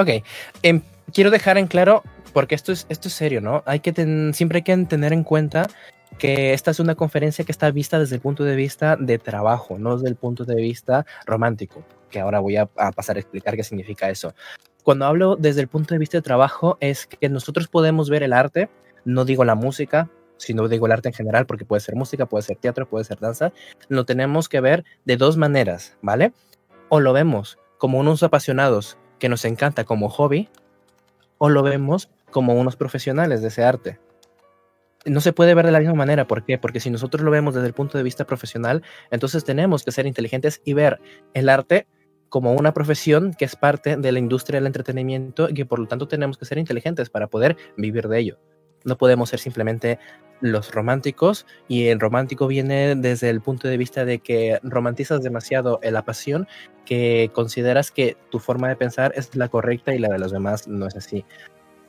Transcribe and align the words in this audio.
Ok, 0.00 0.24
em, 0.62 0.80
quiero 1.12 1.30
dejar 1.30 1.58
en 1.58 1.66
claro, 1.66 2.02
porque 2.32 2.54
esto 2.54 2.72
es, 2.72 2.86
esto 2.88 3.08
es 3.08 3.14
serio, 3.14 3.42
¿no? 3.42 3.62
Hay 3.66 3.80
que 3.80 3.92
siempre 4.32 4.58
hay 4.58 4.62
que 4.62 4.74
tener 4.86 5.12
en 5.12 5.24
cuenta 5.24 5.68
que 6.18 6.54
esta 6.54 6.70
es 6.70 6.80
una 6.80 6.94
conferencia 6.94 7.44
que 7.44 7.52
está 7.52 7.70
vista 7.70 7.98
desde 7.98 8.14
el 8.14 8.22
punto 8.22 8.44
de 8.44 8.56
vista 8.56 8.96
de 8.96 9.18
trabajo, 9.18 9.78
no 9.78 9.96
desde 9.96 10.08
el 10.08 10.16
punto 10.16 10.46
de 10.46 10.54
vista 10.54 11.04
romántico, 11.26 11.84
que 12.08 12.18
ahora 12.18 12.40
voy 12.40 12.56
a, 12.56 12.64
pasar 12.64 13.16
a 13.16 13.20
explicar 13.20 13.56
qué 13.56 13.62
significa 13.62 14.08
eso. 14.08 14.32
Cuando 14.84 15.04
hablo 15.04 15.36
desde 15.36 15.60
el 15.60 15.68
punto 15.68 15.94
de 15.94 15.98
vista 15.98 16.16
de 16.16 16.22
trabajo 16.22 16.78
es 16.80 17.06
que 17.06 17.28
nosotros 17.28 17.68
podemos 17.68 18.08
ver 18.08 18.22
el 18.22 18.32
arte, 18.32 18.70
no 19.04 19.26
digo 19.26 19.44
la 19.44 19.54
música, 19.54 20.08
sino 20.38 20.66
digo 20.66 20.86
el 20.86 20.92
arte 20.92 21.10
en 21.10 21.14
general, 21.14 21.44
porque 21.44 21.66
puede 21.66 21.80
ser 21.80 21.94
música, 21.94 22.24
puede 22.24 22.42
ser 22.42 22.56
teatro, 22.56 22.88
puede 22.88 23.04
ser 23.04 23.18
danza, 23.18 23.52
lo 23.88 24.06
tenemos 24.06 24.48
que 24.48 24.62
ver 24.62 24.86
de 25.04 25.18
dos 25.18 25.36
maneras, 25.36 25.98
¿vale? 26.00 26.32
O 26.88 27.00
lo 27.00 27.12
vemos 27.12 27.58
como 27.76 27.98
unos 27.98 28.22
apasionados 28.22 28.96
que 29.20 29.28
nos 29.28 29.44
encanta 29.44 29.84
como 29.84 30.08
hobby, 30.08 30.48
o 31.38 31.48
lo 31.48 31.62
vemos 31.62 32.10
como 32.32 32.54
unos 32.54 32.74
profesionales 32.74 33.42
de 33.42 33.48
ese 33.48 33.62
arte 33.62 34.00
no 35.06 35.20
se 35.20 35.32
puede 35.32 35.54
ver 35.54 35.66
de 35.66 35.72
la 35.72 35.80
misma 35.80 35.94
manera. 35.94 36.26
¿Por 36.26 36.44
qué? 36.44 36.58
Porque 36.58 36.80
si 36.80 36.90
nosotros 36.90 37.22
lo 37.22 37.30
vemos 37.30 37.54
desde 37.54 37.66
el 37.66 37.74
punto 37.74 37.96
de 37.96 38.04
vista 38.04 38.26
profesional, 38.26 38.82
entonces 39.10 39.44
tenemos 39.44 39.84
que 39.84 39.92
ser 39.92 40.06
inteligentes 40.06 40.60
y 40.64 40.74
ver 40.74 41.00
el 41.34 41.48
arte 41.48 41.86
como 42.28 42.52
una 42.52 42.72
profesión 42.72 43.34
que 43.34 43.44
es 43.44 43.56
parte 43.56 43.96
de 43.96 44.12
la 44.12 44.18
industria 44.18 44.60
del 44.60 44.66
entretenimiento 44.66 45.48
y 45.48 45.54
que 45.54 45.66
por 45.66 45.78
lo 45.78 45.88
tanto 45.88 46.06
tenemos 46.06 46.38
que 46.38 46.44
ser 46.44 46.58
inteligentes 46.58 47.10
para 47.10 47.28
poder 47.28 47.56
vivir 47.76 48.08
de 48.08 48.18
ello. 48.18 48.38
No 48.84 48.96
podemos 48.96 49.30
ser 49.30 49.38
simplemente 49.38 49.98
los 50.40 50.72
románticos 50.72 51.46
y 51.68 51.88
el 51.88 52.00
romántico 52.00 52.46
viene 52.46 52.94
desde 52.96 53.28
el 53.28 53.42
punto 53.42 53.68
de 53.68 53.76
vista 53.76 54.04
de 54.04 54.20
que 54.20 54.58
romantizas 54.62 55.22
demasiado 55.22 55.80
la 55.82 56.02
pasión 56.04 56.48
que 56.86 57.30
consideras 57.34 57.90
que 57.90 58.16
tu 58.30 58.38
forma 58.38 58.68
de 58.68 58.76
pensar 58.76 59.12
es 59.16 59.34
la 59.36 59.48
correcta 59.48 59.94
y 59.94 59.98
la 59.98 60.08
de 60.08 60.18
los 60.18 60.32
demás 60.32 60.66
no 60.66 60.86
es 60.86 60.96
así 60.96 61.24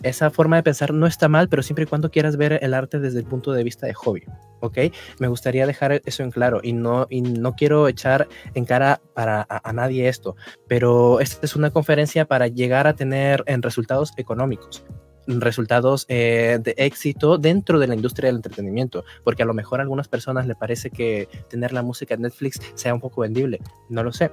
esa 0.04 0.30
forma 0.30 0.56
de 0.56 0.64
pensar 0.64 0.94
no 0.94 1.08
está 1.08 1.28
mal, 1.28 1.50
pero 1.50 1.64
siempre 1.64 1.84
y 1.84 1.88
cuando 1.88 2.12
quieras 2.12 2.38
ver 2.38 2.60
el 2.62 2.74
arte 2.74 3.00
desde 3.00 3.20
el 3.20 3.26
punto 3.26 3.52
de 3.54 3.64
vista 3.64 3.88
de 3.88 3.94
hobby, 3.94 4.24
¿ok? 4.60 4.78
Me 5.20 5.28
gustaría 5.28 5.68
dejar 5.68 6.02
eso 6.06 6.24
en 6.24 6.32
claro 6.32 6.60
y 6.64 6.74
no, 6.74 7.08
y 7.10 7.22
no 7.22 7.54
quiero 7.54 7.88
echar 7.88 8.28
en 8.54 8.66
cara 8.66 9.02
para 9.14 9.46
a, 9.48 9.74
nadie 9.74 10.08
esto, 10.08 10.36
pero 10.68 11.20
esta 11.20 11.46
es 11.46 11.56
una 11.56 11.72
conferencia 11.72 12.26
para 12.26 12.48
llegar 12.48 12.88
a 12.88 12.96
tener 12.96 13.44
en 13.48 13.62
resultados 13.62 14.14
económicos 14.18 14.84
resultados 15.40 16.06
eh, 16.10 16.60
de 16.62 16.74
éxito 16.78 17.38
dentro 17.38 17.80
de 17.80 17.88
la 17.88 17.96
industria 17.96 18.28
del 18.28 18.38
entretenimiento, 18.38 19.06
porque 19.24 19.44
a 19.44 19.46
lo 19.46 19.54
mejor 19.54 19.80
a 19.80 19.84
algunas 19.84 20.08
personas 20.08 20.48
le 20.48 20.56
parece 20.56 20.90
que 20.90 21.30
tener 21.50 21.72
la 21.72 21.84
música 21.84 22.16
en 22.16 22.24
Netflix 22.24 22.60
sea 22.76 22.94
un 22.94 23.00
poco 23.00 23.22
vendible, 23.22 23.60
no 23.90 24.04
lo 24.04 24.12
sé, 24.12 24.32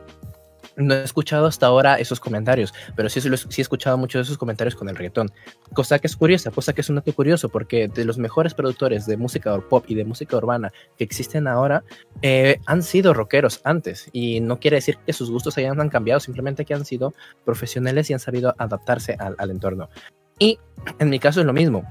no 0.78 0.94
he 0.94 1.02
escuchado 1.02 1.46
hasta 1.46 1.66
ahora 1.66 1.96
esos 1.96 2.20
comentarios, 2.20 2.72
pero 2.94 3.08
sí, 3.08 3.20
sí 3.20 3.60
he 3.60 3.62
escuchado 3.62 3.98
muchos 3.98 4.20
de 4.20 4.22
esos 4.22 4.38
comentarios 4.38 4.76
con 4.76 4.88
el 4.88 4.96
reggaetón. 4.96 5.30
Cosa 5.74 5.98
que 5.98 6.06
es 6.06 6.16
curiosa, 6.16 6.50
cosa 6.50 6.72
que 6.72 6.80
es 6.82 6.88
un 6.88 6.96
dato 6.96 7.12
curioso, 7.12 7.48
porque 7.48 7.88
de 7.88 8.04
los 8.04 8.18
mejores 8.18 8.54
productores 8.54 9.06
de 9.06 9.16
música 9.16 9.58
pop 9.68 9.84
y 9.88 9.94
de 9.94 10.04
música 10.04 10.36
urbana 10.36 10.72
que 10.96 11.04
existen 11.04 11.48
ahora, 11.48 11.82
eh, 12.22 12.60
han 12.66 12.82
sido 12.82 13.12
rockeros 13.12 13.60
antes. 13.64 14.08
Y 14.12 14.40
no 14.40 14.60
quiere 14.60 14.76
decir 14.76 14.98
que 15.04 15.12
sus 15.12 15.30
gustos 15.30 15.58
hayan 15.58 15.88
cambiado, 15.88 16.20
simplemente 16.20 16.64
que 16.64 16.74
han 16.74 16.84
sido 16.84 17.12
profesionales 17.44 18.08
y 18.10 18.12
han 18.12 18.20
sabido 18.20 18.54
adaptarse 18.58 19.16
al, 19.18 19.34
al 19.38 19.50
entorno. 19.50 19.88
Y 20.38 20.58
en 20.98 21.10
mi 21.10 21.18
caso 21.18 21.40
es 21.40 21.46
lo 21.46 21.52
mismo 21.52 21.84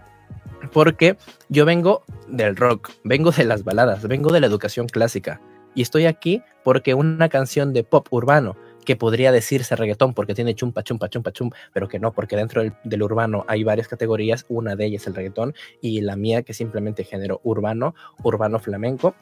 porque 0.71 1.17
yo 1.49 1.65
vengo 1.65 2.03
del 2.27 2.55
rock, 2.55 2.91
vengo 3.03 3.31
de 3.31 3.45
las 3.45 3.63
baladas, 3.63 4.07
vengo 4.07 4.31
de 4.31 4.41
la 4.41 4.47
educación 4.47 4.87
clásica 4.87 5.39
y 5.75 5.81
estoy 5.81 6.05
aquí 6.05 6.41
porque 6.63 6.93
una 6.93 7.29
canción 7.29 7.73
de 7.73 7.83
pop 7.83 8.07
urbano 8.11 8.55
que 8.83 8.95
podría 8.95 9.31
decirse 9.31 9.75
reggaetón 9.75 10.13
porque 10.13 10.33
tiene 10.33 10.55
chumpa, 10.55 10.81
chumpa, 10.81 11.09
chumpa, 11.09 11.31
chum, 11.31 11.49
pero 11.73 11.89
que 11.89 11.99
no, 11.99 12.13
porque 12.13 12.37
dentro 12.37 12.63
del, 12.83 13.03
urbano 13.03 13.43
hay 13.47 13.63
varias 13.63 13.89
categorías, 13.89 14.45
una 14.47 14.77
de 14.77 14.85
ellas 14.85 15.05
el 15.07 15.15
reggaetón 15.15 15.53
y 15.81 15.99
la 16.01 16.15
mía 16.15 16.43
que 16.43 16.53
simplemente 16.53 17.03
género 17.03 17.41
urbano, 17.43 17.95
urbano 18.23 18.59
flamenco. 18.59 19.13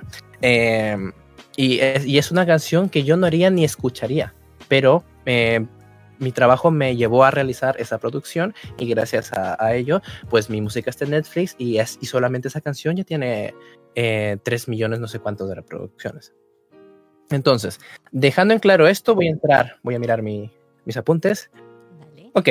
Em, 0.42 1.14
y, 1.58 1.80
es, 1.80 2.32
una 2.32 2.46
canción 2.46 2.90
que 2.90 3.04
yo 3.04 3.18
no 3.18 3.26
haría 3.26 3.50
ni 3.50 3.66
escucharía, 3.66 4.36
pero 4.68 5.04
em, 5.26 5.68
mi 6.20 6.32
trabajo 6.32 6.72
me 6.72 6.96
llevó 6.96 7.24
a 7.24 7.32
realizar 7.32 7.76
esa 7.80 7.98
producción 7.98 8.54
y 8.78 8.88
gracias 8.88 9.32
a, 9.34 9.76
ello, 9.76 10.02
pues 10.30 10.50
mi 10.50 10.62
música 10.62 10.90
está 10.90 11.06
en 11.06 11.12
Netflix 11.12 11.56
y, 11.58 11.78
es, 11.78 11.98
y 12.02 12.06
solamente 12.06 12.48
esa 12.48 12.62
canción 12.62 12.96
ya 12.96 13.04
tiene 13.04 13.54
eh, 13.96 14.38
3 14.44 14.68
millones 14.68 15.00
no 15.00 15.08
sé 15.08 15.20
cuántos 15.20 15.50
de 15.50 15.56
reproducciones. 15.56 16.34
Entonces, 17.30 17.80
dejando 18.12 18.54
en 18.54 18.60
claro 18.60 18.88
esto, 18.88 19.16
voy 19.16 19.28
a 19.28 19.32
entrar, 19.32 19.78
voy 19.84 19.96
a 19.96 20.00
mirar 20.00 20.22
mis 20.22 20.98
apuntes. 20.98 21.50
Ok. 22.34 22.50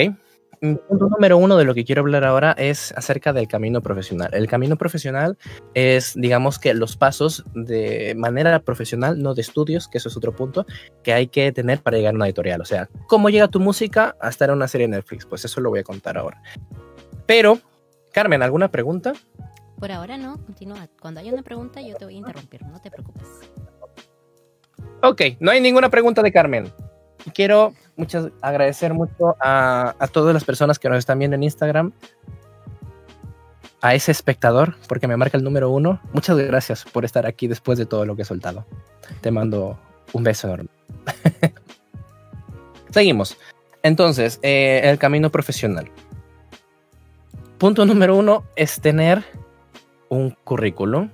Punto 0.73 1.09
número 1.09 1.37
uno 1.39 1.57
de 1.57 1.65
lo 1.65 1.75
que 1.75 1.85
quiero 1.85 2.03
hablar 2.03 2.25
ahora 2.25 2.53
es 2.53 2.93
acerca 2.97 3.33
del 3.33 3.49
camino 3.49 3.81
profesional. 3.83 4.31
El 4.33 4.47
camino 4.47 4.77
profesional 4.77 5.37
es, 5.75 6.15
digamos 6.17 6.59
que 6.59 6.75
los 6.75 6.97
pasos 6.97 7.45
de 7.55 8.15
manera 8.17 8.61
profesional, 8.61 9.23
no 9.23 9.35
de 9.35 9.43
estudios, 9.43 9.89
que 9.89 9.99
eso 9.99 10.09
es 10.09 10.17
otro 10.17 10.35
punto, 10.35 10.67
que 11.03 11.13
hay 11.13 11.29
que 11.29 11.53
tener 11.53 11.83
para 11.83 11.97
llegar 11.97 12.15
a 12.15 12.17
una 12.17 12.27
editorial. 12.27 12.61
O 12.61 12.65
sea, 12.65 12.89
¿cómo 13.07 13.31
llega 13.31 13.49
tu 13.49 13.61
música 13.61 14.17
a 14.21 14.29
estar 14.29 14.49
en 14.49 14.57
una 14.57 14.69
serie 14.69 14.87
de 14.89 14.97
Netflix? 14.97 15.27
Pues 15.27 15.45
eso 15.45 15.61
lo 15.61 15.71
voy 15.71 15.81
a 15.81 15.85
contar 15.85 16.17
ahora. 16.17 16.43
Pero, 17.27 17.59
Carmen, 18.13 18.43
¿alguna 18.43 18.71
pregunta? 18.71 19.13
Por 19.79 19.93
ahora 19.93 20.17
no, 20.17 20.43
continúa. 20.45 20.89
Cuando 21.01 21.21
haya 21.21 21.33
una 21.33 21.43
pregunta 21.43 21.81
yo 21.83 21.95
te 21.97 22.05
voy 22.05 22.15
a 22.15 22.19
interrumpir, 22.19 22.63
no 22.65 22.81
te 22.81 22.91
preocupes. 22.91 23.29
Ok, 25.03 25.21
no 25.41 25.51
hay 25.51 25.61
ninguna 25.61 25.91
pregunta 25.91 26.23
de 26.23 26.33
Carmen. 26.33 26.73
Quiero 27.35 27.75
muchas, 27.97 28.29
agradecer 28.41 28.95
mucho 28.95 29.37
a, 29.41 29.95
todas 30.13 30.35
las 30.35 30.45
personas 30.45 30.79
que 30.79 30.89
nos 30.89 30.99
están 30.99 31.19
viendo 31.19 31.35
en 31.35 31.43
Instagram, 31.43 31.93
a 33.81 33.95
ese 33.95 34.13
espectador, 34.13 34.77
porque 34.89 35.07
me 35.07 35.17
marca 35.17 35.37
el 35.37 35.45
número 35.45 35.71
uno. 35.71 36.01
Muchas 36.13 36.37
gracias 36.39 36.85
por 36.85 37.05
estar 37.05 37.27
aquí 37.27 37.49
después 37.49 37.79
de 37.79 37.87
todo 37.87 38.07
lo 38.07 38.17
que 38.17 38.23
he 38.23 38.25
soltado. 38.25 38.65
Te 39.21 39.31
mando 39.31 39.79
un 40.13 40.25
beso 40.25 40.49
enorme. 40.49 40.71
Seguimos. 42.91 43.37
Entonces, 43.83 44.39
eh, 44.43 44.81
el 44.85 44.99
camino 44.99 45.31
profesional. 45.31 45.91
Punto 47.59 47.85
número 47.85 48.17
uno 48.17 48.45
es 48.57 48.81
tener 48.81 49.23
un 50.09 50.31
currículum. 50.45 51.11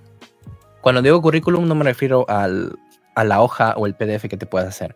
Cuando 0.81 1.03
digo 1.03 1.21
currículum 1.21 1.67
no 1.67 1.75
me 1.75 1.85
refiero 1.85 2.25
al, 2.29 2.79
a 3.15 3.25
la 3.25 3.43
hoja 3.43 3.75
o 3.77 3.87
el 3.87 3.95
PDF 3.95 4.29
que 4.29 4.37
te 4.37 4.47
puedas 4.47 4.69
hacer. 4.69 4.95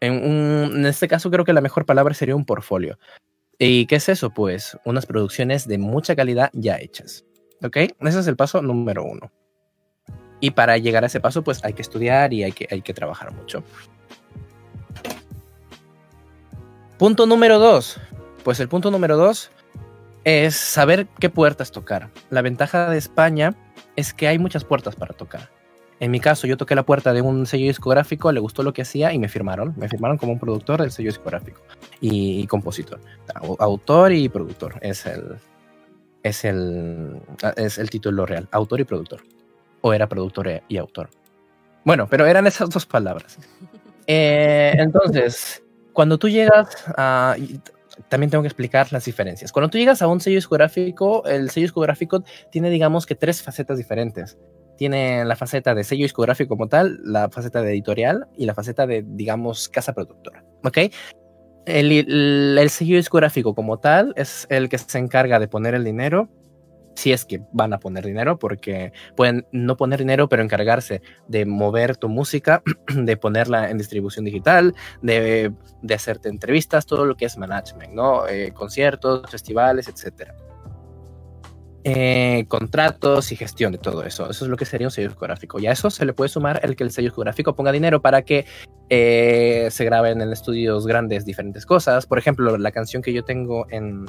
En, 0.00 0.84
este 0.86 1.08
caso 1.08 1.30
creo 1.30 1.44
que 1.44 1.52
la 1.52 1.60
mejor 1.60 1.86
palabra 1.86 2.14
sería 2.14 2.36
un 2.36 2.44
portfolio. 2.44 2.98
¿Y 3.58 3.86
qué 3.86 3.96
es 3.96 4.08
eso? 4.08 4.30
Pues 4.30 4.76
unas 4.84 5.06
producciones 5.06 5.66
de 5.66 5.78
mucha 5.78 6.14
calidad 6.14 6.50
ya 6.52 6.78
hechas. 6.78 7.24
¿Ok? 7.62 7.76
Ese 7.76 8.20
es 8.20 8.26
el 8.26 8.36
paso 8.36 8.60
número 8.60 9.04
uno. 9.04 9.32
Y 10.40 10.50
para 10.50 10.76
llegar 10.76 11.04
a 11.04 11.06
ese 11.06 11.20
paso, 11.20 11.42
pues 11.42 11.64
hay 11.64 11.72
que 11.72 11.82
estudiar 11.82 12.32
y 12.34 12.44
hay 12.44 12.52
que, 12.52 12.68
hay 12.70 12.82
que 12.82 12.92
trabajar 12.92 13.32
mucho. 13.32 13.64
Punto 16.98 17.26
número 17.26 17.58
dos. 17.58 17.98
Pues 18.44 18.60
el 18.60 18.68
punto 18.68 18.90
número 18.90 19.16
dos 19.16 19.50
es 20.24 20.56
saber 20.56 21.06
qué 21.18 21.30
puertas 21.30 21.70
tocar. 21.72 22.10
La 22.30 22.42
ventaja 22.42 22.90
de 22.90 22.98
España 22.98 23.54
es 23.96 24.12
que 24.12 24.28
hay 24.28 24.38
muchas 24.38 24.64
puertas 24.64 24.96
para 24.96 25.14
tocar. 25.14 25.55
En 25.98 26.10
mi 26.10 26.20
caso, 26.20 26.46
yo 26.46 26.56
toqué 26.56 26.74
la 26.74 26.84
puerta 26.84 27.12
de 27.14 27.22
un 27.22 27.46
sello 27.46 27.66
discográfico, 27.66 28.30
le 28.30 28.40
gustó 28.40 28.62
lo 28.62 28.72
que 28.72 28.82
hacía 28.82 29.12
y 29.12 29.18
me 29.18 29.28
firmaron. 29.28 29.74
Me 29.76 29.88
firmaron 29.88 30.18
como 30.18 30.32
un 30.32 30.38
productor 30.38 30.82
del 30.82 30.90
sello 30.90 31.08
discográfico 31.08 31.62
y, 32.00 32.46
compositor. 32.46 33.00
Autor 33.58 34.12
y 34.12 34.28
productor 34.28 34.74
es 34.82 35.06
el, 35.06 35.36
es 36.22 36.44
el, 36.44 37.20
es 37.56 37.78
el 37.78 37.88
título 37.88 38.26
real. 38.26 38.46
Autor 38.50 38.80
y 38.80 38.84
productor. 38.84 39.22
O 39.80 39.92
era 39.94 40.06
productor 40.06 40.62
y 40.68 40.76
autor. 40.76 41.08
Bueno, 41.84 42.06
pero 42.10 42.26
eran 42.26 42.46
esas 42.46 42.70
dos 42.70 42.86
palabras. 42.86 43.38
Eh, 44.08 44.72
entonces, 44.78 45.64
cuando 45.92 46.16
tú 46.16 46.28
llegas 46.28 46.68
a. 46.96 47.34
También 48.08 48.30
tengo 48.30 48.42
que 48.42 48.46
explicar 48.46 48.92
las 48.92 49.04
diferencias. 49.04 49.50
Cuando 49.50 49.68
tú 49.68 49.78
llegas 49.78 50.00
a 50.00 50.06
un 50.06 50.20
sello 50.20 50.36
discográfico, 50.36 51.24
el 51.26 51.50
sello 51.50 51.64
discográfico 51.64 52.22
tiene, 52.52 52.70
digamos 52.70 53.04
que, 53.04 53.16
tres 53.16 53.42
facetas 53.42 53.78
diferentes 53.78 54.38
tiene 54.76 55.24
la 55.24 55.36
faceta 55.36 55.74
de 55.74 55.84
sello 55.84 56.04
discográfico 56.04 56.48
como 56.56 56.68
tal, 56.68 57.00
la 57.04 57.28
faceta 57.30 57.62
de 57.62 57.72
editorial 57.72 58.26
y 58.36 58.46
la 58.46 58.54
faceta 58.54 58.86
de, 58.86 59.04
digamos, 59.06 59.68
casa 59.68 59.92
productora. 59.92 60.44
¿Ok? 60.64 60.78
El, 61.66 62.58
el, 62.58 62.70
sello 62.70 62.96
discográfico 62.96 63.54
como 63.54 63.78
tal 63.78 64.12
es 64.16 64.46
el 64.50 64.68
que 64.68 64.78
se 64.78 64.98
encarga 64.98 65.40
de 65.40 65.48
poner 65.48 65.74
el 65.74 65.82
dinero, 65.82 66.28
si 66.94 67.12
es 67.12 67.24
que 67.24 67.42
van 67.52 67.72
a 67.72 67.78
poner 67.78 68.06
dinero, 68.06 68.38
porque 68.38 68.92
pueden 69.16 69.46
no 69.52 69.76
poner 69.76 69.98
dinero, 69.98 70.28
pero 70.28 70.42
encargarse 70.42 71.02
de 71.28 71.44
mover 71.44 71.96
tu 71.96 72.08
música, 72.08 72.62
de 72.94 73.16
ponerla 73.16 73.70
en 73.70 73.78
distribución 73.78 74.24
digital, 74.24 74.74
de, 75.02 75.52
de 75.82 75.94
hacerte 75.94 76.28
entrevistas, 76.28 76.86
todo 76.86 77.04
lo 77.04 77.16
que 77.16 77.26
es 77.26 77.36
management, 77.36 77.92
¿no? 77.92 78.26
Eh, 78.28 78.52
conciertos, 78.52 79.28
festivales, 79.30 79.88
etcétera. 79.88 80.34
Eh, 81.88 82.46
contratos 82.48 83.30
y 83.30 83.36
gestión 83.36 83.70
de 83.70 83.78
todo 83.78 84.02
eso. 84.02 84.28
Eso 84.28 84.44
es 84.44 84.50
lo 84.50 84.56
que 84.56 84.64
sería 84.64 84.88
un 84.88 84.90
sello 84.90 85.06
discográfico. 85.06 85.60
Y 85.60 85.68
a 85.68 85.70
eso 85.70 85.88
se 85.88 86.04
le 86.04 86.12
puede 86.12 86.28
sumar 86.28 86.58
el 86.64 86.74
que 86.74 86.82
el 86.82 86.90
sello 86.90 87.10
discográfico 87.10 87.54
ponga 87.54 87.70
dinero 87.70 88.02
para 88.02 88.22
que 88.22 88.44
eh, 88.88 89.68
se 89.70 89.84
graben 89.84 90.20
en 90.20 90.32
estudios 90.32 90.84
grandes 90.84 91.24
diferentes 91.24 91.64
cosas. 91.64 92.04
Por 92.06 92.18
ejemplo, 92.18 92.58
la 92.58 92.72
canción 92.72 93.02
que 93.02 93.12
yo 93.12 93.22
tengo 93.22 93.68
en, 93.70 94.06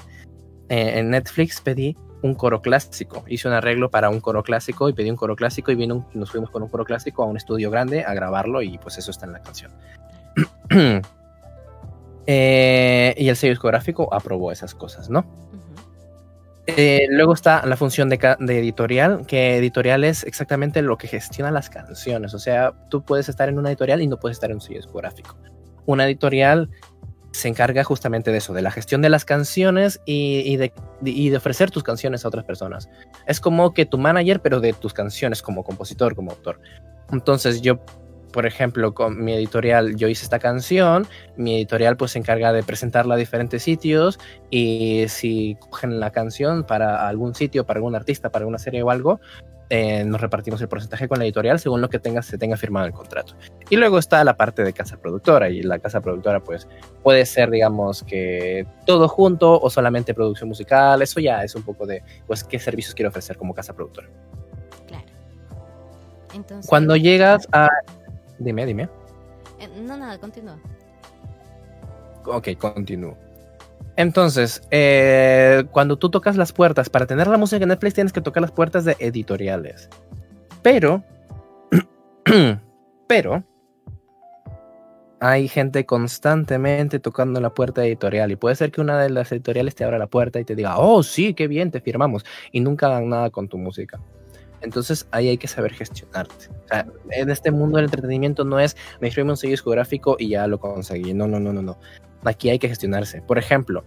eh, 0.70 0.94
en 0.96 1.12
Netflix 1.12 1.62
pedí 1.62 1.96
un 2.24 2.34
coro 2.34 2.64
clásico. 2.64 3.24
Hice 3.28 3.48
un 3.48 3.54
arreglo 3.54 3.92
para 3.92 4.10
un 4.10 4.22
coro 4.22 4.42
clásico 4.42 4.90
y 4.90 4.94
pedí 4.94 5.12
un 5.12 5.16
coro 5.16 5.36
clásico 5.36 5.72
y 5.72 5.76
vino 5.76 6.10
nos 6.16 6.32
fuimos 6.32 6.50
con 6.50 6.64
un 6.64 6.70
coro 6.70 6.84
clásico 6.84 7.22
a 7.22 7.28
un 7.28 7.38
estudio 7.38 7.70
grande 7.70 8.04
a 8.04 8.16
grabarlo 8.16 8.64
y 8.64 8.80
pues 8.80 8.98
eso 8.98 9.12
está 9.12 9.28
en 9.28 9.34
la 9.34 9.42
canción. 9.44 9.72
y 12.26 13.30
el 13.30 13.36
sello 13.36 13.52
discográfico 13.52 14.12
aprobó 14.12 14.52
esas 14.52 14.74
cosas, 14.74 15.12
¿no? 15.12 15.47
Eh, 16.68 17.08
luego 17.10 17.34
está 17.34 17.66
la 17.66 17.78
función 17.78 18.10
de, 18.10 18.16
editorial, 18.40 19.26
que 19.26 19.58
editorial 19.58 20.04
es 20.04 20.26
exactamente 20.26 20.82
lo 20.82 20.98
que 20.98 21.08
gestiona 21.08 21.50
las 21.50 21.70
canciones. 21.70 22.34
O 22.34 22.40
sea, 22.40 22.74
tú 22.90 23.04
puedes 23.04 23.30
estar 23.30 23.48
en 23.48 23.58
una 23.58 23.70
editorial 23.70 24.02
y 24.02 24.08
no 24.08 24.20
puedes 24.20 24.36
estar 24.36 24.50
en 24.52 24.58
un 24.58 24.62
sello 24.62 24.80
discográfico. 24.80 25.38
Una 25.86 26.06
editorial 26.06 26.70
se 27.32 27.48
encarga 27.48 27.86
justamente 27.86 28.32
de 28.32 28.40
eso, 28.40 28.54
de 28.54 28.62
la 28.62 28.72
gestión 28.72 29.02
de 29.02 29.10
las 29.10 29.24
canciones 29.24 30.02
y, 30.06 30.58
de, 30.58 30.74
y, 31.06 31.30
de, 31.30 31.38
ofrecer 31.38 31.72
tus 31.72 31.84
canciones 31.84 32.26
a 32.26 32.28
otras 32.28 32.44
personas. 32.44 32.90
Es 33.28 33.40
como 33.40 33.74
que 33.74 33.86
tu 33.86 33.98
manager, 33.98 34.42
pero 34.42 34.60
de 34.60 34.74
tus 34.74 34.94
canciones 34.94 35.42
como 35.42 35.64
compositor, 35.64 36.16
como 36.16 36.32
autor. 36.32 36.60
Entonces 37.12 37.62
yo 37.62 37.80
por 38.38 38.46
ejemplo, 38.46 38.94
con 38.94 39.24
mi 39.24 39.34
editorial 39.34 39.96
yo 39.96 40.08
hice 40.08 40.24
esta 40.24 40.38
canción, 40.38 41.08
mi 41.38 41.56
editorial 41.56 41.98
pues 41.98 42.12
se 42.12 42.20
encarga 42.20 42.54
de 42.54 42.62
presentarla 42.62 43.16
a 43.16 43.18
diferentes 43.18 43.64
sitios 43.64 44.20
y 44.52 45.06
si 45.08 45.58
cogen 45.72 46.00
la 46.00 46.12
canción 46.12 46.64
para 46.64 47.08
algún 47.08 47.34
sitio, 47.34 47.66
para 47.66 47.80
algún 47.80 47.96
artista, 47.96 48.30
para 48.30 48.44
alguna 48.44 48.60
serie 48.60 48.84
o 48.84 48.92
algo, 48.92 49.20
eh, 49.72 50.04
nos 50.04 50.22
repartimos 50.22 50.62
el 50.62 50.68
porcentaje 50.68 51.08
con 51.08 51.18
la 51.18 51.26
editorial 51.26 51.60
según 51.60 51.82
lo 51.82 51.90
que 51.90 51.98
tenga, 51.98 52.22
se 52.22 52.38
tenga 52.38 52.58
firmado 52.58 52.86
el 52.86 52.94
contrato. 52.94 53.34
Y 53.72 53.76
luego 53.76 53.98
está 53.98 54.24
la 54.24 54.38
parte 54.38 54.64
de 54.64 54.72
casa 54.72 54.98
productora 54.98 55.50
y 55.50 55.64
la 55.64 55.80
casa 55.80 56.00
productora 56.00 56.40
pues 56.40 56.68
puede 57.02 57.26
ser 57.26 57.50
digamos 57.50 58.04
que 58.04 58.68
todo 58.86 59.08
junto 59.08 59.60
o 59.60 59.68
solamente 59.72 60.14
producción 60.14 60.50
musical, 60.50 61.02
eso 61.02 61.20
ya 61.20 61.44
es 61.44 61.56
un 61.56 61.64
poco 61.64 61.88
de 61.88 62.04
pues 62.28 62.44
qué 62.44 62.60
servicios 62.60 62.94
quiero 62.94 63.10
ofrecer 63.10 63.36
como 63.36 63.56
casa 63.56 63.74
productora. 63.74 64.08
Claro. 64.86 65.06
Entonces, 66.36 66.70
Cuando 66.70 66.96
llegas 66.96 67.48
a 67.52 67.68
Dime, 68.40 68.66
dime. 68.66 68.90
Eh, 69.60 69.68
no, 69.82 69.98
nada, 69.98 70.18
continúa. 70.20 70.58
Ok, 72.26 72.50
continúo. 72.58 73.18
Entonces, 73.96 74.62
eh, 74.70 75.64
cuando 75.72 75.98
tú 75.98 76.10
tocas 76.10 76.38
las 76.38 76.54
puertas, 76.54 76.90
para 76.90 77.08
tener 77.08 77.28
la 77.28 77.38
música 77.38 77.64
en 77.64 77.70
Netflix 77.70 77.96
tienes 77.96 78.14
que 78.14 78.22
tocar 78.22 78.42
las 78.42 78.52
puertas 78.52 78.86
de 78.86 78.96
editoriales. 79.00 79.90
Pero, 80.62 81.04
pero, 83.08 83.44
hay 85.20 85.48
gente 85.48 85.86
constantemente 85.88 87.00
tocando 87.00 87.42
la 87.42 87.54
puerta 87.54 87.84
editorial 87.84 88.32
y 88.32 88.36
puede 88.36 88.56
ser 88.56 88.72
que 88.72 88.82
una 88.82 89.02
de 89.02 89.10
las 89.10 89.32
editoriales 89.32 89.74
te 89.74 89.84
abra 89.84 89.98
la 89.98 90.08
puerta 90.08 90.40
y 90.40 90.46
te 90.46 90.56
diga, 90.56 90.78
oh, 90.78 91.02
sí, 91.02 91.34
qué 91.34 91.48
bien, 91.48 91.72
te 91.72 91.82
firmamos 91.82 92.24
y 92.52 92.60
nunca 92.60 92.88
hagan 92.88 93.10
nada 93.10 93.32
con 93.32 93.48
tu 93.48 93.58
música. 93.58 94.00
Entonces 94.62 95.08
ahí 95.12 95.30
hay 95.30 95.38
que 95.38 95.48
saber 95.48 95.74
gestionarte. 95.74 96.50
en 97.12 97.30
este 97.30 97.52
mundo 97.52 97.78
del 97.78 97.86
entretenimiento 97.86 98.44
no 98.44 98.60
es 98.60 98.76
me 99.00 99.08
escribo 99.08 99.30
un 99.30 99.38
sello 99.38 99.52
discográfico 99.52 100.16
y 100.20 100.30
ya 100.30 100.48
lo 100.48 100.60
conseguí. 100.60 101.14
No, 101.14 101.28
no, 101.28 101.40
no, 101.40 101.54
no, 101.54 101.62
no. 101.62 101.80
Aquí 102.24 102.50
hay 102.50 102.60
que 102.60 102.68
gestionarse. 102.68 103.22
Por 103.22 103.38
ejemplo, 103.38 103.84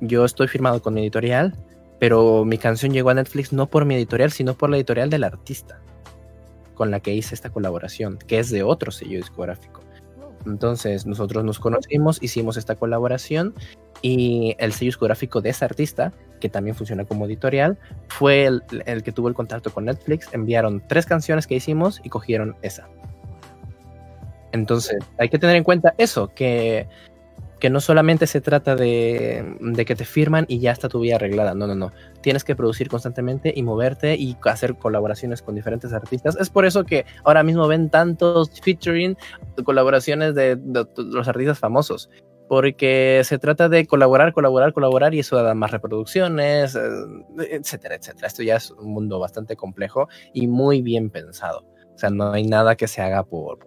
yo 0.00 0.24
estoy 0.24 0.48
firmado 0.48 0.82
con 0.82 0.94
mi 0.94 1.00
editorial, 1.02 1.56
pero 1.98 2.44
mi 2.44 2.58
canción 2.58 2.92
llegó 2.92 3.10
a 3.10 3.14
Netflix 3.14 3.52
no 3.52 3.66
por 3.66 3.84
mi 3.84 3.94
editorial, 3.94 4.32
sino 4.32 4.54
por 4.54 4.70
la 4.70 4.76
editorial 4.76 5.10
del 5.10 5.24
artista 5.24 5.80
con 6.74 6.90
la 6.90 7.00
que 7.00 7.14
hice 7.14 7.34
esta 7.34 7.50
colaboración, 7.50 8.18
que 8.18 8.38
es 8.38 8.50
de 8.50 8.62
otro 8.62 8.90
sello 8.90 9.18
discográfico. 9.18 9.82
Entonces 10.46 11.06
nosotros 11.06 11.44
nos 11.44 11.58
conocimos, 11.58 12.22
hicimos 12.22 12.56
esta 12.56 12.74
colaboración 12.74 13.54
y 14.00 14.56
el 14.58 14.72
sello 14.72 14.88
discográfico 14.88 15.40
de 15.40 15.50
ese 15.50 15.64
artista, 15.64 16.12
que 16.40 16.48
también 16.48 16.74
funciona 16.74 17.04
como 17.04 17.26
editorial, 17.26 17.78
fue 18.08 18.46
el, 18.46 19.02
que 19.02 19.12
tuvo 19.12 19.28
el 19.28 19.34
contacto 19.34 19.72
con 19.72 19.84
Netflix. 19.84 20.28
Enviaron 20.32 20.82
tres 20.88 21.06
canciones 21.06 21.46
que 21.46 21.54
hicimos 21.54 22.00
y 22.02 22.08
cogieron 22.08 22.56
esa. 22.62 22.88
Entonces 24.50 24.98
hay 25.18 25.28
que 25.28 25.38
tener 25.38 25.56
en 25.56 25.64
cuenta 25.64 25.94
eso, 25.98 26.28
que, 26.34 26.88
que 27.62 27.70
no 27.70 27.80
solamente 27.80 28.26
se 28.26 28.40
trata 28.40 28.74
de, 28.74 29.56
de, 29.60 29.84
que 29.84 29.94
te 29.94 30.04
firman 30.04 30.46
y 30.48 30.58
ya 30.58 30.72
está 30.72 30.88
tu 30.88 30.98
vida 30.98 31.14
arreglada. 31.14 31.54
No, 31.54 31.68
no, 31.68 31.76
no. 31.76 31.92
Tienes 32.20 32.42
que 32.42 32.56
producir 32.56 32.88
constantemente 32.88 33.52
y 33.54 33.62
moverte 33.62 34.16
y 34.16 34.36
hacer 34.46 34.74
colaboraciones 34.74 35.42
con 35.42 35.54
diferentes 35.54 35.92
artistas. 35.92 36.36
Es 36.40 36.50
por 36.50 36.64
eso 36.64 36.82
que 36.82 37.06
ahora 37.22 37.44
mismo 37.44 37.68
ven 37.68 37.88
tantos 37.88 38.50
featuring, 38.60 39.16
colaboraciones 39.62 40.34
de 40.34 40.58
los 40.96 41.28
artistas 41.28 41.60
famosos 41.60 42.10
porque 42.48 43.22
se 43.24 43.38
trata 43.38 43.68
de 43.68 43.86
colaborar, 43.86 44.32
colaborar, 44.32 44.72
colaborar 44.72 45.14
y 45.14 45.20
eso 45.20 45.40
da 45.40 45.54
más 45.54 45.70
reproducciones, 45.70 46.74
eh, 46.74 46.80
etcétera, 47.48 47.94
etcétera. 47.94 48.26
Esto 48.26 48.42
ya 48.42 48.56
es 48.56 48.72
un 48.72 48.92
mundo 48.92 49.20
bastante 49.20 49.54
complejo 49.54 50.08
y 50.32 50.48
muy 50.48 50.82
bien 50.82 51.10
pensado. 51.10 51.64
O 51.94 51.98
sea, 51.98 52.10
no 52.10 52.32
hay 52.32 52.42
nada 52.42 52.74
que 52.74 52.88
se 52.88 53.02
haga 53.02 53.22
por... 53.22 53.60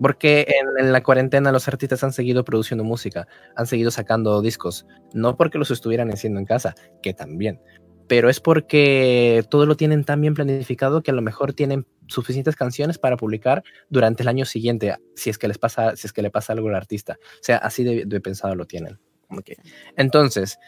Porque 0.00 0.46
en, 0.48 0.86
en, 0.86 0.92
la 0.92 1.02
cuarentena 1.02 1.52
los 1.52 1.68
artistas 1.68 2.02
han 2.02 2.12
seguido 2.12 2.44
produciendo 2.44 2.84
música, 2.84 3.28
han 3.54 3.66
seguido 3.66 3.90
sacando 3.90 4.40
discos, 4.40 4.86
no 5.12 5.36
porque 5.36 5.58
los 5.58 5.70
estuvieran 5.70 6.10
haciendo 6.10 6.40
en 6.40 6.46
casa, 6.46 6.74
que 7.02 7.12
también, 7.12 7.60
pero 8.10 8.28
es 8.28 8.40
porque 8.40 9.44
todo 9.50 9.66
lo 9.66 9.76
tienen 9.76 10.02
tan 10.02 10.20
bien 10.20 10.34
planificado 10.34 11.00
que 11.00 11.12
a 11.12 11.14
lo 11.14 11.22
mejor 11.22 11.52
tienen 11.52 11.86
suficientes 12.08 12.56
canciones 12.56 12.98
para 12.98 13.16
publicar 13.16 13.62
durante 13.88 14.24
el 14.24 14.28
año 14.28 14.44
siguiente, 14.44 14.96
si 15.14 15.30
es 15.30 15.38
que 15.38 15.46
les 15.46 15.58
pasa, 15.58 15.94
si 15.94 16.08
es 16.08 16.12
que 16.12 16.20
le 16.20 16.28
pasa 16.28 16.52
algo 16.52 16.66
al 16.66 16.74
artista. 16.74 17.18
O 17.22 17.42
sea, 17.42 17.58
así 17.58 17.84
de, 17.84 18.20
pensado 18.20 18.56
lo 18.56 18.66
tienen. 18.66 18.98
Entonces, 19.96 20.58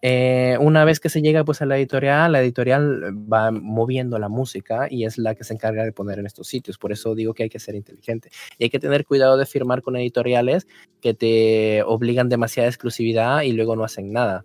eh, 0.00 0.56
una 0.60 0.84
vez 0.84 1.00
que 1.00 1.08
se 1.08 1.22
llega 1.22 1.44
pues 1.44 1.60
a 1.60 1.66
la 1.66 1.76
editorial, 1.76 2.32
la 2.32 2.40
editorial 2.40 3.16
va 3.32 3.50
moviendo 3.50 4.18
la 4.18 4.28
música 4.28 4.86
y 4.88 5.04
es 5.04 5.18
la 5.18 5.34
que 5.34 5.44
se 5.44 5.54
encarga 5.54 5.84
de 5.84 5.92
poner 5.92 6.18
en 6.18 6.26
estos 6.26 6.46
sitios. 6.46 6.78
Por 6.78 6.92
eso 6.92 7.14
digo 7.14 7.34
que 7.34 7.44
hay 7.44 7.48
que 7.48 7.58
ser 7.58 7.74
inteligente 7.74 8.30
y 8.58 8.64
hay 8.64 8.70
que 8.70 8.78
tener 8.78 9.04
cuidado 9.04 9.36
de 9.36 9.46
firmar 9.46 9.82
con 9.82 9.96
editoriales 9.96 10.66
que 11.00 11.14
te 11.14 11.82
obligan 11.82 12.28
demasiada 12.28 12.68
exclusividad 12.68 13.42
y 13.42 13.52
luego 13.52 13.74
no 13.74 13.84
hacen 13.84 14.12
nada. 14.12 14.44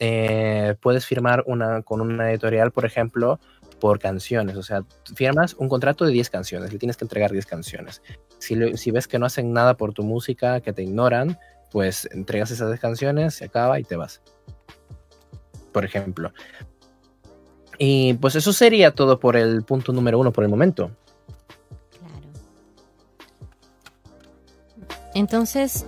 Eh, 0.00 0.74
puedes 0.80 1.06
firmar 1.06 1.44
una, 1.46 1.82
con 1.82 2.00
una 2.00 2.30
editorial, 2.30 2.72
por 2.72 2.84
ejemplo, 2.84 3.40
por 3.80 3.98
canciones. 3.98 4.56
O 4.56 4.62
sea, 4.62 4.84
firmas 5.14 5.54
un 5.54 5.68
contrato 5.68 6.04
de 6.04 6.12
10 6.12 6.28
canciones, 6.28 6.72
le 6.72 6.78
tienes 6.78 6.96
que 6.98 7.04
entregar 7.04 7.30
10 7.30 7.46
canciones. 7.46 8.02
Si, 8.38 8.76
si 8.76 8.90
ves 8.90 9.08
que 9.08 9.18
no 9.18 9.24
hacen 9.24 9.52
nada 9.52 9.76
por 9.78 9.94
tu 9.94 10.02
música, 10.02 10.60
que 10.60 10.74
te 10.74 10.82
ignoran, 10.82 11.38
pues 11.70 12.06
entregas 12.12 12.50
esas 12.50 12.68
10 12.68 12.80
canciones, 12.80 13.34
se 13.34 13.46
acaba 13.46 13.80
y 13.80 13.84
te 13.84 13.96
vas. 13.96 14.20
Por 15.74 15.84
ejemplo. 15.84 16.32
Y 17.78 18.14
pues 18.14 18.36
eso 18.36 18.52
sería 18.52 18.92
todo 18.92 19.18
por 19.18 19.36
el 19.36 19.64
punto 19.64 19.92
número 19.92 20.20
uno 20.20 20.32
por 20.32 20.44
el 20.44 20.50
momento. 20.50 20.92
Claro. 21.98 22.28
Entonces, 25.14 25.84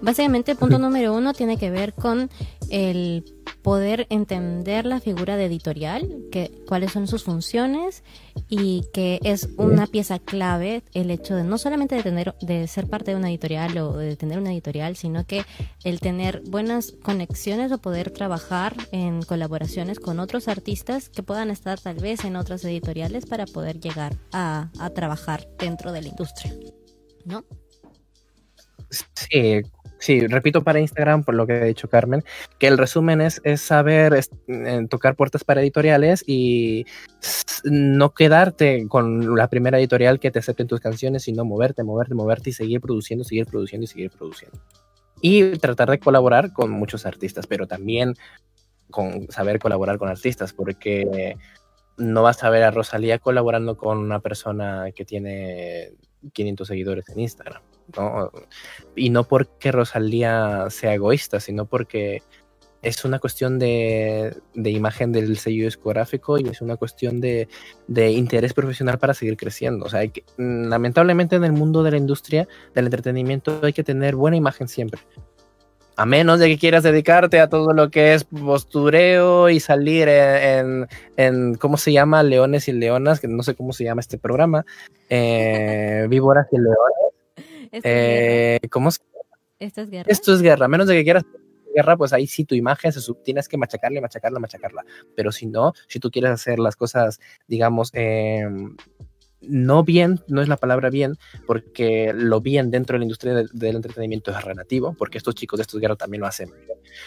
básicamente 0.00 0.52
el 0.52 0.56
punto 0.56 0.78
número 0.86 1.12
uno 1.12 1.34
tiene 1.34 1.58
que 1.58 1.70
ver 1.70 1.92
con 1.92 2.30
el 2.70 3.24
poder 3.62 4.06
entender 4.10 4.86
la 4.86 5.00
figura 5.00 5.36
de 5.36 5.46
editorial, 5.46 6.08
que, 6.30 6.50
cuáles 6.66 6.92
son 6.92 7.06
sus 7.06 7.24
funciones 7.24 8.02
y 8.48 8.84
que 8.92 9.20
es 9.22 9.50
una 9.56 9.86
pieza 9.86 10.18
clave 10.18 10.82
el 10.94 11.10
hecho 11.10 11.34
de 11.34 11.44
no 11.44 11.58
solamente 11.58 11.94
de, 11.94 12.02
tener, 12.02 12.34
de 12.40 12.66
ser 12.66 12.88
parte 12.88 13.10
de 13.10 13.16
una 13.16 13.28
editorial 13.28 13.76
o 13.78 13.96
de 13.96 14.16
tener 14.16 14.38
una 14.38 14.52
editorial, 14.52 14.96
sino 14.96 15.26
que 15.26 15.44
el 15.84 16.00
tener 16.00 16.42
buenas 16.46 16.92
conexiones 17.02 17.72
o 17.72 17.78
poder 17.78 18.10
trabajar 18.10 18.74
en 18.92 19.22
colaboraciones 19.22 20.00
con 20.00 20.20
otros 20.20 20.48
artistas 20.48 21.08
que 21.08 21.22
puedan 21.22 21.50
estar 21.50 21.78
tal 21.78 21.96
vez 21.96 22.24
en 22.24 22.36
otras 22.36 22.64
editoriales 22.64 23.26
para 23.26 23.46
poder 23.46 23.80
llegar 23.80 24.16
a, 24.32 24.70
a 24.78 24.90
trabajar 24.90 25.48
dentro 25.58 25.92
de 25.92 26.02
la 26.02 26.08
industria. 26.08 26.54
¿No? 27.24 27.44
Sí, 28.90 29.62
Sí, 30.00 30.26
repito 30.26 30.64
para 30.64 30.80
Instagram, 30.80 31.24
por 31.24 31.34
lo 31.34 31.46
que 31.46 31.52
ha 31.52 31.64
dicho 31.64 31.86
Carmen, 31.88 32.24
que 32.58 32.68
el 32.68 32.78
resumen 32.78 33.20
es, 33.20 33.42
es 33.44 33.60
saber 33.60 34.18
tocar 34.88 35.14
puertas 35.14 35.44
para 35.44 35.60
editoriales 35.60 36.24
y 36.26 36.86
no 37.64 38.14
quedarte 38.14 38.88
con 38.88 39.36
la 39.36 39.48
primera 39.48 39.78
editorial 39.78 40.18
que 40.18 40.30
te 40.30 40.38
acepten 40.38 40.68
tus 40.68 40.80
canciones, 40.80 41.24
sino 41.24 41.44
moverte, 41.44 41.84
moverte, 41.84 42.14
moverte 42.14 42.48
y 42.48 42.54
seguir 42.54 42.80
produciendo, 42.80 43.24
seguir 43.24 43.44
produciendo 43.46 43.84
y 43.84 43.88
seguir 43.88 44.10
produciendo. 44.10 44.58
Y 45.20 45.58
tratar 45.58 45.90
de 45.90 45.98
colaborar 45.98 46.54
con 46.54 46.70
muchos 46.70 47.04
artistas, 47.04 47.46
pero 47.46 47.66
también 47.66 48.14
con 48.90 49.30
saber 49.30 49.58
colaborar 49.58 49.98
con 49.98 50.08
artistas, 50.08 50.54
porque 50.54 51.36
no 51.98 52.22
vas 52.22 52.42
a 52.42 52.48
ver 52.48 52.62
a 52.62 52.70
Rosalía 52.70 53.18
colaborando 53.18 53.76
con 53.76 53.98
una 53.98 54.20
persona 54.20 54.86
que 54.96 55.04
tiene 55.04 55.90
500 56.32 56.66
seguidores 56.66 57.06
en 57.10 57.20
Instagram. 57.20 57.60
¿No? 57.96 58.30
Y 58.96 59.10
no 59.10 59.24
porque 59.24 59.72
Rosalía 59.72 60.66
sea 60.70 60.94
egoísta, 60.94 61.40
sino 61.40 61.66
porque 61.66 62.22
es 62.82 63.04
una 63.04 63.18
cuestión 63.18 63.58
de, 63.58 64.36
de, 64.54 64.70
imagen 64.70 65.12
del 65.12 65.36
sello 65.36 65.64
discográfico 65.64 66.38
y 66.38 66.48
es 66.48 66.60
una 66.62 66.76
cuestión 66.76 67.20
de, 67.20 67.48
de 67.86 68.12
interés 68.12 68.54
profesional 68.54 68.98
para 68.98 69.14
seguir 69.14 69.36
creciendo. 69.36 69.84
O 69.84 69.88
sea, 69.88 70.06
que, 70.08 70.24
mm, 70.38 70.68
lamentablemente 70.68 71.36
en 71.36 71.44
el 71.44 71.52
mundo 71.52 71.82
de 71.82 71.90
la 71.90 71.96
industria 71.98 72.48
del 72.74 72.86
entretenimiento 72.86 73.60
hay 73.62 73.72
que 73.72 73.84
tener 73.84 74.16
buena 74.16 74.36
imagen 74.36 74.68
siempre. 74.68 75.00
A 75.96 76.06
menos 76.06 76.40
de 76.40 76.48
que 76.48 76.56
quieras 76.56 76.82
dedicarte 76.82 77.40
a 77.40 77.50
todo 77.50 77.74
lo 77.74 77.90
que 77.90 78.14
es 78.14 78.24
postureo 78.24 79.50
y 79.50 79.60
salir 79.60 80.08
en, 80.08 80.88
en, 81.18 81.56
¿cómo 81.56 81.76
se 81.76 81.92
llama? 81.92 82.22
Leones 82.22 82.68
y 82.68 82.72
Leonas, 82.72 83.20
que 83.20 83.28
no 83.28 83.42
sé 83.42 83.54
cómo 83.54 83.74
se 83.74 83.84
llama 83.84 84.00
este 84.00 84.16
programa. 84.16 84.64
Eh, 85.10 86.06
víboras 86.08 86.46
y 86.52 86.56
Leones. 86.56 87.09
Eh, 87.72 88.58
¿Cómo 88.70 88.88
es? 88.88 89.00
¿Esto 89.58 89.82
es 89.82 89.90
guerra? 89.90 90.10
Esto 90.10 90.34
es 90.34 90.42
guerra. 90.42 90.68
Menos 90.68 90.86
de 90.86 90.94
que 90.94 91.04
quieras 91.04 91.24
guerra, 91.74 91.96
pues 91.96 92.12
ahí 92.12 92.26
sí 92.26 92.44
tu 92.44 92.54
imagen 92.54 92.92
se 92.92 93.00
tienes 93.24 93.48
que 93.48 93.56
machacarla, 93.56 94.00
machacarla, 94.00 94.40
machacarla. 94.40 94.84
Pero 95.14 95.32
si 95.32 95.46
no, 95.46 95.72
si 95.86 96.00
tú 96.00 96.10
quieres 96.10 96.30
hacer 96.30 96.58
las 96.58 96.76
cosas, 96.76 97.20
digamos, 97.46 97.90
eh, 97.94 98.44
no 99.40 99.84
bien, 99.84 100.20
no 100.28 100.42
es 100.42 100.48
la 100.48 100.56
palabra 100.56 100.90
bien, 100.90 101.16
porque 101.46 102.12
lo 102.14 102.40
bien 102.40 102.70
dentro 102.70 102.94
de 102.94 102.98
la 103.00 103.04
industria 103.04 103.34
del, 103.34 103.76
entretenimiento 103.76 104.30
es 104.30 104.44
relativo, 104.44 104.94
porque 104.98 105.18
estos 105.18 105.34
chicos 105.34 105.58
de 105.58 105.62
estos 105.62 105.80
guerras 105.80 105.98
también 105.98 106.20
lo 106.20 106.26
hacen. 106.26 106.52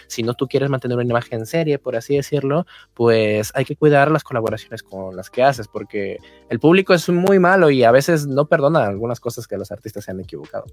Si 0.08 0.24
no 0.24 0.34
tú 0.34 0.48
quieres 0.48 0.70
mantener 0.70 0.98
una 0.98 1.06
imagen 1.06 1.42
en 1.42 1.46
serie, 1.46 1.80
por 1.80 1.96
así 1.96 2.16
decirlo, 2.16 2.66
pues 2.94 3.52
hay 3.54 3.66
que 3.66 3.76
cuidar 3.76 4.12
las 4.12 4.24
colaboraciones 4.24 4.84
con 4.84 5.16
las 5.16 5.30
que 5.30 5.44
haces, 5.44 5.68
porque 5.68 6.18
el 6.50 6.60
público 6.60 6.94
es 6.94 7.08
muy 7.10 7.40
malo 7.40 7.70
y 7.70 7.84
a 7.84 7.92
veces 7.92 8.26
no 8.26 8.46
perdona 8.48 8.86
algunas 8.86 9.20
cosas 9.20 9.48
que 9.48 9.58
los 9.58 9.72
artistas 9.72 10.06
se 10.06 10.12
han 10.12 10.20
equivocado. 10.20 10.66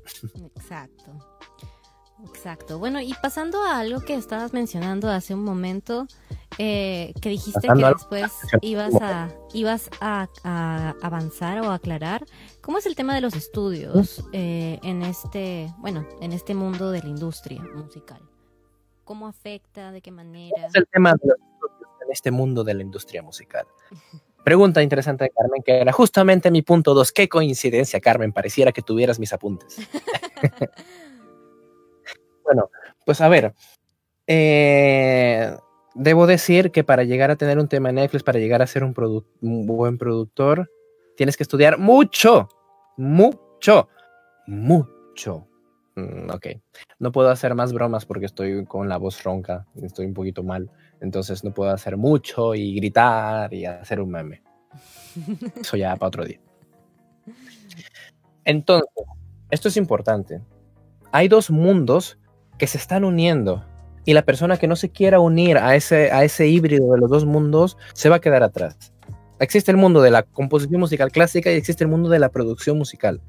Exacto. 0.57 1.13
Exacto. 2.29 2.79
Bueno, 2.79 3.01
y 3.01 3.15
pasando 3.23 3.63
a 3.63 3.79
algo 3.79 4.01
que 4.01 4.15
estabas 4.15 4.53
mencionando 4.53 5.09
hace 5.09 5.35
un 5.35 5.43
momento, 5.43 6.07
eh, 6.63 7.15
que 7.23 7.31
dijiste 7.31 7.69
que 7.69 7.87
después 7.87 8.33
ibas 8.61 8.95
a 9.01 9.31
ibas 9.55 9.89
a, 10.03 10.29
avanzar 11.01 11.59
o 11.61 11.71
aclarar. 11.71 12.27
¿Cómo 12.61 12.77
es 12.77 12.85
el 12.85 12.95
tema 12.95 13.15
de 13.15 13.23
los 13.23 13.35
estudios 13.35 14.23
eh, 14.35 14.79
en 14.83 15.01
este, 15.01 15.73
bueno, 15.79 16.07
en 16.21 16.35
este 16.35 16.55
mundo 16.55 16.91
de 16.91 17.01
la 17.01 17.09
industria 17.09 17.63
musical? 17.63 18.21
¿Cómo 19.05 19.27
afecta? 19.27 19.91
¿De 19.91 20.03
qué 20.03 20.11
manera? 20.11 20.67
es 20.67 20.75
el 20.75 20.87
tema 20.89 21.15
de 21.15 21.29
los 21.29 21.39
estudios 21.39 21.91
en 22.05 22.13
este 22.13 22.31
mundo 22.31 22.63
de 22.63 22.75
la 22.75 22.83
industria 22.83 23.23
musical? 23.23 23.67
Pregunta 24.45 24.83
interesante 24.83 25.25
de 25.25 25.31
Carmen, 25.31 25.63
que 25.63 25.81
era 25.81 25.93
justamente 25.93 26.51
mi 26.51 26.61
punto 26.61 26.93
dos. 26.93 27.11
Qué 27.11 27.27
coincidencia, 27.27 28.01
Carmen, 28.01 28.35
pareciera 28.35 28.71
que 28.71 28.83
tuvieras 28.83 29.19
mis 29.19 29.33
apuntes. 29.33 29.79
Bueno, 32.43 32.69
pues 33.05 33.21
a 33.21 33.29
ver, 33.29 33.55
eh, 34.27 35.57
debo 35.95 36.27
decir 36.27 36.71
que 36.71 36.85
para 36.85 37.05
llegar 37.05 37.31
a 37.31 37.37
tener 37.37 37.59
un 37.59 37.69
tema 37.69 37.91
en 37.91 37.97
Netflix, 37.97 38.23
para 38.23 38.39
llegar 38.39 38.63
a 38.63 38.67
ser 38.67 38.85
un, 38.85 38.95
buen 39.41 39.99
productor, 39.99 40.71
tienes 41.17 41.37
que 41.37 41.43
estudiar 41.43 41.79
mucho, 41.79 42.49
mucho, 42.97 43.89
mucho. 44.47 45.47
Mm, 45.97 46.31
ok, 46.31 46.47
no 46.99 47.13
puedo 47.13 47.31
hacer 47.31 47.55
más 47.55 47.73
bromas 47.73 48.07
porque 48.07 48.27
estoy 48.27 48.65
con 48.65 48.89
la 48.89 48.97
voz 48.97 49.23
ronca, 49.23 49.67
estoy 49.83 50.07
un 50.07 50.15
poquito 50.15 50.43
mal, 50.43 50.71
entonces 51.01 51.43
no 51.43 51.53
puedo 51.53 51.71
hacer 51.71 51.97
mucho 51.97 52.55
y 52.55 52.75
gritar 52.77 53.53
y 53.53 53.67
hacer 53.67 54.01
un 54.01 54.11
meme. 54.11 54.43
Eso 55.61 55.77
ya 55.77 55.97
para 55.97 56.09
otro 56.09 56.25
día. 56.25 56.41
Entonces, 58.45 58.89
esto 59.51 59.69
es 59.69 59.77
importante. 59.77 60.41
Hay 61.13 61.29
dos 61.29 61.51
mundos 61.51 62.19
que 62.57 62.67
se 62.67 62.79
están 62.79 63.05
uniendo 63.05 63.65
y 64.05 64.15
la 64.15 64.23
persona 64.23 64.57
que 64.57 64.67
no 64.67 64.77
se 64.77 64.91
quiera 64.91 65.21
unir 65.21 65.59
a 65.59 65.77
ese, 65.77 66.11
a 66.11 66.25
ese 66.25 66.47
híbrido 66.49 66.93
de 66.93 66.99
los 66.99 67.11
dos 67.11 67.27
mundos 67.27 67.77
se 67.93 68.09
va 68.09 68.17
a 68.17 68.21
quedar 68.21 68.43
atrás. 68.43 68.93
Existe 69.39 69.71
el 69.71 69.77
mundo 69.77 70.03
de 70.03 70.11
la 70.11 70.23
composición 70.23 70.81
musical 70.81 71.11
clásica 71.11 71.51
y 71.51 71.57
existe 71.57 71.85
el 71.85 71.89
mundo 71.89 72.09
de 72.09 72.19
la 72.19 72.31
producción 72.31 72.77
musical. 72.77 73.21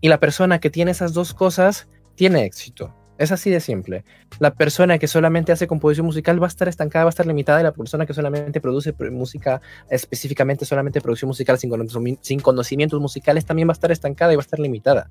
Y 0.00 0.08
la 0.08 0.20
persona 0.20 0.58
que 0.58 0.70
tiene 0.70 0.90
esas 0.90 1.14
dos 1.14 1.32
cosas 1.32 1.88
tiene 2.16 2.44
éxito. 2.44 2.94
Es 3.18 3.32
así 3.32 3.50
de 3.50 3.60
simple. 3.60 4.04
La 4.40 4.54
persona 4.54 4.98
que 4.98 5.08
solamente 5.08 5.50
hace 5.50 5.66
composición 5.66 6.04
musical 6.04 6.40
va 6.42 6.46
a 6.46 6.48
estar 6.48 6.68
estancada, 6.68 7.04
va 7.04 7.08
a 7.08 7.10
estar 7.10 7.26
limitada, 7.26 7.60
y 7.60 7.62
la 7.62 7.72
persona 7.72 8.04
que 8.04 8.12
solamente 8.12 8.60
produce 8.60 8.94
música, 9.10 9.62
específicamente 9.88 10.66
solamente 10.66 11.00
producción 11.00 11.28
musical 11.28 11.58
sin 11.58 12.40
conocimientos 12.40 13.00
musicales, 13.00 13.46
también 13.46 13.68
va 13.68 13.72
a 13.72 13.74
estar 13.74 13.90
estancada 13.90 14.34
y 14.34 14.36
va 14.36 14.40
a 14.40 14.44
estar 14.44 14.58
limitada. 14.58 15.08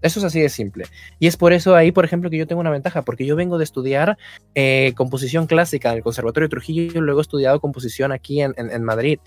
Eso 0.00 0.20
es 0.20 0.24
así 0.24 0.40
de 0.40 0.48
simple. 0.48 0.84
Y 1.18 1.26
es 1.26 1.36
por 1.36 1.52
eso 1.52 1.74
ahí, 1.74 1.92
por 1.92 2.04
ejemplo, 2.04 2.30
que 2.30 2.38
yo 2.38 2.46
tengo 2.46 2.60
una 2.60 2.70
ventaja, 2.70 3.02
porque 3.02 3.26
yo 3.26 3.36
vengo 3.36 3.58
de 3.58 3.64
estudiar 3.64 4.16
eh, 4.54 4.92
composición 4.96 5.46
clásica 5.46 5.90
en 5.90 5.98
el 5.98 6.02
Conservatorio 6.02 6.46
de 6.46 6.50
Trujillo 6.50 6.82
y 6.82 6.90
luego 6.90 7.20
he 7.20 7.22
estudiado 7.22 7.60
composición 7.60 8.12
aquí 8.12 8.40
en, 8.40 8.84
Madrid. 8.84 9.18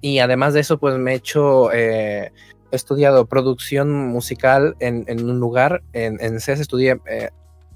Y 0.00 0.18
además 0.18 0.54
de 0.54 0.60
eso, 0.60 0.78
pues 0.78 0.96
me 0.98 1.12
he 1.12 1.14
hecho, 1.16 1.72
eh, 1.72 2.32
he 2.70 2.76
estudiado 2.76 3.26
producción 3.26 4.08
musical 4.08 4.76
en, 4.78 5.24
un 5.24 5.40
lugar, 5.40 5.82
en, 5.92 6.18
en 6.20 6.40
CES 6.40 6.60
estudié 6.60 7.00
eh, 7.06 7.30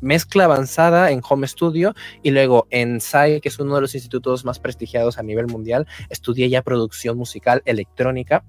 mezcla 0.05 0.45
avanzada 0.45 1.11
en 1.11 1.21
Home 1.29 1.49
Studio 1.49 1.95
y 2.23 2.31
luego 2.31 2.67
en 2.71 3.01
SAI, 3.01 3.41
que 3.41 3.49
es 3.49 3.59
uno 3.59 3.75
de 3.75 3.81
los 3.81 3.95
institutos 3.95 4.45
más 4.45 4.59
prestigiados 4.59 5.19
a 5.19 5.23
nivel 5.23 5.47
mundial, 5.47 5.87
estudié 6.11 6.49
ya 6.49 6.63
producción 6.63 7.17
musical 7.17 7.63
electrónica 7.65 8.45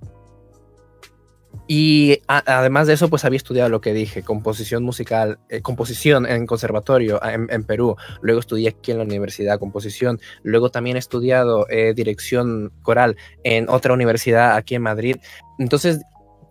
y 1.67 2.21
además 2.27 2.85
de 2.85 2.93
eso, 2.93 3.09
pues 3.09 3.25
había 3.25 3.37
estudiado 3.37 3.69
lo 3.69 3.81
que 3.81 3.93
dije, 3.93 4.21
composición 4.21 4.83
musical, 4.83 5.39
eh, 5.49 5.61
composición 5.61 6.27
en 6.27 6.45
conservatorio 6.45 7.19
en, 7.23 7.63
Perú. 7.63 7.95
Luego 8.21 8.39
estudié 8.39 8.69
aquí 8.69 8.91
en 8.91 8.99
la 8.99 9.03
universidad 9.03 9.57
composición. 9.57 10.19
Luego 10.43 10.69
también 10.69 10.95
he 10.95 10.99
estudiado 10.99 11.67
eh, 11.69 11.93
dirección 11.95 12.71
coral 12.83 13.17
en 13.43 13.67
otra 13.69 13.93
universidad 13.93 14.55
aquí 14.55 14.75
en 14.75 14.83
Madrid. 14.83 15.17
Entonces, 15.57 16.01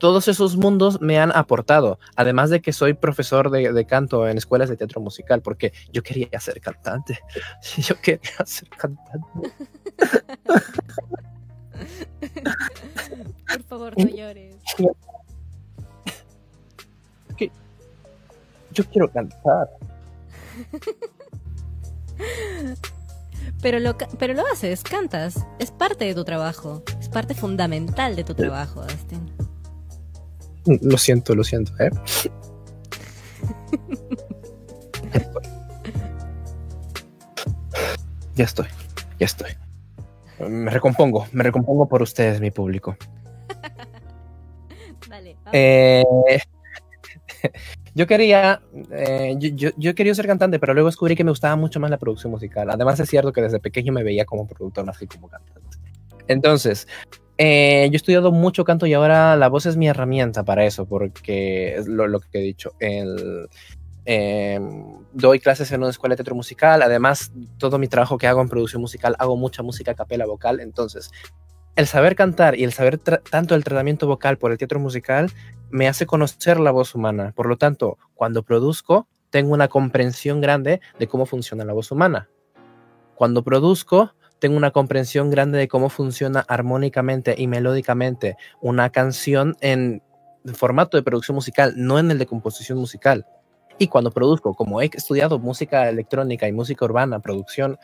todos 0.01 0.27
esos 0.27 0.57
mundos 0.57 1.01
me 1.01 1.21
han 1.21 1.31
aportado. 1.31 2.01
Además 2.17 2.51
de 2.51 2.61
que 2.61 2.73
soy 2.73 2.95
profesor 2.95 3.51
de, 3.51 3.73
de 3.73 3.85
canto 3.87 4.27
en 4.27 4.37
escuelas 4.37 4.69
de 4.69 4.77
teatro 4.77 5.01
musical, 5.01 5.43
porque 5.43 5.73
yo 5.93 6.03
quería 6.03 6.41
ser 6.41 6.61
cantante. 6.61 7.21
Yo 7.77 7.95
quería 8.01 8.45
ser 8.45 8.69
cantante. 8.69 9.53
Por 13.49 13.63
favor, 13.65 13.99
no 13.99 14.09
llores. 14.09 14.57
Yo 18.73 18.85
quiero 18.91 19.11
cantar. 19.11 19.69
Pero 23.63 23.79
lo, 23.79 23.97
pero 24.19 24.35
lo 24.35 24.43
haces, 24.53 24.83
cantas. 24.83 25.47
Es 25.59 25.71
parte 25.71 26.05
de 26.05 26.15
tu 26.15 26.25
trabajo. 26.25 26.83
Es 27.01 27.09
parte 27.09 27.35
fundamental 27.35 28.15
de 28.15 28.25
tu 28.25 28.35
trabajo, 28.35 28.83
Dustin. 28.83 29.31
Lo 30.83 30.99
siento, 30.99 31.35
lo 31.35 31.45
siento, 31.45 31.73
¿eh? 31.79 31.91
ya 38.35 38.45
estoy, 38.45 38.67
ya 39.19 39.27
estoy. 39.27 39.51
Me 40.39 40.71
recompongo, 40.71 41.27
me 41.33 41.45
recompongo 41.45 41.89
por 41.89 42.03
ustedes, 42.03 42.41
mi 42.41 42.51
público. 42.51 42.97
Eh, 45.53 46.03
yo 47.95 48.07
quería, 48.07 48.61
eh, 48.91 49.37
yo, 49.39 49.71
yo, 49.77 49.95
quería 49.95 50.15
ser 50.15 50.27
cantante, 50.27 50.59
pero 50.59 50.75
luego 50.75 50.89
descubrí 50.89 51.15
que 51.15 51.23
me 51.23 51.31
gustaba 51.31 51.55
mucho 51.57 51.79
más 51.79 51.91
la 51.91 51.99
producción 51.99 52.33
musical. 52.33 52.69
Además 52.71 52.99
es 52.99 53.09
cierto 53.09 53.33
que 53.33 53.43
desde 53.43 53.61
pequeño 53.61 53.93
me 53.93 54.03
veía 54.03 54.25
como 54.25 54.47
productor, 54.47 54.85
más 54.85 54.99
que 54.99 55.07
como 55.07 55.29
cantante. 55.29 55.79
Entonces, 56.27 56.89
eh, 57.39 57.87
yo 57.91 57.93
he 57.93 57.97
estudiado 57.97 58.33
mucho 58.33 58.65
canto 58.65 58.87
y 58.87 58.95
ahora 58.95 59.37
la 59.37 59.49
voz 59.49 59.67
es 59.67 59.77
mi 59.77 59.89
herramienta 59.89 60.43
para 60.43 60.65
eso, 60.65 60.87
porque 60.87 61.77
es 61.77 61.87
lo, 61.87 62.09
lo 62.09 62.21
que 62.21 62.39
he 62.39 62.43
dicho. 62.43 62.73
El, 62.81 63.49
doy 64.07 65.41
clases 65.41 65.71
en 65.73 65.81
una 65.81 65.91
escuela 65.91 66.15
de 66.15 66.19
teatro 66.19 66.35
musical, 66.35 66.83
además 66.83 67.33
todo 67.59 67.79
mi 67.79 67.89
trabajo 67.89 68.19
que 68.19 68.27
hago 68.27 68.43
en 68.43 68.49
producción 68.49 68.83
musical, 68.83 69.17
hago 69.19 69.37
mucha 69.37 69.63
música 69.63 69.93
a 69.93 69.95
capela 69.95 70.27
vocal, 70.27 70.61
entonces 70.61 71.11
el 71.77 71.87
saber 71.87 72.15
cantar 72.15 72.57
y 72.57 72.65
el 72.65 72.73
saber 72.73 72.99
tanto 72.99 73.55
el 73.55 73.65
tratamiento 73.65 74.07
vocal 74.07 74.39
por 74.39 74.53
el 74.53 74.59
teatro 74.59 74.79
musical 74.79 75.33
me 75.71 75.89
hace 75.89 76.07
conocer 76.07 76.61
la 76.61 76.71
voz 76.71 76.95
humana. 76.95 77.33
Por 77.35 77.47
lo 77.47 77.57
tanto, 77.57 77.99
cuando 78.15 78.45
produzco, 78.45 79.09
tengo 79.31 79.53
una 79.53 79.67
comprensión 79.67 80.41
grande 80.41 80.81
de 81.01 81.09
cómo 81.09 81.27
funciona 81.27 81.65
la 81.65 81.73
voz 81.73 81.91
humana. 81.91 82.29
Cuando 83.17 83.43
produzco, 83.43 84.15
tengo 84.39 84.57
una 84.57 84.71
comprensión 84.71 85.31
grande 85.31 85.59
de 85.59 85.67
cómo 85.67 85.89
funciona 85.89 86.45
armónicamente 86.47 87.35
y 87.37 87.49
melódicamente 87.49 88.37
una 88.61 88.91
canción 88.91 89.57
en 89.61 90.01
formato 90.55 90.97
de 90.97 91.03
producción 91.03 91.35
musical, 91.35 91.75
no 91.77 91.99
en 91.99 92.11
el 92.13 92.19
de 92.19 92.27
composición 92.27 92.79
musical. 92.79 93.27
Y 93.79 93.89
cuando 93.89 94.11
produzco, 94.11 94.55
como 94.55 94.81
he 94.81 94.91
estudiado 94.93 95.39
música 95.39 95.89
electrónica 95.89 96.47
y 96.49 96.53
música 96.53 96.85
urbana, 96.85 97.21
producción, 97.21 97.79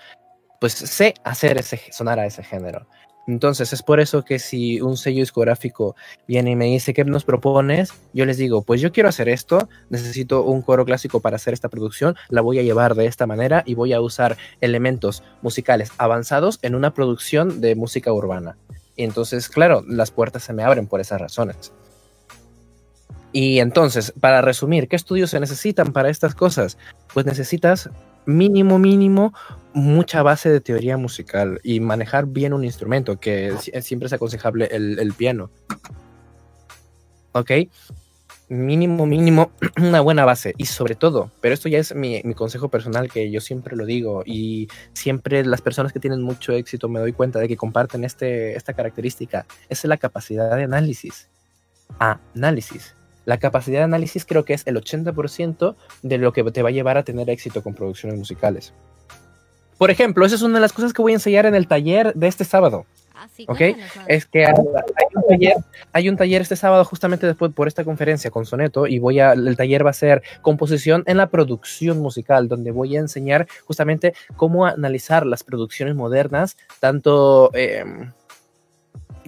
pues 0.60 0.74
sé 0.74 1.14
hacer 1.24 1.58
ese, 1.58 1.80
sonar 1.90 2.18
a 2.18 2.26
ese 2.26 2.42
género. 2.42 2.86
Entonces, 3.26 3.72
es 3.72 3.82
por 3.82 4.00
eso 4.00 4.24
que 4.24 4.38
si 4.38 4.80
un 4.80 4.96
sello 4.96 5.20
discográfico 5.20 5.94
viene 6.26 6.52
y 6.52 6.56
me 6.56 6.64
dice, 6.66 6.92
¿qué 6.92 7.04
nos 7.04 7.24
propones? 7.24 7.92
Yo 8.12 8.26
les 8.26 8.38
digo, 8.38 8.62
pues 8.62 8.80
yo 8.80 8.92
quiero 8.92 9.08
hacer 9.08 9.28
esto, 9.28 9.68
necesito 9.88 10.42
un 10.42 10.62
coro 10.62 10.84
clásico 10.84 11.20
para 11.20 11.36
hacer 11.36 11.54
esta 11.54 11.68
producción, 11.68 12.16
la 12.28 12.40
voy 12.40 12.58
a 12.58 12.62
llevar 12.62 12.94
de 12.94 13.06
esta 13.06 13.26
manera 13.26 13.62
y 13.66 13.74
voy 13.74 13.92
a 13.92 14.00
usar 14.00 14.36
elementos 14.60 15.22
musicales 15.42 15.92
avanzados 15.98 16.58
en 16.62 16.74
una 16.74 16.92
producción 16.92 17.60
de 17.60 17.76
música 17.76 18.12
urbana. 18.12 18.56
Y 18.96 19.04
entonces, 19.04 19.48
claro, 19.48 19.84
las 19.86 20.10
puertas 20.10 20.42
se 20.42 20.52
me 20.52 20.64
abren 20.64 20.86
por 20.86 21.00
esas 21.00 21.20
razones. 21.20 21.72
Y 23.32 23.60
entonces, 23.60 24.12
para 24.20 24.42
resumir, 24.42 24.88
¿qué 24.88 24.96
estudios 24.96 25.30
se 25.30 25.40
necesitan 25.40 25.92
para 25.92 26.10
estas 26.10 26.34
cosas? 26.34 26.78
Pues 27.12 27.26
necesitas 27.26 27.90
mínimo, 28.26 28.78
mínimo, 28.78 29.32
mucha 29.72 30.22
base 30.22 30.50
de 30.50 30.60
teoría 30.60 30.96
musical 30.96 31.60
y 31.62 31.80
manejar 31.80 32.26
bien 32.26 32.52
un 32.52 32.64
instrumento, 32.64 33.20
que 33.20 33.54
siempre 33.82 34.06
es 34.06 34.12
aconsejable 34.12 34.68
el, 34.72 35.12
piano. 35.16 35.50
¿Ok? 37.32 37.50
Mínimo, 38.48 39.06
mínimo, 39.06 39.52
una 39.80 40.00
buena 40.00 40.24
base. 40.24 40.54
Y 40.58 40.66
sobre 40.66 40.96
todo, 40.96 41.30
pero 41.40 41.54
esto 41.54 41.68
ya 41.68 41.78
es 41.78 41.94
mi, 41.94 42.20
consejo 42.34 42.68
personal 42.68 43.08
que 43.08 43.30
yo 43.30 43.40
siempre 43.40 43.76
lo 43.76 43.86
digo 43.86 44.24
y 44.26 44.66
siempre 44.92 45.44
las 45.44 45.62
personas 45.62 45.92
que 45.92 46.00
tienen 46.00 46.20
mucho 46.20 46.52
éxito 46.52 46.88
me 46.88 46.98
doy 46.98 47.12
cuenta 47.12 47.38
de 47.38 47.46
que 47.46 47.56
comparten 47.56 48.02
este, 48.02 48.56
esta 48.56 48.72
característica, 48.72 49.46
es 49.68 49.84
la 49.84 49.98
capacidad 49.98 50.56
de 50.56 50.64
análisis. 50.64 51.28
Análisis 52.00 52.96
la 53.30 53.38
capacidad 53.38 53.78
de 53.78 53.84
análisis 53.84 54.24
creo 54.24 54.44
que 54.44 54.54
es 54.54 54.66
el 54.66 54.74
80% 54.74 55.76
de 56.02 56.18
lo 56.18 56.32
que 56.32 56.42
te 56.50 56.62
va 56.64 56.70
a 56.70 56.72
llevar 56.72 56.98
a 56.98 57.04
tener 57.04 57.30
éxito 57.30 57.62
con 57.62 57.74
producciones 57.74 58.18
musicales. 58.18 58.74
Por 59.78 59.92
ejemplo, 59.92 60.26
esa 60.26 60.34
es 60.34 60.42
una 60.42 60.54
de 60.54 60.60
las 60.60 60.72
cosas 60.72 60.92
que 60.92 61.00
voy 61.00 61.12
a 61.12 61.14
enseñar 61.14 61.46
en 61.46 61.54
el 61.54 61.68
taller 61.68 62.12
de 62.14 62.26
este 62.26 62.44
sábado. 62.44 62.86
Ah, 63.14 63.28
sí, 63.32 63.44
¿Ok? 63.46 63.60
Es 64.08 64.26
que 64.26 64.46
hay, 64.46 64.52
un 65.14 65.28
taller, 65.28 65.56
hay, 65.92 66.08
un 66.08 66.16
taller, 66.16 66.42
este 66.42 66.56
sábado 66.56 66.84
justamente 66.84 67.24
después 67.24 67.52
por 67.52 67.68
esta 67.68 67.84
conferencia 67.84 68.32
con 68.32 68.46
Soneto 68.46 68.88
y 68.88 68.98
voy 68.98 69.20
a, 69.20 69.32
el 69.32 69.56
taller 69.56 69.86
va 69.86 69.90
a 69.90 69.92
ser 69.92 70.24
composición 70.42 71.04
en 71.06 71.18
la 71.18 71.28
producción 71.28 72.00
musical, 72.00 72.48
donde 72.48 72.72
voy 72.72 72.96
a 72.96 73.00
enseñar 73.00 73.46
justamente 73.64 74.12
cómo 74.34 74.66
analizar 74.66 75.24
las 75.24 75.44
producciones 75.44 75.94
modernas, 75.94 76.56
tanto... 76.80 77.52
Em, 77.54 78.10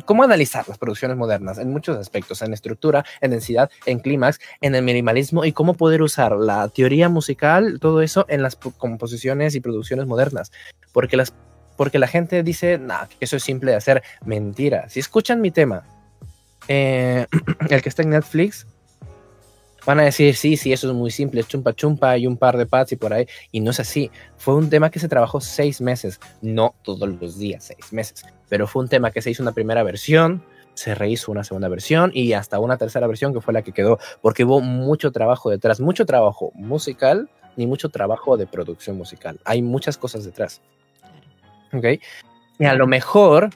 cómo 0.05 0.23
analizar 0.23 0.67
las 0.69 0.79
producciones 0.79 1.17
modernas 1.17 1.59
en 1.59 1.71
muchos 1.71 1.99
aspectos, 1.99 2.43
en 2.43 2.53
estructura, 2.53 3.05
en 3.21 3.31
densidad, 3.31 3.71
en 3.87 4.01
clímax, 4.01 4.41
en 4.61 4.75
el 4.75 4.83
minimalismo 4.83 5.45
y 5.45 5.53
cómo 5.53 5.75
poder 5.75 6.03
usar 6.03 6.33
la 6.37 6.69
teoría 6.69 7.09
musical, 7.09 7.79
todo 7.81 8.03
eso 8.03 8.25
en 8.29 8.43
las 8.43 8.57
composiciones 8.57 9.55
y 9.55 9.61
producciones 9.61 10.07
modernas. 10.07 10.53
Porque, 10.93 11.17
las, 11.17 11.33
porque 11.77 11.99
la 11.99 12.07
gente 12.07 12.43
dice, 12.43 12.79
nah, 12.79 13.07
eso 13.21 13.37
es 13.37 13.43
simple 13.43 13.73
de 13.73 13.77
hacer. 13.77 14.03
Mentira. 14.25 14.89
Si 14.89 15.01
escuchan 15.01 15.41
mi 15.41 15.51
tema, 15.51 15.85
eh, 16.69 17.27
el 17.71 17.83
que 17.83 17.89
está 17.89 18.03
en 18.03 18.11
Netflix, 18.11 18.67
van 19.85 20.01
a 20.01 20.05
decir, 20.05 20.35
sí, 20.35 20.57
sí, 20.57 20.73
eso 20.73 20.89
es 20.89 20.95
muy 20.95 21.11
simple, 21.11 21.43
chumpa 21.45 21.73
chumpa 21.73 22.17
y 22.19 22.27
un 22.27 22.37
par 22.37 22.57
de 22.57 22.67
pads 22.67 22.93
y 22.93 22.97
por 22.97 23.13
ahí. 23.13 23.27
Y 23.51 23.61
no 23.61 23.71
es 23.71 23.81
así. 23.81 24.11
Fue 24.37 24.55
un 24.55 24.71
tema 24.71 24.91
que 24.91 25.01
se 25.01 25.09
trabajó 25.09 25.41
seis 25.41 25.81
meses, 25.81 26.21
no 26.41 26.75
todos 26.83 27.09
los 27.09 27.39
días, 27.39 27.65
seis 27.65 27.93
meses. 27.93 28.25
Pero 28.49 28.67
fue 28.67 28.83
un 28.83 28.89
tema 28.89 29.11
que 29.11 29.23
se 29.23 29.31
hizo 29.31 29.43
una 29.43 29.53
primera 29.53 29.83
versión, 29.83 30.45
se 30.75 30.95
rehizo 30.95 31.31
una 31.33 31.45
segunda 31.45 31.69
versión 31.69 32.11
y 32.15 32.33
hasta 32.33 32.59
una 32.59 32.77
tercera 32.77 33.07
versión 33.07 33.33
que 33.33 33.41
fue 33.41 33.55
la 33.55 33.63
que 33.63 33.73
quedó, 33.73 33.99
porque 34.21 34.45
hubo 34.45 34.61
mucho 34.61 35.13
trabajo 35.13 35.51
detrás, 35.51 35.81
mucho 35.81 36.07
trabajo 36.07 36.53
musical 36.55 37.29
ni 37.57 37.67
mucho 37.67 37.91
trabajo 37.91 38.37
de 38.37 38.47
producción 38.47 38.97
musical. 38.97 39.39
Hay 39.45 39.63
muchas 39.63 39.99
cosas 39.99 40.25
detrás. 40.25 40.63
¿Ok? 41.73 41.85
Y 42.59 42.65
a 42.65 42.75
lo 42.75 42.87
mejor, 42.87 43.51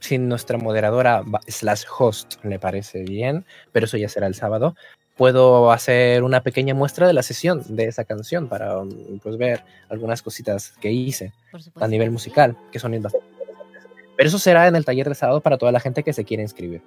si 0.00 0.18
nuestra 0.18 0.58
moderadora 0.58 1.22
slash 1.48 1.84
host 1.98 2.34
le 2.44 2.58
parece 2.58 3.02
bien, 3.02 3.44
pero 3.72 3.86
eso 3.86 3.96
ya 3.96 4.08
será 4.08 4.26
el 4.26 4.34
sábado, 4.34 4.76
puedo 5.16 5.72
hacer 5.72 6.22
una 6.22 6.42
pequeña 6.42 6.74
muestra 6.74 7.06
de 7.06 7.14
la 7.14 7.22
sesión 7.22 7.62
de 7.68 7.86
esa 7.86 8.04
canción 8.04 8.48
para 8.48 8.78
um, 8.78 9.18
pues, 9.22 9.36
ver 9.38 9.62
algunas 9.88 10.22
cositas 10.22 10.74
que 10.80 10.92
hice 10.92 11.32
a 11.80 11.88
nivel 11.88 12.10
musical, 12.10 12.56
que 12.70 12.78
son 12.78 13.00
bastante 13.00 13.26
Pero 14.16 14.28
eso 14.28 14.38
será 14.38 14.68
en 14.68 14.76
el 14.76 14.84
taller 14.84 15.08
de 15.08 15.14
sábado 15.14 15.40
para 15.40 15.56
toda 15.56 15.72
la 15.72 15.80
gente 15.80 16.02
que 16.02 16.12
se 16.12 16.24
quiera 16.24 16.42
inscribir. 16.42 16.82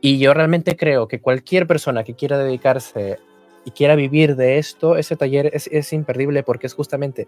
Y 0.00 0.18
yo 0.18 0.34
realmente 0.34 0.76
creo 0.76 1.08
que 1.08 1.20
cualquier 1.20 1.66
persona 1.66 2.04
que 2.04 2.14
quiera 2.14 2.36
dedicarse 2.36 3.18
y 3.64 3.70
quiera 3.70 3.96
vivir 3.96 4.36
de 4.36 4.58
esto, 4.58 4.98
ese 4.98 5.16
taller 5.16 5.50
es, 5.54 5.68
es 5.72 5.94
imperdible 5.94 6.42
porque 6.42 6.66
es 6.66 6.74
justamente 6.74 7.26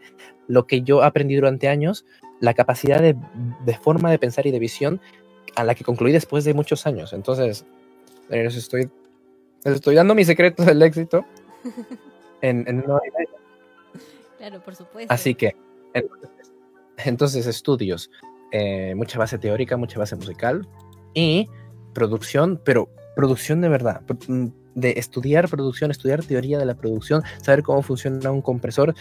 lo 0.49 0.66
que 0.66 0.83
yo 0.83 1.02
aprendí 1.02 1.35
durante 1.35 1.69
años, 1.69 2.05
la 2.40 2.52
capacidad 2.52 3.00
de, 3.00 3.16
de, 3.64 3.79
forma 3.79 4.11
de 4.11 4.18
pensar 4.18 4.46
y 4.46 4.51
de 4.51 4.59
visión 4.59 5.01
a 5.55 5.64
la 5.64 5.75
que 5.75 5.85
concluí 5.85 6.12
después 6.12 6.44
de 6.44 6.53
muchos 6.53 6.87
años. 6.87 7.14
Entonces, 7.14 7.64
estoy 8.29 8.90
estoy 9.74 9.94
dando 9.94 10.14
mis 10.14 10.26
secretos 10.26 10.66
del 10.66 10.83
éxito 10.83 11.24
en, 12.40 12.64
en 12.66 12.85
una 12.85 13.00
Claro, 14.38 14.61
por 14.61 14.76
supuesto. 14.76 15.12
Así 15.12 15.35
que, 15.35 15.57
entonces, 17.05 17.46
estudios, 17.46 18.11
eh, 18.52 18.94
mucha 18.94 19.18
base 19.18 19.38
teórica, 19.38 19.76
mucha 19.76 19.98
base 19.98 20.14
musical 20.16 20.68
y 21.14 21.48
producción, 21.92 22.61
pero 22.64 22.88
producción 23.16 23.61
de 23.61 23.68
verdad. 23.68 24.02
De 24.76 24.92
estudiar 24.98 25.48
producción, 25.48 25.90
estudiar 25.90 26.22
teoría 26.22 26.58
de 26.58 26.66
la 26.66 26.74
producción, 26.74 27.22
saber 27.42 27.62
cómo 27.62 27.82
funciona 27.82 28.30
un 28.30 28.42
compresor, 28.42 28.94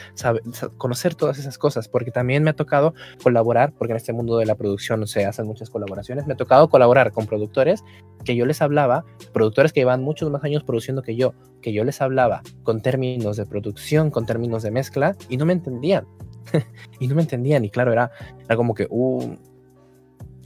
conocer 0.77 1.15
todas 1.15 1.37
esas 1.37 1.57
cosas, 1.57 1.87
porque 1.87 2.11
también 2.11 2.43
me 2.43 2.49
ha 2.49 2.55
tocado 2.55 2.93
colaborar, 3.21 3.73
porque 3.77 3.91
en 3.91 3.97
este 3.97 4.13
mundo 4.13 4.37
de 4.37 4.45
la 4.45 4.55
producción 4.55 5.05
se 5.05 5.25
hacen 5.25 5.45
muchas 5.45 5.69
colaboraciones, 5.69 6.25
me 6.25 6.33
ha 6.33 6.37
tocado 6.37 6.69
colaborar 6.69 7.11
con 7.11 7.27
productores 7.27 7.83
que 8.23 8.35
yo 8.35 8.45
les 8.45 8.61
hablaba, 8.61 9.05
productores 9.33 9.73
que 9.73 9.81
llevan 9.81 10.01
muchos 10.01 10.31
más 10.31 10.43
años 10.43 10.63
produciendo 10.63 11.01
que 11.01 11.15
yo, 11.15 11.33
que 11.61 11.73
yo 11.73 11.83
les 11.83 12.01
hablaba 12.01 12.41
con 12.63 12.81
términos 12.81 13.37
de 13.37 13.45
producción, 13.45 14.11
con 14.11 14.25
términos 14.25 14.63
de 14.63 14.71
mezcla, 14.71 15.15
y 15.29 15.37
no 15.37 15.45
me 15.45 15.53
entendían. 15.53 16.07
y 16.99 17.07
no 17.07 17.15
me 17.15 17.21
entendían, 17.21 17.65
y 17.65 17.69
claro, 17.69 17.91
era, 17.91 18.11
era 18.45 18.55
como 18.55 18.73
que, 18.73 18.87
uh, 18.89 19.35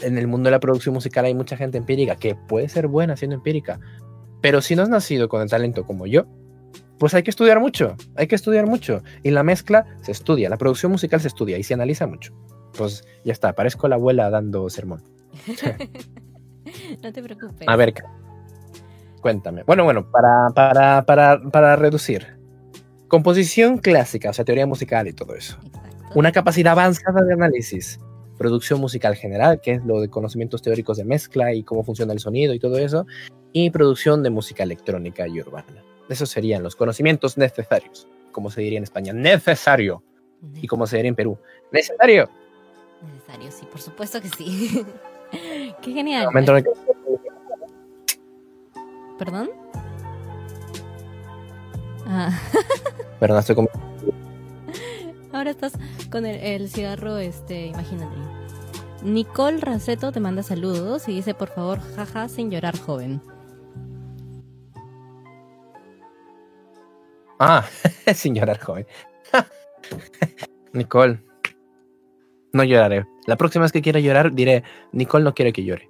en 0.01 0.17
el 0.17 0.27
mundo 0.27 0.47
de 0.47 0.51
la 0.51 0.59
producción 0.59 0.93
musical 0.93 1.25
hay 1.25 1.33
mucha 1.33 1.57
gente 1.57 1.77
empírica 1.77 2.15
que 2.15 2.35
puede 2.35 2.69
ser 2.69 2.87
buena 2.87 3.17
siendo 3.17 3.35
empírica, 3.35 3.79
pero 4.41 4.61
si 4.61 4.75
no 4.75 4.83
has 4.83 4.89
nacido 4.89 5.29
con 5.29 5.41
el 5.41 5.49
talento 5.49 5.85
como 5.85 6.07
yo, 6.07 6.25
pues 6.99 7.13
hay 7.13 7.23
que 7.23 7.29
estudiar 7.29 7.59
mucho, 7.59 7.95
hay 8.15 8.27
que 8.27 8.35
estudiar 8.35 8.67
mucho. 8.67 9.01
Y 9.23 9.31
la 9.31 9.43
mezcla 9.43 9.85
se 10.01 10.11
estudia, 10.11 10.49
la 10.49 10.57
producción 10.57 10.91
musical 10.91 11.21
se 11.21 11.29
estudia 11.29 11.57
y 11.57 11.63
se 11.63 11.73
analiza 11.73 12.05
mucho. 12.07 12.33
Pues 12.77 13.03
ya 13.23 13.33
está, 13.33 13.53
parezco 13.53 13.87
la 13.87 13.95
abuela 13.95 14.29
dando 14.29 14.69
sermón. 14.69 15.01
no 17.03 17.13
te 17.13 17.23
preocupes. 17.23 17.67
A 17.67 17.75
ver, 17.75 17.93
cuéntame. 19.21 19.63
Bueno, 19.63 19.85
bueno, 19.85 20.09
para, 20.11 20.49
para, 20.53 21.05
para, 21.05 21.41
para 21.41 21.75
reducir. 21.77 22.37
Composición 23.07 23.79
clásica, 23.79 24.29
o 24.29 24.33
sea, 24.33 24.45
teoría 24.45 24.67
musical 24.67 25.07
y 25.07 25.13
todo 25.13 25.35
eso. 25.35 25.57
Una 26.15 26.31
capacidad 26.31 26.73
avanzada 26.73 27.23
de 27.23 27.33
análisis. 27.33 27.99
Producción 28.37 28.79
musical 28.79 29.15
general, 29.15 29.59
que 29.61 29.73
es 29.73 29.85
lo 29.85 29.99
de 29.99 30.09
conocimientos 30.09 30.61
teóricos 30.61 30.97
de 30.97 31.05
mezcla 31.05 31.53
y 31.53 31.63
cómo 31.63 31.83
funciona 31.83 32.13
el 32.13 32.19
sonido 32.19 32.53
y 32.53 32.59
todo 32.59 32.77
eso 32.77 33.05
y 33.53 33.69
producción 33.69 34.23
de 34.23 34.29
música 34.29 34.63
electrónica 34.63 35.27
y 35.27 35.41
urbana. 35.41 35.83
Esos 36.09 36.29
serían 36.29 36.63
los 36.63 36.75
conocimientos 36.75 37.37
necesarios, 37.37 38.07
como 38.31 38.49
se 38.49 38.61
diría 38.61 38.77
en 38.77 38.83
España, 38.83 39.13
necesario. 39.13 40.03
Y 40.55 40.67
como 40.67 40.87
se 40.87 40.95
diría 40.97 41.09
en 41.09 41.15
Perú, 41.15 41.37
necesario. 41.71 42.29
Necesario, 43.01 43.51
sí, 43.51 43.65
por 43.69 43.81
supuesto 43.81 44.21
que 44.21 44.29
sí. 44.29 44.85
Qué 45.81 45.91
genial. 45.91 46.29
¿Perdón? 49.17 49.49
Ah. 52.07 52.31
Perdón, 53.19 53.39
estoy 53.39 53.55
como... 53.55 53.69
Ahora 55.31 55.51
estás 55.51 55.73
con 56.09 56.25
el, 56.25 56.37
el 56.37 56.69
cigarro, 56.69 57.17
este, 57.17 57.67
imagínate. 57.67 58.15
Nicole 59.03 59.59
Raceto 59.59 60.11
te 60.11 60.19
manda 60.19 60.41
saludos 60.41 61.07
y 61.07 61.15
dice, 61.15 61.33
por 61.33 61.49
favor, 61.49 61.79
jaja, 61.95 62.27
sin 62.27 62.49
llorar, 62.49 62.77
joven. 62.79 63.21
Ah, 67.39 67.65
sin 68.13 68.35
llorar, 68.35 68.59
joven. 68.59 68.85
Nicole, 70.73 71.19
no 72.53 72.63
lloraré. 72.63 73.05
La 73.25 73.37
próxima 73.37 73.63
vez 73.63 73.71
que 73.71 73.81
quiera 73.81 73.99
llorar, 73.99 74.33
diré, 74.33 74.63
Nicole 74.91 75.23
no 75.23 75.33
quiere 75.33 75.53
que 75.53 75.63
llore. 75.63 75.89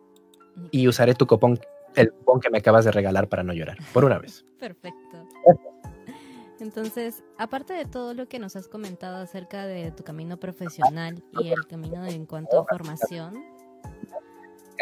Y 0.71 0.87
usaré 0.87 1.15
tu 1.15 1.25
cupón, 1.25 1.59
el 1.95 2.11
cupón 2.11 2.39
que 2.39 2.49
me 2.49 2.59
acabas 2.59 2.85
de 2.85 2.91
regalar 2.91 3.27
para 3.27 3.43
no 3.43 3.53
llorar, 3.53 3.77
por 3.93 4.05
una 4.05 4.19
vez. 4.19 4.45
Perfecto. 4.59 5.27
Entonces, 6.59 7.23
aparte 7.37 7.73
de 7.73 7.85
todo 7.85 8.13
lo 8.13 8.27
que 8.27 8.37
nos 8.37 8.55
has 8.55 8.67
comentado 8.67 9.17
acerca 9.17 9.65
de 9.65 9.91
tu 9.91 10.03
camino 10.03 10.37
profesional 10.37 11.23
y 11.41 11.49
el 11.49 11.65
camino 11.67 12.05
en 12.05 12.25
cuanto 12.25 12.59
a 12.59 12.65
formación, 12.65 13.41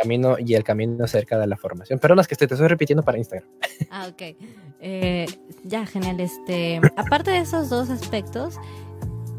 camino 0.01 0.37
y 0.39 0.53
el 0.53 0.63
camino 0.63 1.03
acerca 1.03 1.37
de 1.37 1.47
la 1.47 1.57
formación. 1.57 1.99
Pero 1.99 2.15
las 2.15 2.27
que 2.27 2.35
te, 2.35 2.45
estoy 2.45 2.67
repitiendo 2.67 3.03
para 3.03 3.17
Instagram. 3.17 3.47
Ah, 3.89 4.07
ok. 4.09 4.35
Eh, 4.79 5.25
ya, 5.63 5.85
genial. 5.85 6.19
Este, 6.19 6.79
aparte 6.95 7.31
de 7.31 7.39
esos 7.39 7.69
dos 7.69 7.89
aspectos, 7.89 8.55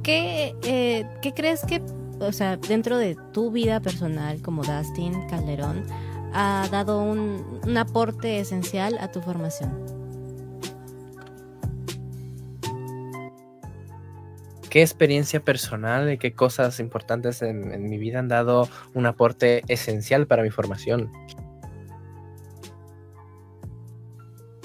¿qué, 0.03 0.55
eh, 0.62 1.07
¿qué 1.23 1.33
crees 1.33 1.64
que 1.64 1.83
o 2.21 2.33
sea, 2.33 2.57
dentro 2.57 2.99
de 2.99 3.16
tu 3.33 3.51
vida 3.51 3.81
personal 3.81 4.42
como 4.42 4.62
Dustin 4.64 5.14
Calderón, 5.29 5.85
ha 6.33 6.68
dado 6.71 7.03
un, 7.03 7.61
un 7.64 7.77
aporte 7.77 8.40
esencial 8.40 8.99
a 9.01 9.11
tu 9.11 9.21
formación? 9.21 9.98
Qué 14.68 14.83
experiencia 14.83 15.40
personal 15.40 16.12
y 16.12 16.18
qué 16.18 16.33
cosas 16.33 16.81
importantes 16.81 17.42
en, 17.42 17.88
mi 17.88 17.98
vida 17.98 18.18
han 18.18 18.28
dado 18.28 18.68
un 18.94 19.07
aporte 19.07 19.62
esencial 19.68 20.26
para 20.26 20.42
mi 20.42 20.50
formación. 20.50 21.11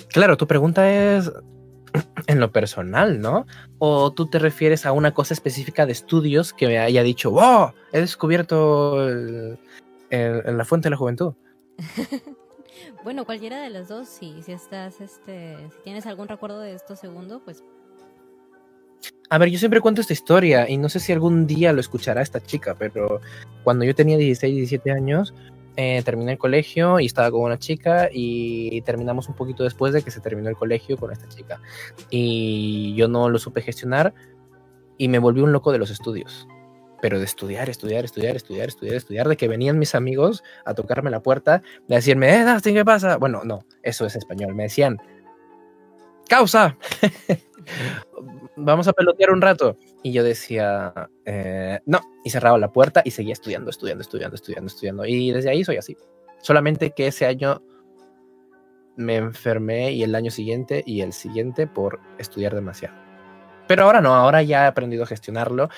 Claro, 0.10 0.38
tu 0.38 0.46
pregunta 0.46 0.92
es 0.92 1.32
en 2.28 2.40
lo 2.40 2.52
personal, 2.52 3.20
¿no? 3.20 3.46
O 3.80 4.14
tú 4.14 4.30
te 4.30 4.40
refieres 4.40 4.86
a 4.86 4.92
una 4.92 5.14
cosa 5.14 5.34
específica 5.34 5.86
de 5.86 5.92
estudios 5.92 6.54
que 6.54 6.68
me 6.68 6.80
haya 6.80 7.04
dicho, 7.04 7.32
wow, 7.32 7.74
he 7.92 8.02
descubierto 8.02 8.98
la 10.10 10.66
fuente 10.66 10.88
de 10.88 10.92
la 10.92 10.98
juventud. 10.98 11.34
bueno, 13.04 13.26
cualquiera 13.26 13.62
de 13.62 13.70
las 13.70 13.88
dos, 13.88 14.08
sí. 14.08 14.42
Si 14.44 14.52
estás, 14.52 15.02
este, 15.02 15.58
si 15.58 15.84
tienes 15.84 16.06
algún 16.06 16.28
recuerdo 16.28 16.60
de 16.60 16.74
esto 16.74 16.96
segundo, 16.96 17.42
pues 17.44 17.64
a 19.30 19.38
ver, 19.38 19.50
yo 19.50 19.58
siempre 19.58 19.82
cuento 19.82 20.02
esta 20.02 20.14
historia 20.14 20.70
y 20.70 20.78
no 20.78 20.90
sé 20.90 21.00
si 21.00 21.12
algún 21.12 21.48
día 21.48 21.74
lo 21.74 21.80
escuchará 21.80 22.22
esta 22.22 22.40
chica, 22.40 22.76
pero 22.78 23.20
cuando 23.64 23.84
yo 23.84 23.96
tenía 23.96 24.18
16, 24.18 24.54
17 24.56 24.92
años, 24.92 25.34
eh, 25.76 26.04
terminé 26.06 26.34
el 26.34 26.38
colegio 26.38 27.00
y 27.00 27.08
estaba 27.08 27.32
con 27.32 27.42
una 27.42 27.58
chica 27.58 28.10
y 28.14 28.80
terminamos 28.82 29.28
un 29.28 29.36
poquito 29.36 29.64
después 29.64 29.92
de 29.92 30.04
que 30.04 30.12
se 30.12 30.20
terminó 30.20 30.50
el 30.50 30.56
colegio 30.56 30.98
con 30.98 31.12
esta 31.12 31.28
chica. 31.28 31.60
Y 32.12 32.94
yo 32.96 33.08
no 33.08 33.28
lo 33.30 33.40
supe 33.40 33.62
gestionar 33.62 34.14
y 35.00 35.08
me 35.08 35.18
volví 35.18 35.42
un 35.42 35.52
loco 35.52 35.72
de 35.72 35.80
los 35.80 35.90
estudios. 35.90 36.48
Pero 37.02 37.18
de 37.18 37.26
estudiar, 37.26 37.70
estudiar, 37.70 38.06
estudiar, 38.06 38.36
estudiar, 38.36 38.68
estudiar, 38.68 38.96
estudiar, 38.96 39.28
de 39.28 39.36
que 39.36 39.48
venían 39.48 39.80
mis 39.80 39.96
amigos 39.96 40.44
a 40.64 40.76
tocarme 40.76 41.10
la 41.10 41.22
puerta, 41.22 41.64
de 41.88 41.96
decirme, 41.96 42.34
eh, 42.34 42.46
Dustin, 42.46 42.76
¿qué 42.76 42.86
pasa? 42.86 43.18
Bueno, 43.18 43.42
no, 43.44 43.66
eso 43.82 44.06
es 44.06 44.16
español. 44.16 44.54
Me 44.54 44.64
decían, 44.64 45.00
causa. 46.30 46.78
Vamos 48.56 48.88
a 48.88 48.94
pelotear 48.94 49.32
un 49.32 49.42
rato. 49.42 49.78
Y 50.02 50.12
yo 50.12 50.24
decía, 50.24 50.94
eh, 51.26 51.80
no, 51.86 52.02
y 52.24 52.30
cerraba 52.30 52.58
la 52.58 52.72
puerta 52.72 53.02
y 53.06 53.12
seguía 53.12 53.34
estudiando, 53.34 53.70
estudiando, 53.70 54.02
estudiando, 54.02 54.36
estudiando, 54.36 54.68
estudiando. 54.68 55.06
Y 55.06 55.32
desde 55.32 55.50
ahí 55.50 55.64
soy 55.64 55.78
así. 55.78 55.98
Solamente 56.42 56.92
que 56.92 57.08
ese 57.08 57.26
año 57.26 57.62
me 58.96 59.16
enfermé 59.16 59.92
y 59.92 60.04
el 60.04 60.14
año 60.16 60.32
siguiente 60.32 60.84
y 60.86 61.02
el 61.02 61.14
siguiente 61.14 61.68
por 61.68 62.00
estudiar 62.20 62.54
demasiado. 62.54 62.96
Pero 63.68 63.84
ahora 63.84 64.02
no, 64.02 64.14
ahora 64.14 64.44
ya 64.44 64.66
he 64.66 64.68
aprendido 64.68 65.04
a 65.04 65.08
gestionarlo 65.08 65.70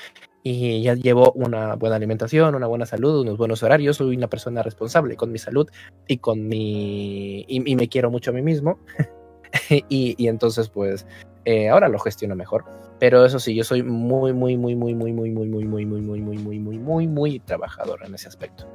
y 0.41 0.81
ya 0.81 0.95
llevo 0.95 1.31
una 1.33 1.75
buena 1.75 1.95
alimentación, 1.95 2.55
una 2.55 2.67
buena 2.67 2.85
salud, 2.85 3.21
unos 3.21 3.37
buenos 3.37 3.63
horarios, 3.63 3.97
soy 3.97 4.15
una 4.15 4.27
persona 4.27 4.63
responsable 4.63 5.15
con 5.15 5.31
mi 5.31 5.37
salud 5.37 5.69
y 6.07 6.17
con 6.17 6.47
mi... 6.47 7.45
y, 7.47 7.75
me 7.75 7.87
quiero 7.87 8.11
mucho 8.11 8.31
a 8.31 8.33
mí 8.33 8.41
mismo. 8.41 8.79
y, 9.69 10.15
y 10.17 10.27
entonces 10.27 10.69
pues 10.69 11.05
eh, 11.45 11.69
ahora 11.69 11.87
lo 11.87 11.99
gestiono 11.99 12.35
mejor. 12.35 12.65
Pero 12.99 13.23
eso 13.23 13.39
sí, 13.39 13.55
yo 13.55 13.63
soy 13.63 13.83
muy, 13.83 14.33
muy, 14.33 14.57
muy, 14.57 14.75
muy, 14.75 14.95
muy, 14.95 15.13
muy, 15.13 15.31
muy, 15.31 15.45
muy, 15.45 15.65
muy, 15.65 15.85
muy, 15.85 16.01
muy, 16.01 16.21
muy, 16.21 16.37
muy, 16.37 16.59
muy, 16.59 16.77
muy, 16.79 17.07
muy 17.07 17.39
trabajador 17.39 18.03
en 18.03 18.15
ese 18.15 18.27
aspecto. 18.27 18.65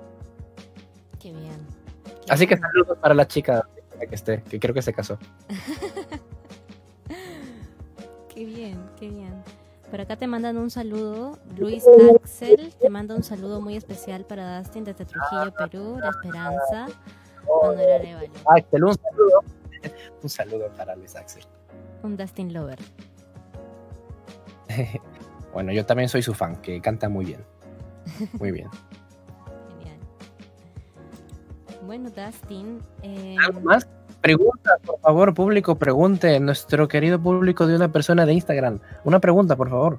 Qué 1.19 1.33
bien. 1.33 1.67
Así 2.29 2.47
que 2.47 2.57
saludos 2.57 2.99
para 2.99 3.15
la 3.15 3.27
chica 3.27 3.69
que 3.99 4.15
esté, 4.15 4.43
que 4.43 4.61
creo 4.61 4.73
que 4.75 4.83
se 4.83 4.93
casó. 4.93 5.19
qué 8.35 8.45
bien, 8.45 8.79
qué 8.99 9.09
bien. 9.09 9.43
Por 9.91 10.01
acá 10.01 10.17
te 10.17 10.27
mandan 10.29 10.57
un 10.57 10.71
saludo. 10.71 11.39
Luis 11.59 11.85
Axel 12.23 12.73
te 12.81 12.89
manda 12.89 13.17
un 13.17 13.25
saludo 13.25 13.61
muy 13.61 13.77
especial 13.77 14.25
para 14.25 14.59
Dustin 14.61 14.85
desde 14.85 15.05
Trujillo, 15.05 15.53
Perú, 15.53 15.99
La 15.99 16.11
Esperanza, 16.11 16.87
cuando 17.45 17.83
era 17.83 18.21
Axel, 18.55 18.85
un 18.85 18.95
saludo. 18.95 19.43
un 20.23 20.29
saludo 20.29 20.69
para 20.77 20.95
Luis 20.95 21.17
Axel 21.17 21.43
un 22.03 22.17
Dustin 22.17 22.53
Lover. 22.53 22.79
bueno, 25.53 25.73
yo 25.73 25.85
también 25.85 26.09
soy 26.09 26.23
su 26.23 26.35
fan, 26.35 26.57
que 26.57 26.81
canta 26.81 27.09
muy 27.09 27.25
bien. 27.25 27.45
Muy 28.39 28.53
bien. 28.53 28.69
Genial. 29.79 29.99
Bueno, 31.87 32.11
Dustin. 32.11 32.81
Eh... 33.03 33.37
¿Algo 33.45 33.61
más? 33.61 33.89
Pregunta, 34.21 34.73
por 34.85 35.01
favor, 35.01 35.35
público, 35.35 35.77
pregunte. 35.77 36.39
Nuestro 36.41 36.89
querido 36.89 37.21
público 37.21 37.67
de 37.67 37.75
una 37.75 37.91
persona 37.91 38.27
de 38.27 38.35
Instagram. 38.35 38.81
Una 39.05 39.19
pregunta, 39.19 39.57
por 39.57 39.71
favor. 39.71 39.99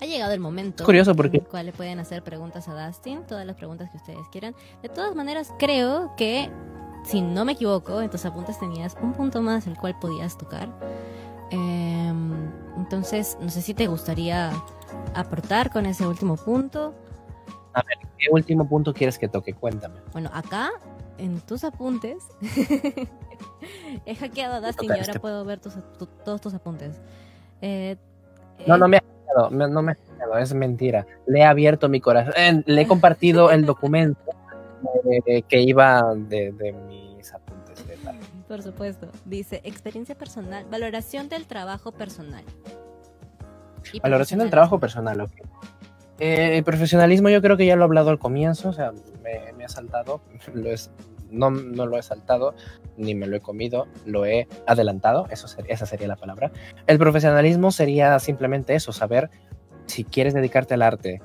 Ha 0.00 0.06
llegado 0.06 0.32
el 0.32 0.40
momento 0.40 0.84
curioso 0.84 1.14
porque... 1.14 1.38
en 1.38 1.44
el 1.44 1.48
cual 1.48 1.66
le 1.66 1.72
pueden 1.72 1.98
hacer 1.98 2.22
preguntas 2.22 2.68
a 2.68 2.86
Dustin, 2.86 3.22
todas 3.26 3.46
las 3.46 3.56
preguntas 3.56 3.90
que 3.90 3.96
ustedes 3.96 4.26
quieran. 4.30 4.54
De 4.82 4.88
todas 4.88 5.14
maneras, 5.14 5.52
creo 5.58 6.14
que 6.16 6.50
si 7.04 7.20
no 7.20 7.44
me 7.44 7.52
equivoco, 7.52 8.00
en 8.00 8.10
tus 8.10 8.24
apuntes 8.24 8.58
tenías 8.58 8.96
un 9.00 9.12
punto 9.12 9.42
más 9.42 9.66
el 9.66 9.76
cual 9.76 9.96
podías 10.00 10.36
tocar. 10.36 10.68
Em, 11.50 12.50
entonces, 12.76 13.36
no 13.40 13.50
sé 13.50 13.62
si 13.62 13.74
te 13.74 13.86
gustaría 13.86 14.52
aportar 15.14 15.70
con 15.70 15.86
ese 15.86 16.06
último 16.06 16.36
punto. 16.36 16.94
A 17.74 17.82
ver, 17.82 17.98
¿qué 18.18 18.26
último 18.30 18.66
punto 18.68 18.94
quieres 18.94 19.18
que 19.18 19.28
toque? 19.28 19.52
Cuéntame. 19.52 20.00
Bueno, 20.12 20.30
acá, 20.32 20.70
en 21.18 21.40
tus 21.40 21.64
apuntes, 21.64 22.24
he 24.06 24.16
hackeado 24.16 24.54
a 24.54 24.60
Dustin 24.60 24.88
y 24.88 24.92
ahora 24.92 25.02
este 25.02 25.20
puedo 25.20 25.44
ver 25.44 25.60
todos 25.60 26.40
tus 26.40 26.54
apuntes. 26.54 27.00
Eh, 27.60 27.96
no, 28.66 28.78
no 28.78 28.88
me 28.88 28.98
ha 28.98 29.00
hackeado, 29.00 29.50
no 29.50 29.82
me 29.82 29.92
ha 29.92 29.94
hackeado, 29.94 30.38
es 30.38 30.54
mentira. 30.54 31.06
Le 31.26 31.40
he 31.40 31.44
abierto 31.44 31.88
mi 31.88 32.00
corazón, 32.00 32.64
le 32.66 32.80
he 32.80 32.86
compartido 32.86 33.50
el 33.50 33.66
documento 33.66 34.32
eh, 35.26 35.42
que 35.42 35.60
iba 35.60 36.14
de, 36.14 36.52
mis 36.88 37.32
apuntes. 37.32 37.86
De 37.86 37.96
Por 38.48 38.62
supuesto. 38.62 39.08
Dice, 39.24 39.60
experiencia 39.64 40.16
personal, 40.16 40.66
valoración 40.70 41.28
del 41.28 41.46
trabajo 41.46 41.92
personal. 41.92 42.44
Valoración 44.02 44.40
del 44.40 44.50
trabajo 44.50 44.78
personal, 44.78 45.20
ok. 45.20 45.32
Eh, 46.20 46.58
el 46.58 46.64
profesionalismo 46.64 47.28
yo 47.28 47.42
creo 47.42 47.56
que 47.56 47.66
ya 47.66 47.76
lo 47.76 47.82
he 47.82 47.84
hablado 47.86 48.10
al 48.10 48.18
comienzo, 48.18 48.68
o 48.68 48.72
sea, 48.72 48.92
me, 49.22 49.64
ha 49.64 49.68
saltado, 49.68 50.20
no, 51.30 51.50
no, 51.50 51.86
lo 51.86 51.98
he 51.98 52.02
saltado, 52.02 52.54
ni 52.96 53.14
me 53.14 53.26
lo 53.26 53.36
he 53.36 53.40
comido, 53.40 53.86
lo 54.06 54.24
he 54.24 54.46
adelantado, 54.66 55.26
eso 55.30 55.48
esa 55.66 55.86
sería 55.86 56.06
la 56.06 56.16
palabra. 56.16 56.52
El 56.86 56.98
profesionalismo 56.98 57.72
sería 57.72 58.18
simplemente 58.20 58.74
eso, 58.74 58.92
saber 58.92 59.30
si 59.86 60.04
quieres 60.04 60.34
dedicarte 60.34 60.74
al 60.74 60.82
arte, 60.82 61.20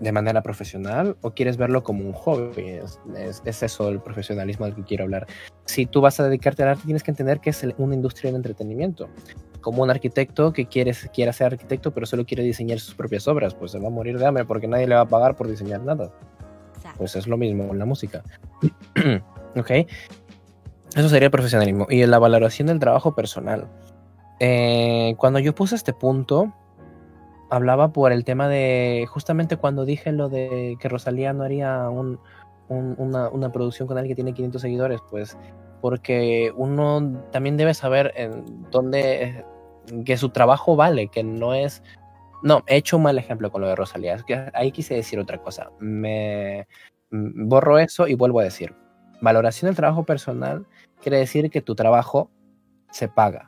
de 0.00 0.12
manera 0.12 0.42
profesional 0.42 1.16
o 1.22 1.32
quieres 1.32 1.56
verlo 1.56 1.82
como 1.82 2.04
un 2.04 2.12
hobby. 2.12 2.80
Es, 3.16 3.62
eso 3.62 3.88
el 3.88 4.00
profesionalismo 4.00 4.66
del 4.66 4.74
que 4.74 4.84
quiero 4.84 5.04
hablar. 5.04 5.26
Si 5.64 5.86
tú 5.86 6.00
vas 6.00 6.18
a 6.20 6.24
dedicarte 6.24 6.62
al 6.62 6.70
arte, 6.70 6.82
tienes 6.84 7.02
que 7.02 7.10
entender 7.10 7.40
que 7.40 7.50
es 7.50 7.66
una 7.76 7.94
industria 7.94 8.30
de 8.30 8.36
entretenimiento. 8.36 9.08
Como 9.60 9.82
un 9.82 9.90
arquitecto 9.90 10.52
que 10.52 10.66
quiere, 10.66 10.92
quiera 11.12 11.32
ser 11.32 11.48
arquitecto, 11.48 11.92
pero 11.92 12.06
solo 12.06 12.24
quiere 12.24 12.42
diseñar 12.42 12.78
sus 12.78 12.94
propias 12.94 13.26
obras, 13.26 13.54
pues 13.54 13.72
se 13.72 13.78
va 13.78 13.88
a 13.88 13.90
morir 13.90 14.18
de 14.18 14.26
hambre 14.26 14.44
porque 14.44 14.68
nadie 14.68 14.86
le 14.86 14.94
va 14.94 15.02
a 15.02 15.08
pagar 15.08 15.34
por 15.34 15.48
diseñar 15.48 15.82
nada. 15.82 16.12
Pues 16.96 17.16
es 17.16 17.26
lo 17.26 17.36
mismo 17.36 17.68
con 17.68 17.78
la 17.78 17.84
música. 17.84 18.22
ok. 19.56 19.70
Eso 20.96 21.08
sería 21.08 21.26
el 21.26 21.30
profesionalismo. 21.30 21.86
Y 21.90 22.04
la 22.06 22.18
valoración 22.18 22.68
del 22.68 22.78
trabajo 22.78 23.14
personal. 23.14 23.68
Eh, 24.40 25.14
cuando 25.18 25.38
yo 25.38 25.54
puse 25.54 25.74
este 25.74 25.92
punto, 25.92 26.54
hablaba 27.50 27.92
por 27.92 28.12
el 28.12 28.24
tema 28.24 28.48
de 28.48 29.06
justamente 29.08 29.56
cuando 29.56 29.84
dije 29.84 30.12
lo 30.12 30.28
de 30.28 30.76
que 30.80 30.88
Rosalía 30.88 31.32
no 31.32 31.44
haría 31.44 31.88
un, 31.88 32.20
una, 32.68 33.52
producción 33.52 33.88
con 33.88 33.96
alguien 33.96 34.12
que 34.12 34.22
tiene 34.22 34.34
500 34.34 34.60
seguidores, 34.60 35.00
pues 35.10 35.36
porque 35.80 36.52
uno 36.56 37.22
también 37.30 37.56
debe 37.56 37.72
saber 37.72 38.12
en 38.16 38.66
dónde 38.70 39.44
que 40.04 40.16
su 40.16 40.30
trabajo 40.30 40.76
vale, 40.76 41.08
que 41.08 41.22
no 41.22 41.54
es 41.54 41.82
no, 42.42 42.62
he 42.66 42.76
hecho 42.76 42.96
un 42.98 43.02
mal 43.04 43.18
ejemplo 43.18 43.50
con 43.50 43.62
lo 43.62 43.68
de 43.68 43.74
Rosalía. 43.74 44.14
Es 44.14 44.22
que 44.22 44.50
ahí 44.54 44.70
quise 44.70 44.94
decir 44.94 45.18
otra 45.18 45.38
cosa. 45.38 45.70
Me 45.80 46.68
borro 47.10 47.78
eso 47.78 48.06
y 48.06 48.14
vuelvo 48.14 48.40
a 48.40 48.44
decir. 48.44 48.74
Valoración 49.20 49.68
del 49.68 49.76
trabajo 49.76 50.04
personal 50.04 50.66
quiere 51.02 51.18
decir 51.18 51.50
que 51.50 51.62
tu 51.62 51.74
trabajo 51.74 52.30
se 52.90 53.08
paga 53.08 53.47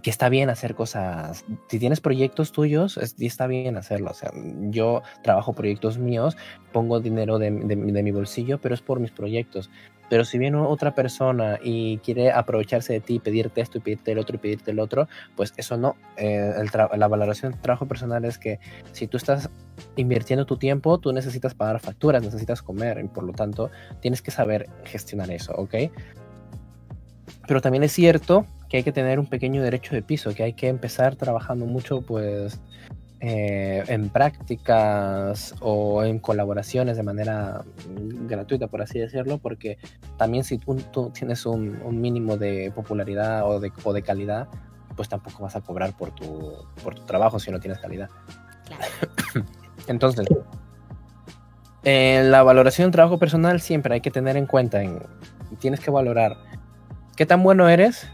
que 0.00 0.10
está 0.10 0.28
bien 0.28 0.50
hacer 0.50 0.74
cosas. 0.74 1.44
Si 1.68 1.78
tienes 1.78 2.00
proyectos 2.00 2.52
tuyos, 2.52 2.96
está 2.96 3.46
bien 3.46 3.76
hacerlo. 3.76 4.10
O 4.10 4.14
sea, 4.14 4.30
yo 4.70 5.02
trabajo 5.22 5.52
proyectos 5.52 5.98
míos, 5.98 6.36
pongo 6.72 7.00
dinero 7.00 7.38
de, 7.38 7.50
mi 7.50 8.10
bolsillo, 8.10 8.58
pero 8.60 8.74
es 8.74 8.80
por 8.80 9.00
mis 9.00 9.10
proyectos. 9.10 9.70
Pero 10.08 10.24
si 10.24 10.36
viene 10.36 10.58
otra 10.58 10.94
persona 10.94 11.58
y 11.62 11.98
quiere 11.98 12.32
aprovecharse 12.32 12.92
de 12.92 13.00
ti, 13.00 13.18
pedirte 13.18 13.62
esto 13.62 13.78
y 13.78 13.80
pedirte 13.80 14.12
el 14.12 14.18
otro 14.18 14.36
y 14.36 14.38
pedirte 14.38 14.70
el 14.70 14.78
otro, 14.78 15.08
pues 15.36 15.54
eso 15.56 15.76
no. 15.78 15.96
Eh, 16.16 16.52
la 16.96 17.08
valoración 17.08 17.52
del 17.52 17.60
trabajo 17.60 17.86
personal 17.86 18.24
es 18.26 18.36
que 18.36 18.60
si 18.92 19.06
tú 19.06 19.16
estás 19.16 19.48
invirtiendo 19.96 20.44
tu 20.44 20.58
tiempo, 20.58 20.98
tú 20.98 21.12
necesitas 21.12 21.54
pagar 21.54 21.80
facturas, 21.80 22.22
necesitas 22.22 22.60
comer 22.60 23.00
y 23.02 23.08
por 23.08 23.24
lo 23.24 23.32
tanto 23.32 23.70
tienes 24.00 24.20
que 24.20 24.30
saber 24.30 24.68
gestionar 24.84 25.30
eso, 25.30 25.54
¿ok? 25.54 25.74
Pero 27.46 27.60
también 27.60 27.82
es 27.82 27.92
cierto 27.92 28.46
que 28.72 28.78
hay 28.78 28.84
que 28.84 28.92
tener 28.92 29.20
un 29.20 29.26
pequeño 29.26 29.62
derecho 29.62 29.94
de 29.94 30.00
piso, 30.00 30.34
que 30.34 30.44
hay 30.44 30.54
que 30.54 30.68
empezar 30.68 31.14
trabajando 31.14 31.66
mucho, 31.66 32.00
pues, 32.00 32.58
eh, 33.20 33.84
en 33.86 34.08
prácticas 34.08 35.54
o 35.60 36.02
en 36.04 36.18
colaboraciones 36.18 36.96
de 36.96 37.02
manera 37.02 37.66
gratuita, 38.26 38.68
por 38.68 38.80
así 38.80 38.98
decirlo, 38.98 39.36
porque 39.36 39.76
también 40.16 40.42
si 40.42 40.56
tú, 40.56 41.10
tienes 41.10 41.44
un, 41.44 42.00
mínimo 42.00 42.38
de 42.38 42.72
popularidad 42.74 43.46
o 43.46 43.60
de, 43.60 43.70
o 43.84 43.92
de 43.92 44.00
calidad, 44.00 44.48
pues 44.96 45.06
tampoco 45.06 45.42
vas 45.42 45.54
a 45.54 45.60
cobrar 45.60 45.94
por 45.94 46.14
tu, 46.14 46.54
por 46.82 46.94
tu 46.94 47.02
trabajo 47.02 47.38
si 47.38 47.50
no 47.50 47.60
tienes 47.60 47.78
calidad. 47.78 48.08
Entonces, 49.86 50.26
en 51.84 52.30
la 52.30 52.42
valoración 52.42 52.86
del 52.86 52.92
trabajo 52.92 53.18
personal 53.18 53.60
siempre 53.60 53.92
hay 53.92 54.00
que 54.00 54.10
tener 54.10 54.38
en 54.38 54.46
cuenta, 54.46 54.82
en, 54.82 54.98
tienes 55.58 55.80
que 55.80 55.90
valorar 55.90 56.38
qué 57.16 57.26
tan 57.26 57.42
bueno 57.42 57.68
eres 57.68 58.08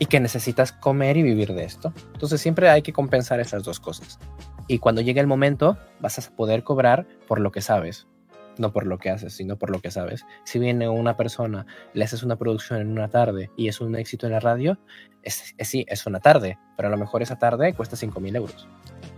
y 0.00 0.06
que 0.06 0.18
necesitas 0.18 0.72
comer 0.72 1.18
y 1.18 1.22
vivir 1.22 1.52
de 1.52 1.62
esto. 1.62 1.92
Entonces 2.14 2.40
siempre 2.40 2.70
hay 2.70 2.82
que 2.82 2.92
compensar 2.92 3.38
esas 3.38 3.62
dos 3.62 3.78
cosas. 3.78 4.18
Y 4.66 4.78
cuando 4.78 5.02
llegue 5.02 5.20
el 5.20 5.26
momento, 5.26 5.78
vas 6.00 6.18
a 6.18 6.30
poder 6.34 6.64
cobrar 6.64 7.06
por 7.28 7.38
lo 7.38 7.52
que 7.52 7.60
sabes, 7.60 8.08
no 8.56 8.72
por 8.72 8.86
lo 8.86 8.98
que 8.98 9.10
haces, 9.10 9.34
sino 9.34 9.58
por 9.58 9.68
lo 9.68 9.80
que 9.80 9.90
sabes. 9.90 10.24
Si 10.44 10.58
viene 10.58 10.88
una 10.88 11.18
persona, 11.18 11.66
le 11.92 12.02
haces 12.02 12.22
una 12.22 12.36
producción 12.36 12.80
en 12.80 12.88
una 12.88 13.08
tarde 13.08 13.50
y 13.58 13.68
es 13.68 13.82
un 13.82 13.94
éxito 13.94 14.26
en 14.26 14.32
la 14.32 14.40
radio, 14.40 14.78
es, 15.22 15.54
sí, 15.58 15.84
es 15.86 16.06
una 16.06 16.18
tarde, 16.18 16.58
pero 16.76 16.88
a 16.88 16.90
lo 16.90 16.96
mejor 16.96 17.20
esa 17.20 17.38
tarde 17.38 17.74
cuesta 17.74 17.94
5 17.94 18.20
mil 18.20 18.34
euros. 18.36 18.66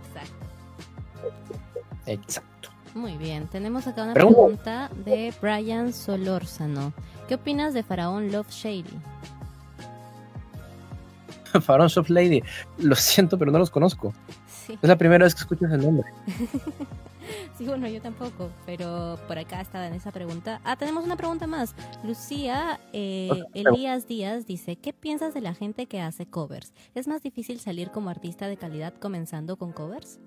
Exacto. 0.09 0.45
Exacto. 2.07 2.69
Muy 2.93 3.15
bien, 3.15 3.47
tenemos 3.47 3.87
acá 3.87 4.03
una 4.03 4.13
pregunta 4.13 4.91
de 5.05 5.33
Brian 5.41 5.93
Solórzano. 5.93 6.91
¿Qué 7.29 7.35
opinas 7.35 7.73
de 7.73 7.83
Faraón 7.83 8.33
Love 8.33 8.49
Shady? 8.49 8.99
Faraón 11.61 11.89
Soft 11.89 12.09
Lady. 12.09 12.41
Lo 12.77 12.95
siento, 12.95 13.37
pero 13.37 13.51
no 13.51 13.59
los 13.59 13.69
conozco. 13.69 14.13
Es 14.69 14.87
la 14.87 14.97
primera 14.97 15.25
vez 15.25 15.35
que 15.35 15.41
escucho 15.41 15.65
ese 15.65 15.77
nombre. 15.77 16.07
sí, 17.57 17.65
bueno, 17.65 17.87
yo 17.87 18.01
tampoco, 18.01 18.49
pero 18.65 19.19
por 19.27 19.37
acá 19.37 19.61
estaba 19.61 19.87
en 19.87 19.93
esa 19.93 20.11
pregunta. 20.11 20.61
Ah, 20.63 20.75
tenemos 20.75 21.03
una 21.03 21.15
pregunta 21.15 21.47
más. 21.47 21.75
Lucía 22.03 22.79
eh, 22.93 23.29
Elías 23.53 24.07
Díaz 24.07 24.45
dice, 24.45 24.77
¿qué 24.77 24.93
piensas 24.93 25.33
de 25.33 25.41
la 25.41 25.53
gente 25.53 25.85
que 25.85 26.01
hace 26.01 26.25
covers? 26.25 26.73
¿Es 26.95 27.07
más 27.07 27.21
difícil 27.21 27.59
salir 27.59 27.91
como 27.91 28.09
artista 28.09 28.47
de 28.47 28.57
calidad 28.57 28.93
comenzando 28.99 29.57
con 29.57 29.71
covers? 29.73 30.19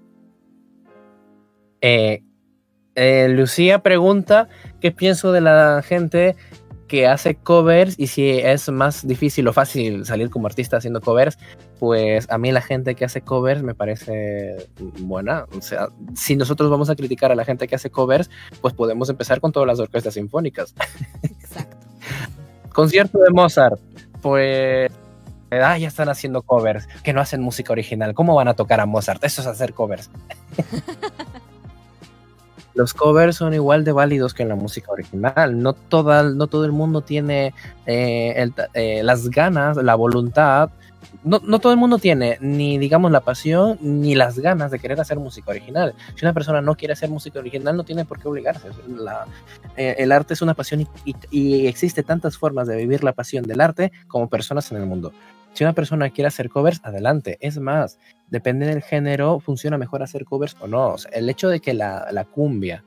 Eh, 1.81 2.23
eh, 2.95 3.29
Lucía 3.29 3.83
pregunta, 3.83 4.49
¿qué 4.81 4.91
pienso 4.91 5.33
de 5.33 5.41
la 5.41 5.83
gente 5.83 6.37
que 6.89 7.07
hace 7.07 7.35
covers 7.35 7.99
y 7.99 8.07
si 8.07 8.31
es 8.31 8.69
más 8.69 9.07
difícil 9.07 9.47
o 9.49 9.53
fácil 9.53 10.05
salir 10.05 10.31
como 10.31 10.47
artista 10.47 10.77
haciendo 10.77 11.01
covers, 11.01 11.39
pues 11.79 12.27
a 12.31 12.39
mí 12.39 12.53
la 12.53 12.63
gente 12.63 12.95
que 12.95 13.05
hace 13.05 13.21
covers 13.21 13.63
me 13.63 13.75
parece 13.75 14.69
buena. 15.01 15.47
O 15.57 15.61
sea, 15.61 15.89
si 16.15 16.37
nosotros 16.37 16.71
vamos 16.71 16.91
a 16.91 16.97
criticar 16.97 17.33
a 17.33 17.35
la 17.35 17.45
gente 17.45 17.67
que 17.67 17.75
hace 17.75 17.91
covers, 17.91 18.31
pues 18.61 18.75
podemos 18.75 19.09
empezar 19.09 19.41
con 19.41 19.53
todas 19.53 19.67
las 19.67 19.81
orquestas 19.81 20.15
sinfónicas. 20.15 20.75
Exacto. 21.23 21.77
Concierto 22.73 23.19
de 23.19 23.31
Mozart, 23.31 23.81
pues... 24.23 24.91
Ah, 25.51 25.79
ya 25.79 25.87
están 25.87 26.09
haciendo 26.09 26.43
covers, 26.43 26.89
que 27.05 27.13
no 27.13 27.21
hacen 27.21 27.41
música 27.41 27.73
original. 27.73 28.15
¿Cómo 28.15 28.35
van 28.35 28.49
a 28.49 28.55
tocar 28.55 28.81
a 28.81 28.87
Mozart? 28.87 29.23
Eso 29.23 29.41
es 29.43 29.47
hacer 29.47 29.75
covers. 29.75 30.11
los 32.77 32.93
covers 32.93 33.37
son 33.37 33.55
igual 33.55 33.85
de 33.85 33.93
válidos 33.93 34.35
que 34.35 34.45
la 34.45 34.55
música 34.55 34.93
original. 34.93 35.61
No, 35.61 35.73
toda, 35.73 36.23
no 36.23 36.47
todo 36.47 36.67
el 36.67 36.73
mundo 36.73 37.01
tiene 37.01 37.55
eh, 37.87 38.51
eh, 38.75 39.01
las 39.03 39.31
ganas, 39.31 39.79
la 39.79 39.95
voluntad. 39.95 40.69
No, 41.25 41.41
todo 41.59 41.73
el 41.73 41.79
mundo 41.79 41.99
tiene 41.99 42.37
ni, 42.41 42.79
digamos, 42.79 43.11
la 43.11 43.21
pasión 43.21 43.79
ni 43.81 44.15
las 44.15 44.39
ganas 44.39 44.71
de 44.71 44.79
querer 44.79 45.01
hacer 45.01 45.19
música 45.19 45.51
original. 45.51 45.95
Si 46.15 46.25
una 46.25 46.35
persona 46.35 46.61
no 46.61 46.77
quiere 46.77 46.93
hacer 46.93 47.09
música 47.09 47.39
original, 47.39 47.77
no 47.77 47.83
tiene 47.83 48.05
por 48.05 48.21
qué 48.21 48.29
obligarse. 48.29 48.69
Eh, 49.77 49.97
el 49.99 50.13
arte 50.13 50.35
es 50.35 50.43
una 50.43 50.55
pasión 50.55 50.87
y 51.31 51.67
existe 51.67 52.03
tantas 52.03 52.37
formas 52.37 52.69
de 52.69 52.77
vivir 52.77 53.03
la 53.03 53.13
pasión 53.13 53.45
del 53.45 53.61
arte 53.63 53.91
como 54.07 54.29
personas 54.29 54.71
en 54.71 54.77
el 54.79 54.87
mundo. 54.87 55.13
Si 55.57 55.65
una 55.65 55.73
persona 55.73 56.11
quiere 56.11 56.29
hacer 56.29 56.51
covers, 56.51 56.83
adelante. 56.85 57.39
Es 57.41 57.59
más, 57.59 57.99
depende 58.29 58.67
del 58.67 58.83
género, 58.83 59.41
funciona 59.41 59.79
mejor 59.79 60.03
hacer 60.03 60.27
covers 60.27 60.55
o 60.61 60.67
no. 60.67 60.97
el 61.13 61.31
hecho 61.31 61.49
de 61.49 61.61
que 61.61 61.73
la, 61.73 62.27
cumbia, 62.31 62.85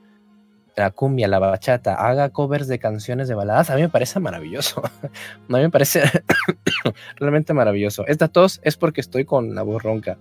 la 0.76 0.92
cumbia, 0.92 1.26
la 1.26 1.40
bachata, 1.40 1.96
haga 1.96 2.28
covers 2.28 2.68
de 2.68 2.78
canciones 2.78 3.26
de 3.26 3.34
baladas, 3.34 3.70
a 3.70 3.74
mí 3.74 3.82
me 3.82 3.88
parece 3.88 4.20
maravilloso. 4.20 4.84
a 5.02 5.52
mí 5.52 5.58
me 5.58 5.70
parece 5.70 6.04
realmente 7.16 7.52
maravilloso. 7.54 8.06
Esta 8.06 8.28
tos 8.28 8.60
es 8.62 8.76
porque 8.76 9.00
estoy 9.00 9.24
con 9.24 9.52
la 9.52 9.62
voz 9.62 9.82
ronca, 9.82 10.16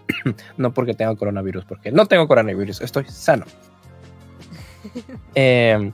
no 0.56 0.72
porque 0.72 0.94
tenga 0.94 1.14
coronavirus, 1.16 1.66
porque 1.66 1.92
no 1.92 2.06
tengo 2.06 2.26
coronavirus, 2.26 2.80
estoy 2.80 3.04
sano. 3.04 3.44
Eh, 5.34 5.92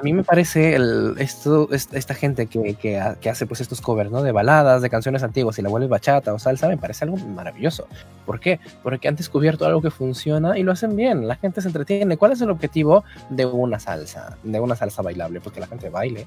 a 0.00 0.02
mí 0.02 0.14
me 0.14 0.24
parece 0.24 0.74
el, 0.74 1.14
esto, 1.18 1.68
esta 1.70 2.14
gente 2.14 2.46
que, 2.46 2.74
que, 2.74 2.98
hace 2.98 3.44
pues 3.44 3.60
estos 3.60 3.82
covers, 3.82 4.10
¿no? 4.10 4.22
De 4.22 4.32
baladas, 4.32 4.80
de 4.80 4.88
canciones 4.88 5.22
antiguas 5.22 5.58
y 5.58 5.62
la 5.62 5.68
vuelve 5.68 5.88
bachata 5.88 6.32
o 6.32 6.38
salsa, 6.38 6.68
me 6.68 6.78
parece 6.78 7.04
algo 7.04 7.18
maravilloso. 7.18 7.86
¿Por 8.24 8.40
qué? 8.40 8.60
Porque 8.82 9.08
han 9.08 9.16
descubierto 9.16 9.66
algo 9.66 9.82
que 9.82 9.90
funciona 9.90 10.58
y 10.58 10.62
lo 10.62 10.72
hacen 10.72 10.96
bien. 10.96 11.28
La 11.28 11.36
gente 11.36 11.60
se 11.60 11.68
entretiene. 11.68 12.16
¿Cuál 12.16 12.32
es 12.32 12.40
el 12.40 12.48
objetivo 12.48 13.04
de 13.28 13.44
una 13.44 13.78
salsa? 13.78 14.38
De 14.42 14.58
una 14.58 14.74
salsa 14.74 15.02
bailable, 15.02 15.42
porque 15.42 15.60
la 15.60 15.66
gente 15.66 15.90
baile. 15.90 16.26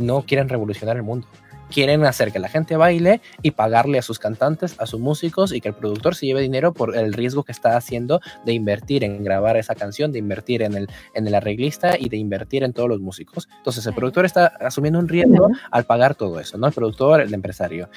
No 0.00 0.22
quieren 0.22 0.48
revolucionar 0.48 0.96
el 0.96 1.04
mundo 1.04 1.28
quieren 1.70 2.04
hacer 2.04 2.32
que 2.32 2.38
la 2.38 2.48
gente 2.48 2.76
baile 2.76 3.20
y 3.42 3.52
pagarle 3.52 3.98
a 3.98 4.02
sus 4.02 4.18
cantantes, 4.18 4.76
a 4.78 4.86
sus 4.86 5.00
músicos 5.00 5.52
y 5.52 5.60
que 5.60 5.68
el 5.68 5.74
productor 5.74 6.14
se 6.14 6.26
lleve 6.26 6.42
dinero 6.42 6.74
por 6.74 6.96
el 6.96 7.12
riesgo 7.12 7.44
que 7.44 7.52
está 7.52 7.76
haciendo 7.76 8.20
de 8.44 8.52
invertir 8.52 9.04
en 9.04 9.24
grabar 9.24 9.56
esa 9.56 9.74
canción, 9.74 10.12
de 10.12 10.18
invertir 10.18 10.62
en 10.62 10.74
el, 10.74 10.88
en 11.14 11.26
el 11.26 11.34
arreglista 11.34 11.96
y 11.98 12.08
de 12.08 12.16
invertir 12.16 12.64
en 12.64 12.72
todos 12.72 12.88
los 12.88 13.00
músicos. 13.00 13.48
Entonces 13.58 13.86
el 13.86 13.94
productor 13.94 14.26
está 14.26 14.46
asumiendo 14.46 14.98
un 14.98 15.08
riesgo 15.08 15.48
al 15.70 15.84
pagar 15.84 16.14
todo 16.14 16.40
eso, 16.40 16.58
¿no? 16.58 16.66
El 16.66 16.72
productor, 16.72 17.20
el 17.20 17.32
empresario. 17.32 17.88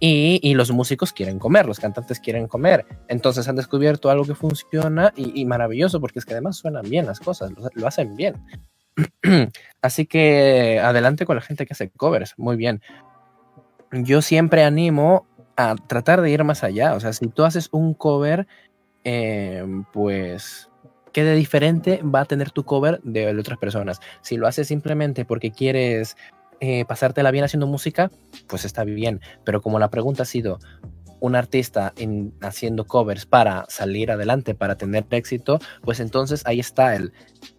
Y, 0.00 0.40
y, 0.42 0.54
los 0.54 0.72
músicos 0.72 1.12
quieren 1.12 1.38
comer, 1.38 1.66
los 1.66 1.78
cantantes 1.78 2.18
quieren 2.18 2.48
comer. 2.48 2.86
Entonces 3.06 3.46
han 3.46 3.54
descubierto 3.54 4.10
algo 4.10 4.24
que 4.24 4.34
funciona 4.34 5.12
y, 5.14 5.44
maravilloso, 5.44 6.00
porque 6.00 6.18
es 6.18 6.24
que 6.24 6.32
además 6.32 6.56
suenan 6.56 6.88
bien 6.88 7.06
las 7.06 7.20
cosas, 7.20 7.52
lo 7.74 7.86
hacen 7.86 8.16
bien. 8.16 8.34
Así 9.82 10.06
que 10.06 10.80
adelante 10.80 11.26
con 11.26 11.36
la 11.36 11.42
gente 11.42 11.66
que 11.66 11.72
hace 11.72 11.90
covers, 11.90 12.34
muy 12.36 12.56
bien 12.56 12.80
yo 13.92 14.22
siempre 14.22 14.64
animo 14.64 15.26
a 15.56 15.76
tratar 15.76 16.22
de 16.22 16.30
ir 16.30 16.42
más 16.44 16.64
allá. 16.64 16.94
O 16.94 17.00
sea, 17.00 17.12
si 17.12 17.28
tú 17.28 17.44
haces 17.44 17.68
un 17.72 17.94
cover, 17.94 18.46
em, 19.04 19.84
pues, 19.92 20.70
¿qué 21.12 21.24
de 21.24 21.34
diferente 21.34 22.00
va 22.02 22.20
a 22.20 22.24
tener 22.24 22.50
tu 22.50 22.64
cover 22.64 23.00
de, 23.02 23.38
otras 23.38 23.58
personas? 23.58 24.00
Si 24.22 24.36
lo 24.36 24.46
haces 24.46 24.68
simplemente 24.68 25.24
porque 25.24 25.52
quieres 25.52 26.16
eh, 26.60 26.84
pasártela 26.86 27.30
bien 27.30 27.44
haciendo 27.44 27.66
música, 27.66 28.10
pues 28.46 28.64
está 28.64 28.84
bien. 28.84 29.20
Pero 29.44 29.60
como 29.60 29.78
la 29.78 29.90
pregunta 29.90 30.22
ha 30.22 30.26
sido, 30.26 30.58
un 31.22 31.36
artista 31.36 31.92
en, 31.96 32.34
haciendo 32.40 32.84
covers 32.84 33.26
para 33.26 33.64
salir 33.68 34.10
adelante, 34.10 34.56
para 34.56 34.76
tener 34.76 35.06
éxito, 35.10 35.60
pues 35.82 36.00
entonces 36.00 36.42
ahí 36.46 36.58
está 36.58 36.96
el, 36.96 37.12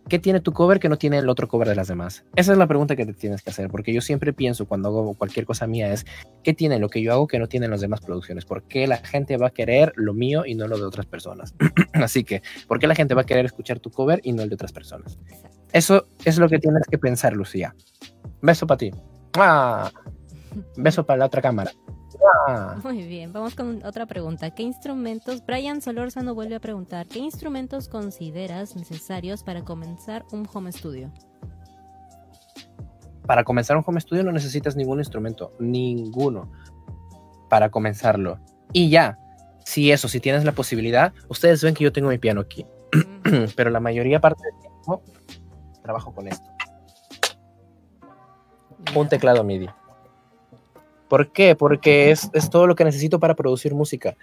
¿qué 0.09 0.19
tiene 0.19 0.41
tu 0.41 0.51
cover 0.51 0.81
que 0.81 0.89
no 0.89 0.97
tiene 0.97 1.17
el 1.17 1.29
otro 1.29 1.47
cover 1.47 1.69
de 1.69 1.75
las 1.75 1.87
demás? 1.87 2.25
Esa 2.35 2.51
es 2.51 2.57
la 2.57 2.67
pregunta 2.67 2.97
que 2.97 3.05
te 3.05 3.13
tienes 3.13 3.41
que 3.41 3.51
hacer, 3.51 3.69
porque 3.69 3.93
yo 3.93 4.01
siempre 4.01 4.33
pienso 4.33 4.65
cuando 4.65 4.89
hago 4.89 5.13
cualquier 5.13 5.45
cosa 5.45 5.65
mía 5.65 5.93
es, 5.93 6.05
¿qué 6.43 6.53
tiene 6.53 6.77
lo 6.77 6.89
que 6.89 7.01
yo 7.01 7.13
hago 7.13 7.25
que 7.25 7.39
no 7.39 7.47
tienen 7.47 7.71
las 7.71 7.79
demás 7.79 8.01
producciones? 8.01 8.43
¿Por 8.43 8.63
qué 8.63 8.85
la 8.85 8.97
gente 8.97 9.37
va 9.37 9.47
a 9.47 9.51
querer 9.51 9.93
lo 9.95 10.13
mío 10.13 10.45
y 10.45 10.55
no 10.55 10.67
lo 10.67 10.77
de 10.77 10.83
otras 10.83 11.05
personas? 11.05 11.55
Así 11.93 12.25
que, 12.25 12.41
¿por 12.67 12.79
qué 12.79 12.87
la 12.87 12.95
gente 12.95 13.15
va 13.15 13.21
a 13.21 13.25
querer 13.25 13.45
escuchar 13.45 13.79
tu 13.79 13.91
cover 13.91 14.19
y 14.25 14.33
no 14.33 14.43
el 14.43 14.49
de 14.49 14.55
otras 14.55 14.73
personas? 14.73 15.17
Eso 15.71 16.05
es 16.25 16.37
lo 16.37 16.49
que 16.49 16.59
tienes 16.59 16.83
que 16.91 16.97
pensar, 16.97 17.31
Lucía. 17.31 17.73
Beso 18.41 18.67
para 18.67 18.77
ti. 18.77 18.91
¡Ah! 19.37 19.89
Beso 20.75 21.05
para 21.05 21.19
la 21.19 21.25
otra 21.27 21.41
cámara. 21.41 21.71
Muy 22.83 23.03
bien, 23.03 23.33
vamos 23.33 23.55
con 23.55 23.83
otra 23.85 24.05
pregunta. 24.05 24.51
¿Qué 24.51 24.63
instrumentos, 24.63 25.45
Brian 25.45 25.81
Solórzano 25.81 26.33
vuelve 26.33 26.55
a 26.55 26.59
preguntar, 26.59 27.07
¿qué 27.07 27.19
instrumentos 27.19 27.87
consideras 27.87 28.75
necesarios 28.75 29.43
para 29.43 29.63
comenzar 29.63 30.25
un 30.31 30.47
home 30.51 30.71
studio? 30.71 31.11
Para 33.25 33.43
comenzar 33.43 33.77
un 33.77 33.83
home 33.85 34.01
studio 34.01 34.23
no 34.23 34.31
necesitas 34.31 34.75
ningún 34.75 34.99
instrumento, 34.99 35.53
ninguno, 35.59 36.51
para 37.49 37.69
comenzarlo. 37.69 38.39
Y 38.73 38.89
ya, 38.89 39.17
si 39.65 39.91
eso, 39.91 40.07
si 40.07 40.19
tienes 40.19 40.43
la 40.43 40.51
posibilidad, 40.51 41.13
ustedes 41.29 41.63
ven 41.63 41.73
que 41.73 41.83
yo 41.83 41.93
tengo 41.93 42.09
mi 42.09 42.17
piano 42.17 42.41
aquí, 42.41 42.65
pero 43.55 43.69
la 43.69 43.79
mayoría 43.79 44.19
parte 44.19 44.43
del 44.43 44.59
tiempo 44.59 45.03
trabajo 45.81 46.13
con 46.13 46.27
esto. 46.27 46.49
Un 48.95 49.07
teclado 49.07 49.43
MIDI. 49.43 49.69
¿Por 51.13 51.31
qué? 51.31 51.55
Porque 51.55 52.09
es, 52.09 52.31
todo 52.49 52.65
lo 52.65 52.73
que 52.73 52.83
necesito 52.83 53.19
para 53.19 53.35
producir 53.35 53.75
música. 53.75 54.17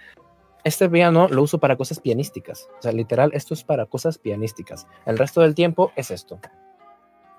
Este 0.65 0.89
piano 0.89 1.29
lo 1.29 1.41
uso 1.41 1.57
para 1.57 1.77
cosas 1.77 2.01
pianísticas. 2.01 2.67
O 2.79 2.81
sea, 2.81 2.91
literal, 2.91 3.31
esto 3.33 3.53
es 3.53 3.63
para 3.63 3.85
cosas 3.85 4.17
pianísticas. 4.17 4.85
El 5.05 5.17
resto 5.17 5.39
del 5.39 5.55
tiempo 5.55 5.93
es 5.95 6.11
esto. 6.11 6.41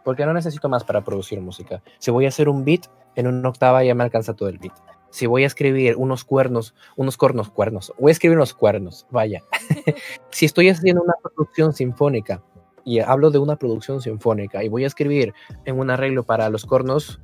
Porque 0.04 0.24
no 0.24 0.32
necesito 0.32 0.70
más 0.70 0.84
para 0.84 1.04
producir 1.04 1.38
música. 1.42 1.82
Si 1.98 2.10
voy 2.10 2.24
a 2.24 2.28
hacer 2.28 2.48
un 2.48 2.64
beat, 2.64 2.86
en 3.14 3.26
una 3.26 3.46
octava 3.50 3.84
ya 3.84 3.94
me 3.94 4.04
alcanza 4.04 4.32
todo 4.32 4.48
el 4.48 4.56
beat. 4.56 4.72
si 5.10 5.26
voy 5.26 5.44
a 5.44 5.48
escribir 5.48 5.96
unos 5.96 6.24
cuernos, 6.24 6.74
unos 6.96 7.18
cornos, 7.18 7.50
cuernos, 7.50 7.92
voy 7.98 8.08
a 8.08 8.12
escribir 8.12 8.38
unos 8.38 8.54
cuernos, 8.54 9.06
vaya. 9.10 9.44
si 10.30 10.46
estoy 10.46 10.70
haciendo 10.70 11.02
una 11.02 11.16
producción 11.22 11.74
sinfónica 11.74 12.42
y 12.86 13.00
hablo 13.00 13.30
de 13.30 13.36
una 13.36 13.56
producción 13.56 14.00
sinfónica 14.00 14.64
y 14.64 14.70
voy 14.70 14.84
a 14.84 14.86
escribir 14.86 15.34
en 15.66 15.78
un 15.78 15.90
arreglo 15.90 16.22
para 16.22 16.48
los 16.48 16.64
cornos, 16.64 17.20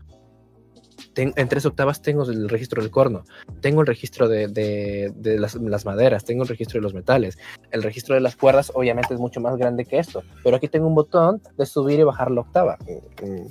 en 1.16 1.48
tres 1.48 1.66
octavas 1.66 2.02
tengo 2.02 2.24
el 2.24 2.48
registro 2.48 2.82
del 2.82 2.90
corno, 2.90 3.24
tengo 3.60 3.80
el 3.80 3.86
registro 3.86 4.28
de, 4.28 5.12
las, 5.38 5.84
maderas, 5.84 6.24
tengo 6.24 6.42
el 6.42 6.48
registro 6.48 6.78
de 6.78 6.82
los 6.82 6.94
metales, 6.94 7.38
el 7.70 7.82
registro 7.82 8.14
de 8.14 8.20
las 8.20 8.36
cuerdas 8.36 8.72
obviamente 8.74 9.14
es 9.14 9.20
mucho 9.20 9.40
más 9.40 9.56
grande 9.56 9.84
que 9.84 9.98
esto, 9.98 10.22
pero 10.44 10.56
aquí 10.56 10.68
tengo 10.68 10.86
un 10.86 10.94
botón 10.94 11.40
de 11.56 11.66
subir 11.66 12.00
y 12.00 12.02
bajar 12.04 12.30
la 12.30 12.42
octava. 12.42 12.78
Mm, 13.22 13.46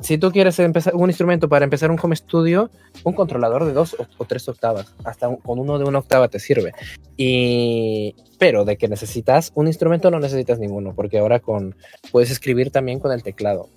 si 0.00 0.16
tú 0.16 0.30
quieres 0.30 0.58
empezar 0.60 0.94
un 0.94 1.10
instrumento 1.10 1.48
para 1.48 1.64
empezar 1.64 1.90
un 1.90 1.98
home 2.00 2.14
studio, 2.14 2.70
un 3.02 3.14
controlador 3.14 3.64
de 3.64 3.72
dos 3.72 3.96
o, 4.18 4.24
tres 4.24 4.48
octavas, 4.48 4.94
hasta 5.04 5.34
con 5.36 5.58
uno 5.58 5.78
de 5.78 5.84
una 5.84 5.98
octava 5.98 6.28
te 6.28 6.38
sirve. 6.38 6.72
Y 7.16 8.14
pero 8.38 8.64
de 8.64 8.76
que 8.76 8.86
necesitas 8.86 9.50
un 9.56 9.66
instrumento 9.66 10.10
no 10.10 10.20
necesitas 10.20 10.60
ninguno, 10.60 10.94
porque 10.94 11.18
ahora 11.18 11.40
con 11.40 11.74
puedes 12.12 12.30
escribir 12.30 12.70
también 12.70 13.00
con 13.00 13.10
el 13.10 13.24
teclado. 13.24 13.68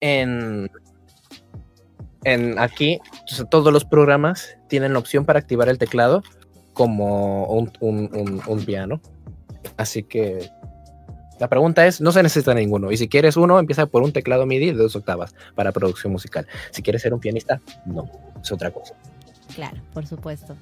En, 0.00 0.70
en 2.24 2.58
aquí 2.58 3.00
todos 3.50 3.72
los 3.72 3.84
programas 3.84 4.56
tienen 4.68 4.92
la 4.92 4.98
opción 4.98 5.24
para 5.24 5.38
activar 5.38 5.68
el 5.68 5.78
teclado 5.78 6.22
como 6.72 7.46
un, 7.46 8.64
piano. 8.66 9.00
Así 9.76 10.02
que 10.02 10.50
la 11.40 11.48
pregunta 11.48 11.86
es, 11.86 12.00
no 12.00 12.12
se 12.12 12.22
necesita 12.22 12.52
ninguno. 12.52 12.92
Y 12.92 12.96
si 12.96 13.08
quieres 13.08 13.36
uno, 13.36 13.58
empieza 13.58 13.86
por 13.86 14.02
un 14.02 14.12
teclado 14.12 14.44
MIDI 14.44 14.72
de 14.72 14.82
dos 14.82 14.94
octavas 14.94 15.34
para 15.54 15.72
producción 15.72 16.12
musical. 16.12 16.46
Si 16.70 16.82
quieres 16.82 17.02
ser 17.02 17.14
un 17.14 17.20
pianista, 17.20 17.60
no, 17.86 18.10
es 18.42 18.52
otra 18.52 18.70
cosa. 18.70 18.94
Claro, 19.54 19.80
por 19.94 20.06
supuesto. 20.06 20.54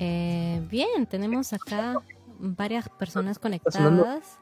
Eh, 0.00 0.60
bien, 0.68 1.06
tenemos 1.06 1.52
acá 1.52 2.00
varias 2.38 2.88
personas 2.88 3.38
conectadas. 3.38 4.38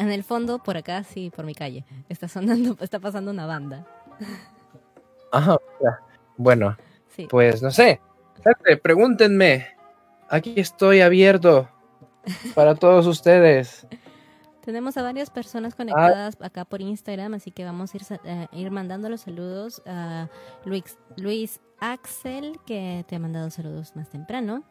En 0.00 0.10
el 0.10 0.24
fondo, 0.24 0.58
por 0.60 0.78
acá, 0.78 1.04
sí, 1.04 1.30
por 1.30 1.44
mi 1.44 1.54
calle, 1.54 1.84
está 2.08 2.26
sonando, 2.26 2.74
está 2.80 2.98
pasando 2.98 3.30
una 3.30 3.44
banda. 3.44 3.86
Ajá, 5.30 5.58
bueno, 6.38 6.74
pues 7.28 7.62
no 7.62 7.70
sé. 7.70 8.00
Pregúntenme. 8.82 9.66
Aquí 10.30 10.54
estoy 10.56 11.02
abierto 11.02 11.68
para 12.54 12.74
todos 12.74 13.06
ustedes. 13.06 13.86
Tenemos 14.64 14.96
a 14.96 15.02
varias 15.02 15.28
personas 15.28 15.74
conectadas 15.74 16.38
acá 16.40 16.64
por 16.64 16.80
Instagram, 16.80 17.34
así 17.34 17.50
que 17.50 17.64
vamos 17.64 17.92
a 17.92 17.96
ir, 17.98 18.02
eh, 18.24 18.46
ir 18.52 18.70
mandando 18.70 19.10
los 19.10 19.22
saludos 19.22 19.82
a 19.84 20.28
Luis, 20.64 20.96
Luis 21.16 21.60
Axel, 21.78 22.58
que 22.66 23.04
te 23.06 23.16
ha 23.16 23.18
mandado 23.18 23.50
saludos 23.50 23.94
más 23.96 24.08
temprano, 24.08 24.64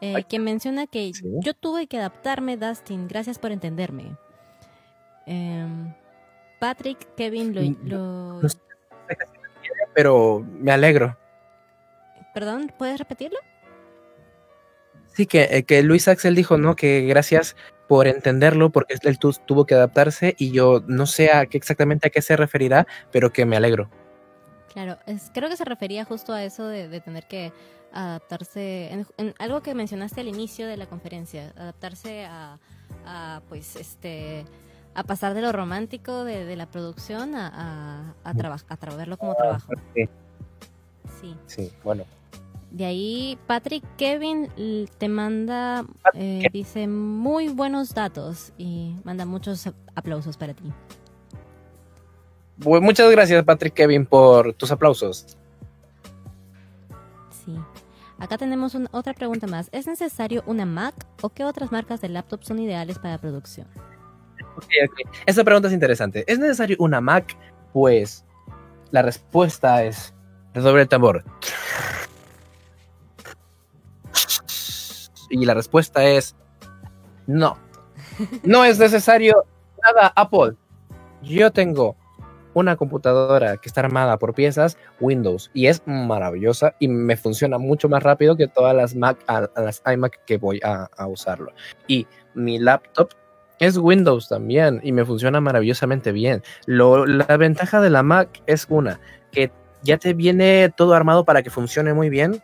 eh, 0.00 0.24
que 0.28 0.40
menciona 0.40 0.86
que 0.88 1.12
yo 1.12 1.54
tuve 1.54 1.86
que 1.86 1.98
adaptarme, 1.98 2.56
Dustin, 2.56 3.06
gracias 3.06 3.38
por 3.38 3.52
entenderme. 3.52 4.16
Em, 5.26 5.94
Patrick, 6.58 7.14
Kevin, 7.16 7.54
lo, 7.84 8.40
pero 9.94 10.44
me 10.58 10.72
alegro. 10.72 11.16
Perdón, 12.34 12.72
¿puedes 12.76 12.98
repetirlo? 12.98 13.38
Sí, 15.14 15.26
que, 15.26 15.44
eh, 15.50 15.62
que 15.62 15.82
Luis 15.82 16.08
Axel 16.08 16.34
dijo, 16.34 16.58
¿no? 16.58 16.74
Que 16.74 17.02
gracias 17.02 17.54
por 17.86 18.08
entenderlo, 18.08 18.70
porque 18.70 18.96
él 19.00 19.18
tuvo 19.18 19.66
que 19.66 19.74
adaptarse 19.74 20.34
y 20.38 20.50
yo 20.50 20.82
no 20.86 21.06
sé 21.06 21.30
a 21.32 21.46
qué 21.46 21.56
exactamente 21.56 22.08
a 22.08 22.10
qué 22.10 22.22
se 22.22 22.36
referirá, 22.36 22.86
pero 23.12 23.32
que 23.32 23.44
me 23.44 23.56
alegro. 23.56 23.88
Claro, 24.72 24.98
es, 25.06 25.30
creo 25.32 25.48
que 25.48 25.56
se 25.56 25.64
refería 25.64 26.04
justo 26.04 26.32
a 26.32 26.42
eso 26.42 26.66
de, 26.66 27.00
tener 27.00 27.28
que 27.28 27.52
adaptarse, 27.92 28.90
en, 29.18 29.34
algo 29.38 29.62
que 29.62 29.74
mencionaste 29.74 30.22
al 30.22 30.28
inicio 30.28 30.66
de 30.66 30.76
la 30.76 30.86
conferencia, 30.86 31.52
adaptarse 31.56 32.24
a, 32.24 32.58
a 33.06 33.42
pues, 33.48 33.76
este, 33.76 34.44
a 34.94 35.02
pasar 35.02 35.34
de 35.34 35.42
lo 35.42 35.52
romántico 35.52 36.24
de, 36.24 36.56
la 36.56 36.66
producción 36.66 37.34
a, 37.34 38.14
a, 38.24 38.30
a, 38.30 38.96
verlo 38.96 39.16
como 39.16 39.34
trabajo. 39.34 39.72
Sí. 41.20 41.36
sí. 41.46 41.72
bueno. 41.82 42.04
De 42.70 42.84
ahí, 42.84 43.38
Patrick 43.46 43.84
Kevin 43.96 44.48
te 44.98 45.08
manda, 45.08 45.84
eh, 46.14 46.42
dice 46.52 46.88
muy 46.88 47.48
buenos 47.48 47.94
datos 47.94 48.52
y 48.58 48.96
manda 49.04 49.24
muchos 49.24 49.68
aplausos 49.94 50.36
para 50.36 50.54
ti. 50.54 50.72
muchas 52.56 53.10
gracias, 53.12 53.44
Patrick 53.44 53.74
Kevin, 53.74 54.06
por 54.06 54.54
tus 54.54 54.72
aplausos. 54.72 55.36
Sí. 57.30 57.56
Acá 58.18 58.38
tenemos 58.38 58.76
otra 58.90 59.12
pregunta 59.12 59.46
más. 59.46 59.68
¿Es 59.70 59.86
necesario 59.86 60.42
una 60.46 60.66
Mac 60.66 60.94
o 61.20 61.28
qué 61.28 61.44
otras 61.44 61.70
marcas 61.70 62.00
de 62.00 62.08
laptop 62.08 62.42
son 62.42 62.58
ideales 62.58 62.98
para 62.98 63.18
producción? 63.18 63.68
Esta 65.26 65.44
pregunta 65.44 65.68
es 65.68 65.74
interesante. 65.74 66.24
¿Es 66.26 66.38
necesario 66.38 66.76
una 66.80 67.00
Mac? 67.00 67.36
Pues 67.72 68.24
la 68.90 69.02
respuesta 69.02 69.84
es 69.84 70.14
de 70.52 70.60
doble 70.60 70.86
tambor. 70.86 71.24
Y 75.30 75.44
la 75.44 75.54
respuesta 75.54 76.04
es 76.04 76.36
no. 77.26 77.58
No 78.44 78.64
es 78.64 78.78
necesario 78.78 79.44
nada, 79.82 80.12
Apple. 80.14 80.54
Yo 81.22 81.50
tengo 81.50 81.96
una 82.52 82.76
computadora 82.76 83.56
que 83.56 83.68
está 83.68 83.80
armada 83.80 84.16
por 84.18 84.32
piezas 84.32 84.78
Windows 85.00 85.50
y 85.54 85.66
es 85.66 85.82
maravillosa 85.86 86.76
y 86.78 86.86
me 86.86 87.16
funciona 87.16 87.58
mucho 87.58 87.88
más 87.88 88.02
rápido 88.02 88.36
que 88.36 88.46
todas 88.46 88.76
las 88.76 88.94
Mac, 88.94 89.18
las 89.56 89.82
iMac 89.92 90.24
que 90.24 90.38
voy 90.38 90.60
a, 90.62 90.88
a 90.96 91.06
usarlo. 91.08 91.52
Y 91.88 92.06
mi 92.34 92.60
laptop 92.60 93.10
es 93.58 93.76
Windows 93.76 94.28
también 94.28 94.80
y 94.82 94.92
me 94.92 95.04
funciona 95.04 95.40
maravillosamente 95.40 96.12
bien. 96.12 96.42
la 96.66 97.36
ventaja 97.36 97.80
de 97.80 97.90
la 97.90 98.02
Mac 98.02 98.42
es 98.46 98.66
una, 98.68 99.00
que 99.30 99.50
ya 99.82 99.98
te 99.98 100.14
viene 100.14 100.72
todo 100.76 100.94
armado 100.94 101.24
para 101.24 101.42
que 101.42 101.50
funcione 101.50 101.94
muy 101.94 102.08
bien, 102.08 102.42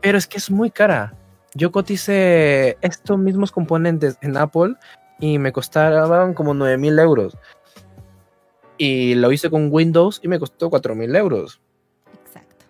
pero 0.00 0.18
es 0.18 0.26
que 0.26 0.38
es 0.38 0.50
muy 0.50 0.70
cara. 0.70 1.14
Yo 1.54 1.72
cotice 1.72 2.78
estos 2.80 3.18
mismos 3.18 3.50
componentes 3.50 4.16
en 4.22 4.36
Apple 4.36 4.74
y 5.18 5.38
me 5.38 5.52
costaban 5.52 6.32
como 6.32 6.54
9 6.54 6.78
mil 6.78 6.98
euros. 6.98 7.36
Y 8.78 9.14
lo 9.14 9.30
hice 9.30 9.50
con 9.50 9.68
Windows 9.70 10.20
y 10.22 10.28
me 10.28 10.38
costó 10.38 10.70
4 10.70 10.94
mil 10.94 11.14
euros. 11.14 11.60
Exacto. 12.24 12.64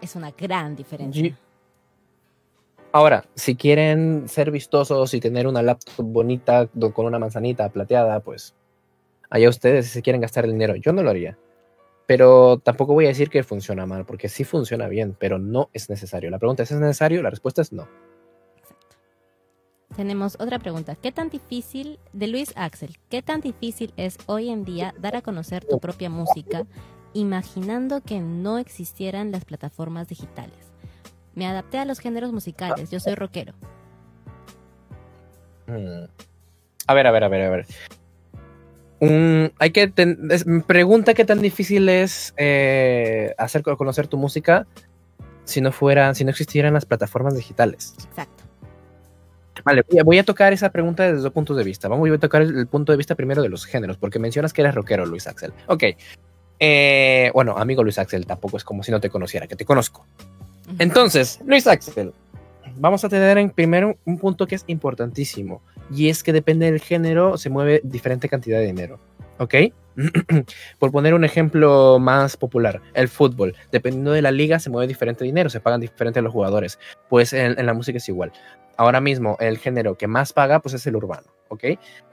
Es 0.00 0.16
una 0.16 0.32
gran 0.32 0.74
diferencia. 0.74 1.36
Ahora, 2.96 3.26
si 3.34 3.56
quieren 3.56 4.26
ser 4.26 4.50
vistosos 4.50 5.12
y 5.12 5.20
tener 5.20 5.46
una 5.46 5.60
laptop 5.60 6.06
bonita 6.06 6.66
con 6.94 7.04
una 7.04 7.18
manzanita 7.18 7.68
plateada, 7.68 8.20
pues 8.20 8.54
allá 9.28 9.50
ustedes 9.50 9.88
si 9.88 10.00
quieren 10.00 10.22
gastar 10.22 10.46
el 10.46 10.52
dinero. 10.52 10.76
Yo 10.76 10.94
no 10.94 11.02
lo 11.02 11.10
haría. 11.10 11.36
Pero 12.06 12.58
tampoco 12.58 12.94
voy 12.94 13.04
a 13.04 13.08
decir 13.08 13.28
que 13.28 13.42
funciona 13.42 13.84
mal, 13.84 14.06
porque 14.06 14.30
sí 14.30 14.44
funciona 14.44 14.88
bien, 14.88 15.14
pero 15.18 15.38
no 15.38 15.68
es 15.74 15.90
necesario. 15.90 16.30
La 16.30 16.38
pregunta 16.38 16.62
es, 16.62 16.70
¿es 16.70 16.80
necesario? 16.80 17.22
La 17.22 17.28
respuesta 17.28 17.60
es 17.60 17.70
no. 17.70 17.86
Tenemos 19.94 20.36
otra 20.40 20.58
pregunta. 20.58 20.94
¿Qué 20.94 21.12
tan 21.12 21.28
difícil, 21.28 21.98
de 22.14 22.28
Luis 22.28 22.54
Axel, 22.56 22.96
qué 23.10 23.20
tan 23.20 23.42
difícil 23.42 23.92
es 23.98 24.16
hoy 24.24 24.48
en 24.48 24.64
día 24.64 24.94
dar 24.98 25.16
a 25.16 25.20
conocer 25.20 25.66
tu 25.66 25.80
propia 25.80 26.08
música 26.08 26.64
imaginando 27.12 28.00
que 28.00 28.20
no 28.20 28.56
existieran 28.56 29.32
las 29.32 29.44
plataformas 29.44 30.08
digitales? 30.08 30.72
Me 31.36 31.46
adapté 31.46 31.78
a 31.78 31.84
los 31.84 32.00
géneros 32.00 32.32
musicales. 32.32 32.90
Yo 32.90 32.98
soy 32.98 33.14
rockero. 33.14 33.52
Mm. 35.66 36.06
A 36.86 36.94
ver, 36.94 37.06
a 37.06 37.10
ver, 37.12 37.24
a 37.24 37.28
ver, 37.28 37.42
a 37.42 37.50
ver. 37.50 37.66
hay 39.58 39.70
que 39.70 39.92
pregunta 40.66 41.12
qué 41.12 41.24
tan 41.26 41.40
difícil 41.40 41.88
es 41.90 42.32
eh, 42.38 43.34
hacer 43.36 43.62
conocer 43.62 44.08
tu 44.08 44.16
música 44.16 44.66
si 45.44 45.60
no 45.60 45.72
fueran, 45.72 46.14
si 46.14 46.24
no 46.24 46.30
existieran 46.30 46.72
las 46.72 46.86
plataformas 46.86 47.34
digitales. 47.34 47.94
Exacto. 47.98 48.44
Vale, 49.62 49.84
voy 50.04 50.18
a, 50.18 50.24
tocar 50.24 50.52
esa 50.52 50.70
pregunta 50.70 51.04
desde 51.04 51.22
dos 51.22 51.32
puntos 51.32 51.56
de 51.56 51.64
vista. 51.64 51.88
Vamos 51.88 52.08
a 52.10 52.18
tocar 52.18 52.42
el, 52.42 52.66
punto 52.66 52.92
de 52.92 52.98
vista 52.98 53.14
primero 53.14 53.42
de 53.42 53.48
los 53.48 53.66
géneros, 53.66 53.98
porque 53.98 54.18
mencionas 54.18 54.52
que 54.52 54.62
eres 54.62 54.74
rockero, 54.74 55.04
Luis 55.04 55.26
Axel. 55.26 55.52
Ok. 55.66 55.84
Eh, 56.58 57.30
bueno, 57.34 57.56
amigo 57.58 57.82
Luis 57.82 57.98
Axel, 57.98 58.26
tampoco 58.26 58.56
es 58.56 58.64
como 58.64 58.82
si 58.82 58.90
no 58.90 59.00
te 59.00 59.10
conociera, 59.10 59.46
que 59.46 59.56
te 59.56 59.64
conozco. 59.64 60.06
Entonces, 60.78 61.40
Luis 61.44 61.66
Axel, 61.66 62.12
vamos 62.76 63.04
a 63.04 63.08
tener 63.08 63.38
en 63.38 63.50
primero 63.50 63.96
un 64.04 64.18
punto 64.18 64.46
que 64.46 64.54
es 64.54 64.64
importantísimo 64.66 65.62
y 65.90 66.08
es 66.08 66.22
que 66.22 66.32
depende 66.32 66.66
del 66.66 66.80
género 66.80 67.38
se 67.38 67.50
mueve 67.50 67.80
diferente 67.84 68.28
cantidad 68.28 68.58
de 68.58 68.66
dinero, 68.66 68.98
¿ok? 69.38 69.54
Por 70.78 70.92
poner 70.92 71.14
un 71.14 71.24
ejemplo 71.24 71.98
más 71.98 72.36
popular, 72.36 72.82
el 72.94 73.08
fútbol. 73.08 73.54
Dependiendo 73.72 74.12
de 74.12 74.22
la 74.22 74.30
liga 74.30 74.58
se 74.58 74.70
mueve 74.70 74.86
diferente 74.86 75.24
dinero, 75.24 75.48
se 75.48 75.60
pagan 75.60 75.80
diferente 75.80 76.20
los 76.20 76.32
jugadores. 76.32 76.78
Pues 77.08 77.32
en, 77.32 77.64
la 77.64 77.72
música 77.72 77.98
es 77.98 78.08
igual. 78.08 78.32
Ahora 78.76 79.00
mismo 79.00 79.36
el 79.40 79.58
género 79.58 79.96
que 79.96 80.06
más 80.06 80.32
paga 80.32 80.60
pues 80.60 80.74
es 80.74 80.86
el 80.86 80.96
urbano, 80.96 81.26
¿ok? 81.48 81.64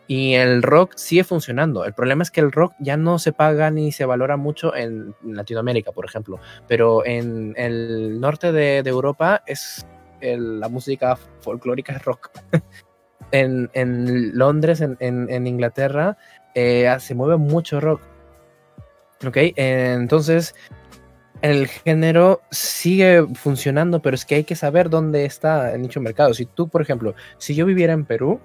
Y 0.07 0.33
el 0.33 0.61
rock 0.63 0.93
sigue 0.95 1.23
funcionando. 1.23 1.85
El 1.85 1.93
problema 1.93 2.23
es 2.23 2.31
que 2.31 2.41
el 2.41 2.51
rock 2.51 2.73
ya 2.79 2.97
no 2.97 3.19
se 3.19 3.31
paga 3.31 3.71
ni 3.71 3.91
se 3.91 4.05
valora 4.05 4.35
mucho 4.37 4.75
en 4.75 5.15
Latinoamérica, 5.23 5.91
por 5.91 6.05
ejemplo. 6.05 6.39
Pero 6.67 7.05
en 7.05 7.53
el 7.57 8.19
norte 8.19 8.51
de, 8.51 8.79
Europa 8.79 9.43
es 9.47 9.85
la 10.21 10.69
música 10.69 11.17
folclórica 11.39 11.93
es 11.93 12.03
rock. 12.03 12.31
en, 13.31 14.37
Londres, 14.37 14.81
en, 14.81 15.47
Inglaterra, 15.47 16.17
eh, 16.53 16.93
se 16.99 17.15
mueve 17.15 17.37
mucho 17.37 17.79
rock. 17.79 18.01
¿Ok? 19.25 19.37
entonces, 19.55 20.53
el 21.43 21.67
género 21.67 22.41
sigue 22.51 23.25
funcionando, 23.35 24.01
pero 24.01 24.15
es 24.15 24.25
que 24.25 24.35
hay 24.35 24.43
que 24.45 24.55
saber 24.55 24.89
dónde 24.89 25.25
está 25.25 25.73
el 25.73 25.81
nicho 25.81 25.99
mercado. 25.99 26.33
Si 26.33 26.45
tú, 26.45 26.69
por 26.69 26.81
ejemplo, 26.81 27.15
si 27.37 27.53
yo 27.53 27.65
viviera 27.65 27.91
en 27.91 28.05
Perú, 28.05 28.39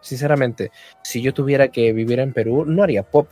sinceramente, 0.00 0.70
si 1.02 1.22
yo 1.22 1.32
tuviera 1.34 1.68
que 1.68 1.92
vivir 1.92 2.20
en 2.20 2.32
Perú, 2.32 2.64
no 2.66 2.82
haría 2.82 3.02
pop. 3.02 3.28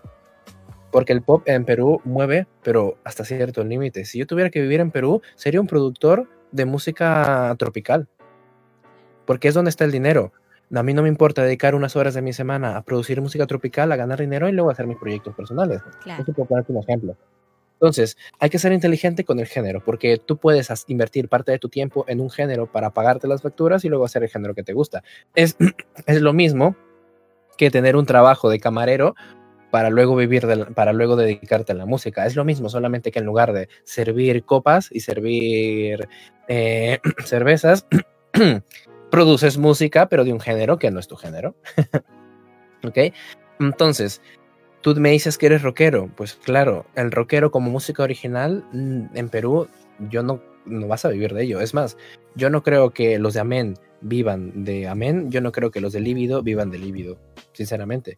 Porque 0.91 1.13
el 1.13 1.23
pop 1.23 1.43
en 1.47 1.65
Perú 1.65 2.01
mueve, 2.05 2.47
pero 2.63 2.97
hasta 3.05 3.25
cierto 3.25 3.63
límite. 3.63 4.05
Si 4.05 4.19
yo 4.19 4.27
tuviera 4.27 4.49
que 4.51 4.63
vivir 4.63 4.81
en 4.81 4.91
Perú, 4.91 5.21
sería 5.35 5.61
un 5.61 5.67
productor 5.67 6.29
de 6.51 6.65
música 6.65 7.55
tropical. 7.59 8.09
Porque 9.27 9.49
es 9.49 9.55
donde 9.55 9.69
está 9.69 9.85
el 9.85 9.93
dinero. 9.93 10.33
A 10.75 10.83
mí 10.83 10.95
no 10.95 11.03
me 11.03 11.09
importa 11.09 11.43
dedicar 11.43 11.75
unas 11.75 11.97
horas 11.97 12.15
de 12.15 12.23
mi 12.23 12.33
semana 12.33 12.77
a 12.77 12.83
producir 12.83 13.21
música 13.21 13.47
tropical, 13.47 13.93
a 13.93 13.97
ganar 13.97 14.19
dinero 14.19 14.49
y 14.49 14.53
luego 14.53 14.71
hacer 14.71 14.87
mis 14.87 14.97
proyectos 14.97 15.35
personales. 15.35 15.83
Claro. 16.03 16.23
Eso 16.23 16.33
puedo 16.33 16.49
ponerte 16.49 16.73
un 16.73 16.83
ejemplo. 16.83 17.17
Entonces, 17.81 18.17
hay 18.41 18.51
que 18.51 18.59
ser 18.59 18.73
inteligente 18.73 19.25
con 19.25 19.39
el 19.39 19.47
género, 19.47 19.83
porque 19.85 20.19
tú 20.19 20.37
puedes 20.37 20.69
invertir 20.89 21.29
parte 21.29 21.53
de 21.53 21.61
tu 21.61 21.69
tiempo 21.69 22.05
en 22.09 22.21
un 22.21 22.29
género 22.29 22.67
para 22.67 22.91
pagarte 22.91 23.29
las 23.29 23.41
facturas 23.41 23.85
y 23.85 23.89
luego 23.89 24.05
hacer 24.05 24.25
el 24.25 24.29
género 24.29 24.55
que 24.55 24.65
te 24.65 24.73
gusta. 24.73 25.05
Es, 25.37 25.57
es 26.07 26.21
lo 26.21 26.33
mismo 26.33 26.77
que 27.57 27.71
tener 27.71 27.95
un 27.95 28.05
trabajo 28.05 28.51
de 28.51 28.59
camarero 28.59 29.15
para 29.71 29.91
luego 29.91 30.17
vivir, 30.17 30.47
para 30.75 30.93
luego 30.93 31.15
dedicarte 31.15 31.73
a 31.73 31.77
la 31.77 31.87
música. 31.87 32.27
Es 32.27 32.35
lo 32.35 32.45
mismo, 32.45 32.69
solamente 32.69 33.13
que 33.13 33.21
en 33.21 33.27
lugar 33.27 33.53
de 33.53 33.69
servir 33.85 34.45
copas 34.45 34.89
y 34.91 35.01
servir 35.01 36.09
eh, 36.49 36.99
cervezas, 37.25 37.87
produces 39.11 39.57
música, 39.57 40.09
pero 40.09 40.25
de 40.25 40.33
un 40.33 40.41
género 40.41 40.79
que 40.79 40.91
no 40.91 40.99
es 40.99 41.07
tu 41.07 41.17
género. 41.17 41.55
¿Ok? 42.85 42.99
Entonces, 43.61 44.21
Tú 44.81 44.95
me 44.97 45.11
dices 45.11 45.39
que 45.39 45.47
eres 45.47 45.63
rockero. 45.63 46.11
Pues 46.17 46.35
claro, 46.35 46.87
el 46.95 47.11
rockero 47.11 47.51
como 47.51 47.71
música 47.71 48.03
original 48.03 48.65
mm, 48.73 49.17
en 49.17 49.29
Perú, 49.29 49.69
yo 50.11 50.23
no, 50.23 50.41
no 50.67 50.87
vas 50.87 51.05
a 51.05 51.09
vivir 51.09 51.35
de 51.35 51.45
ello. 51.45 51.61
Es 51.61 51.75
más, 51.75 51.97
yo 52.35 52.51
no 52.51 52.63
creo 52.63 52.91
que 52.91 53.19
los 53.19 53.35
de 53.35 53.41
Amén 53.41 53.75
vivan 54.01 54.65
de 54.65 54.89
Amén. 54.89 55.31
Yo 55.31 55.41
no 55.41 55.53
creo 55.53 55.71
que 55.71 55.81
los 55.81 55.93
de 55.93 56.01
Líbido 56.01 56.43
vivan 56.43 56.71
de 56.71 56.79
Líbido, 56.79 57.19
sinceramente 57.53 58.17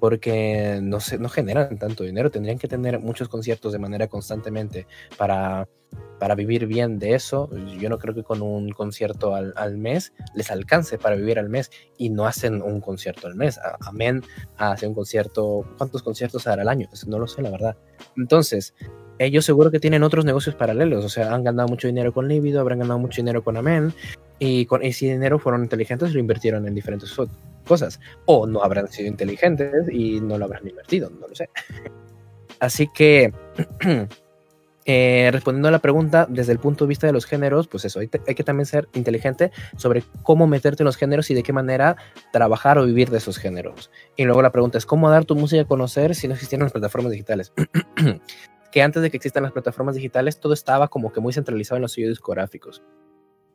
porque 0.00 0.80
no, 0.82 1.00
se, 1.00 1.18
no 1.18 1.28
generan 1.28 1.78
tanto 1.78 2.04
dinero, 2.04 2.30
tendrían 2.30 2.58
que 2.58 2.68
tener 2.68 2.98
muchos 3.00 3.28
conciertos 3.28 3.72
de 3.72 3.78
manera 3.78 4.08
constantemente 4.08 4.86
para, 5.16 5.68
para 6.18 6.34
vivir 6.34 6.66
bien 6.66 6.98
de 6.98 7.14
eso. 7.14 7.50
Yo 7.78 7.88
no 7.88 7.98
creo 7.98 8.14
que 8.14 8.22
con 8.22 8.42
un 8.42 8.70
concierto 8.70 9.34
al, 9.34 9.52
al 9.56 9.76
mes 9.76 10.12
les 10.34 10.50
alcance 10.50 10.98
para 10.98 11.16
vivir 11.16 11.38
al 11.38 11.48
mes 11.48 11.70
y 11.96 12.10
no 12.10 12.26
hacen 12.26 12.62
un 12.62 12.80
concierto 12.80 13.26
al 13.26 13.34
mes. 13.34 13.58
Amén 13.80 14.22
hace 14.56 14.86
un 14.86 14.94
concierto, 14.94 15.64
¿cuántos 15.76 16.02
conciertos 16.02 16.46
hará 16.46 16.62
al 16.62 16.68
año? 16.68 16.88
No 17.06 17.18
lo 17.18 17.26
sé, 17.26 17.42
la 17.42 17.50
verdad. 17.50 17.76
Entonces, 18.16 18.74
ellos 19.18 19.44
seguro 19.44 19.70
que 19.70 19.80
tienen 19.80 20.02
otros 20.02 20.24
negocios 20.24 20.54
paralelos, 20.54 21.04
o 21.04 21.08
sea, 21.08 21.34
han 21.34 21.44
ganado 21.44 21.68
mucho 21.68 21.88
dinero 21.88 22.12
con 22.12 22.28
Libido, 22.28 22.60
habrán 22.60 22.78
ganado 22.78 22.98
mucho 22.98 23.16
dinero 23.16 23.42
con 23.42 23.56
Amén, 23.56 23.92
y 24.38 24.66
con 24.66 24.82
ese 24.82 25.06
dinero 25.06 25.38
fueron 25.38 25.62
inteligentes 25.62 26.10
y 26.10 26.14
lo 26.14 26.20
invirtieron 26.20 26.66
en 26.66 26.74
diferentes 26.74 27.14
cosas. 27.66 28.00
O 28.26 28.46
no 28.46 28.62
habrán 28.62 28.88
sido 28.88 29.08
inteligentes 29.08 29.88
y 29.90 30.20
no 30.20 30.38
lo 30.38 30.44
habrán 30.44 30.66
invertido, 30.66 31.10
no 31.10 31.26
lo 31.26 31.34
sé. 31.34 31.50
Así 32.60 32.88
que, 32.88 33.32
eh, 34.84 35.28
respondiendo 35.32 35.68
a 35.68 35.72
la 35.72 35.78
pregunta, 35.80 36.26
desde 36.28 36.52
el 36.52 36.58
punto 36.58 36.84
de 36.84 36.88
vista 36.88 37.06
de 37.06 37.12
los 37.12 37.24
géneros, 37.24 37.68
pues 37.68 37.84
eso, 37.84 38.00
hay, 38.00 38.10
hay, 38.26 38.34
que 38.34 38.42
también 38.42 38.66
ser 38.66 38.88
inteligente 38.94 39.52
sobre 39.76 40.02
cómo 40.22 40.46
meterte 40.46 40.82
en 40.82 40.86
los 40.86 40.96
géneros 40.96 41.30
y 41.30 41.34
de 41.34 41.42
qué 41.42 41.52
manera 41.52 41.96
trabajar 42.32 42.78
o 42.78 42.86
vivir 42.86 43.10
de 43.10 43.18
esos 43.18 43.38
géneros. 43.38 43.90
Y 44.16 44.24
luego 44.24 44.42
la 44.42 44.50
pregunta 44.50 44.78
es, 44.78 44.86
¿cómo 44.86 45.10
dar 45.10 45.24
tu 45.24 45.36
música 45.36 45.62
a 45.62 45.66
conocer 45.66 46.14
si 46.14 46.26
no 46.26 46.34
existieran 46.34 46.64
las 46.64 46.72
plataformas 46.72 47.12
digitales? 47.12 47.52
que 48.72 48.82
antes 48.82 49.02
de 49.02 49.10
que 49.10 49.16
existan 49.16 49.42
las 49.42 49.52
plataformas 49.52 49.94
digitales, 49.94 50.40
todo 50.40 50.52
estaba 50.52 50.88
como 50.88 51.12
que 51.12 51.20
muy 51.20 51.32
centralizado 51.32 51.76
en 51.76 51.82
los 51.82 51.92
sellos 51.92 52.10
discográficos. 52.10 52.82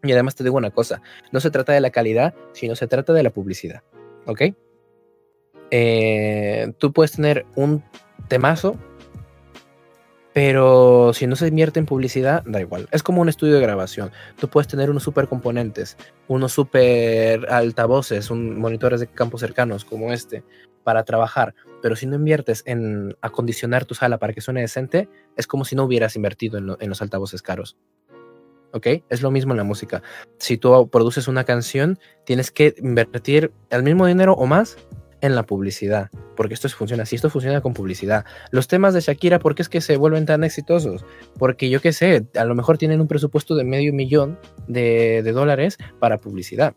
Y 0.04 0.12
además 0.12 0.36
te 0.36 0.44
digo 0.44 0.58
una 0.58 0.72
cosa, 0.72 1.02
no 1.32 1.40
se 1.40 1.52
trata 1.52 1.74
de 1.74 1.82
la 1.82 1.90
calidad, 1.90 2.34
sino 2.52 2.76
se 2.76 2.88
trata 2.88 3.14
de 3.14 3.24
la 3.24 3.30
publicidad. 3.30 3.84
¿Ok? 4.26 4.42
Eh, 5.72 6.74
tú 6.78 6.92
puedes 6.92 7.14
tener 7.14 7.46
un 7.56 7.84
temazo, 8.28 8.78
pero 10.34 11.14
si 11.14 11.28
no 11.28 11.36
se 11.36 11.48
invierte 11.48 11.80
en 11.80 11.86
publicidad, 11.86 12.44
da 12.46 12.60
igual. 12.60 12.90
Es 12.92 13.04
como 13.04 13.22
un 13.22 13.30
estudio 13.30 13.56
de 13.56 13.62
grabación. 13.62 14.12
Tú 14.40 14.50
puedes 14.50 14.68
tener 14.68 14.90
unos 14.90 15.04
super 15.04 15.28
componentes, 15.28 15.96
unos 16.28 16.52
super 16.52 17.50
altavoces, 17.52 18.30
un, 18.30 18.60
monitores 18.60 19.00
de 19.00 19.08
campos 19.08 19.42
cercanos 19.42 19.86
como 19.86 20.12
este 20.12 20.44
para 20.84 21.04
trabajar, 21.04 21.56
pero 21.82 21.96
si 21.96 22.06
no 22.06 22.16
inviertes 22.16 22.64
en 22.66 23.16
acondicionar 23.22 23.86
tu 23.86 23.96
sala 23.96 24.20
para 24.20 24.34
que 24.34 24.42
suene 24.42 24.62
decente, 24.62 25.10
es 25.36 25.48
como 25.48 25.66
si 25.66 25.76
no 25.76 25.84
hubieras 25.84 26.16
invertido 26.16 26.58
en 26.58 26.90
los 26.90 27.02
altavoces 27.02 27.42
caros. 27.42 27.78
¿ok? 28.74 28.88
Es 29.10 29.22
lo 29.22 29.32
mismo 29.32 29.54
en 29.54 29.58
la 29.58 29.64
música. 29.64 30.02
Si 30.38 30.58
tú 30.58 30.90
produces 30.90 31.28
una 31.28 31.46
canción, 31.46 32.00
tienes 32.26 32.52
que 32.52 32.76
invertir 32.80 33.52
el 33.70 33.84
mismo 33.84 34.06
dinero 34.06 34.34
o 34.34 34.46
más 34.46 34.78
en 35.22 35.36
la 35.36 35.44
publicidad, 35.44 36.10
porque 36.36 36.54
esto 36.54 36.68
funciona 36.68 37.04
así, 37.04 37.16
esto 37.16 37.30
funciona 37.30 37.62
con 37.62 37.74
publicidad. 37.74 38.26
Los 38.52 38.68
temas 38.68 38.94
de 38.94 39.00
Shakira, 39.00 39.40
¿por 39.40 39.56
qué 39.56 39.62
es 39.62 39.70
que 39.70 39.80
se 39.80 39.96
vuelven 39.96 40.26
tan 40.26 40.44
exitosos? 40.44 41.06
Porque 41.40 41.70
yo 41.70 41.80
qué 41.80 41.94
sé, 41.94 42.26
a 42.36 42.44
lo 42.44 42.56
mejor 42.56 42.78
tienen 42.78 43.00
un 43.00 43.08
presupuesto 43.08 43.56
de 43.56 43.64
medio 43.64 43.94
millón 43.94 44.38
de, 44.68 45.22
de 45.24 45.32
dólares 45.32 45.78
para 46.00 46.18
publicidad. 46.18 46.76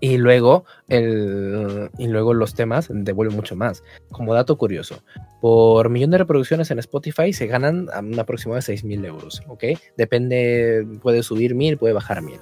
Y 0.00 0.16
luego, 0.16 0.64
el, 0.88 1.90
y 1.98 2.08
luego 2.08 2.32
los 2.32 2.54
temas 2.54 2.88
devuelven 2.90 3.36
mucho 3.36 3.54
más. 3.54 3.84
Como 4.10 4.32
dato 4.32 4.56
curioso, 4.56 5.02
por 5.40 5.90
millón 5.90 6.10
de 6.10 6.18
reproducciones 6.18 6.70
en 6.70 6.78
Spotify 6.78 7.32
se 7.32 7.46
ganan 7.46 7.88
un 7.98 8.18
aproximado 8.18 8.56
de 8.56 8.62
6 8.62 8.84
mil 8.84 9.04
euros, 9.04 9.42
¿ok? 9.46 9.64
Depende, 9.96 10.86
puede 11.02 11.22
subir 11.22 11.54
mil, 11.54 11.76
puede 11.76 11.92
bajar 11.92 12.22
mil. 12.22 12.38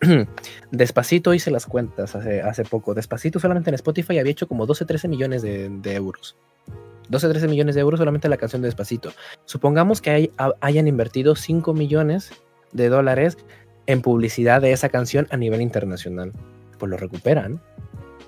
Despacito 0.70 1.34
hice 1.34 1.50
las 1.50 1.66
cuentas 1.66 2.14
hace, 2.14 2.42
hace 2.42 2.64
poco. 2.64 2.94
Despacito 2.94 3.40
solamente 3.40 3.70
en 3.70 3.74
Spotify 3.74 4.18
había 4.18 4.32
hecho 4.32 4.48
como 4.48 4.66
12-13 4.66 5.08
millones 5.08 5.42
de, 5.42 5.94
euros. 5.94 6.36
12-13 7.10 7.48
millones 7.48 7.74
de 7.74 7.80
euros 7.80 7.98
solamente 7.98 8.28
la 8.28 8.36
canción 8.36 8.62
de 8.62 8.68
Despacito. 8.68 9.12
Supongamos 9.44 10.00
que 10.00 10.32
hayan 10.60 10.88
invertido 10.88 11.36
5 11.36 11.74
millones 11.74 12.32
de 12.72 12.88
dólares 12.88 13.38
en 13.86 14.02
publicidad 14.02 14.60
de 14.60 14.72
esa 14.72 14.88
canción 14.88 15.26
a 15.30 15.36
nivel 15.36 15.60
internacional. 15.60 16.32
Pues 16.78 16.90
lo 16.90 16.96
recuperan. 16.96 17.60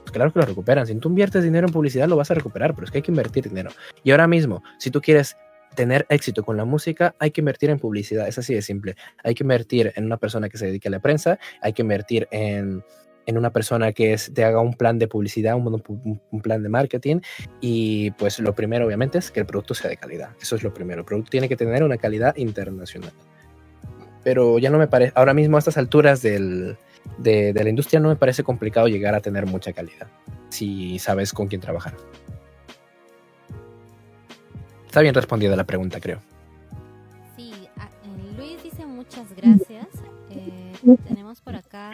Pues 0.08 0.12
claro 0.12 0.32
que 0.32 0.38
lo 0.38 0.46
recuperan. 0.46 0.86
Si 0.86 0.94
tú 0.94 1.08
inviertes 1.10 1.44
dinero 1.44 1.66
en 1.66 1.72
publicidad, 1.72 2.08
lo 2.08 2.16
vas 2.16 2.30
a 2.30 2.34
recuperar, 2.34 2.74
pero 2.74 2.86
es 2.86 2.90
que 2.90 2.98
hay 2.98 3.02
que 3.02 3.10
invertir 3.10 3.48
dinero. 3.48 3.70
Y 4.02 4.10
ahora 4.10 4.26
mismo, 4.26 4.62
si 4.78 4.90
tú 4.90 5.00
quieres 5.00 5.36
tener 5.74 6.06
éxito 6.08 6.44
con 6.44 6.56
la 6.56 6.64
música, 6.64 7.14
hay 7.18 7.30
que 7.30 7.40
invertir 7.40 7.70
en 7.70 7.78
publicidad. 7.78 8.26
Es 8.26 8.38
así 8.38 8.54
de 8.54 8.62
simple. 8.62 8.96
Hay 9.22 9.34
que 9.34 9.44
invertir 9.44 9.92
en 9.94 10.06
una 10.06 10.16
persona 10.16 10.48
que 10.48 10.56
se 10.56 10.66
dedique 10.66 10.88
a 10.88 10.90
la 10.90 11.00
prensa, 11.00 11.38
hay 11.60 11.72
que 11.72 11.82
invertir 11.82 12.26
en, 12.30 12.82
una 13.26 13.52
persona 13.52 13.92
que 13.92 14.16
te 14.32 14.42
haga 14.42 14.62
un 14.62 14.72
plan 14.72 14.98
de 14.98 15.06
publicidad, 15.06 15.54
un, 15.54 15.82
un, 16.30 16.40
plan 16.40 16.62
de 16.62 16.70
marketing. 16.70 17.20
Y 17.60 18.10
pues 18.12 18.38
lo 18.38 18.54
primero, 18.54 18.86
obviamente, 18.86 19.18
es 19.18 19.30
que 19.30 19.40
el 19.40 19.46
producto 19.46 19.74
sea 19.74 19.90
de 19.90 19.98
calidad. 19.98 20.30
Eso 20.40 20.56
es 20.56 20.62
lo 20.62 20.72
primero. 20.72 21.00
El 21.00 21.04
producto 21.04 21.30
tiene 21.30 21.46
que 21.46 21.56
tener 21.56 21.84
una 21.84 21.98
calidad 21.98 22.34
internacional 22.36 23.12
pero 24.28 24.58
ya 24.58 24.68
no 24.68 24.76
me 24.76 24.88
parece, 24.88 25.10
ahora 25.14 25.32
mismo 25.32 25.56
a 25.56 25.58
estas 25.58 25.78
alturas 25.78 26.20
del, 26.20 26.76
de, 27.16 27.54
la 27.54 27.66
industria 27.66 27.98
no 27.98 28.10
me 28.10 28.16
parece 28.16 28.44
complicado 28.44 28.86
llegar 28.86 29.14
a 29.14 29.20
tener 29.20 29.46
mucha 29.46 29.72
calidad, 29.72 30.06
si 30.50 30.98
sabes 30.98 31.32
con 31.32 31.48
quién 31.48 31.62
trabajar. 31.62 31.94
Está 34.84 35.00
bien 35.00 35.14
respondida 35.14 35.56
la 35.56 35.64
pregunta, 35.64 35.98
creo. 35.98 36.20
Sí, 37.38 37.52
eh, 37.54 38.36
Luis 38.36 38.62
dice 38.62 38.84
muchas 38.84 39.34
gracias. 39.34 39.86
Eh, 40.28 40.74
tenemos 41.08 41.40
por 41.40 41.56
acá 41.56 41.92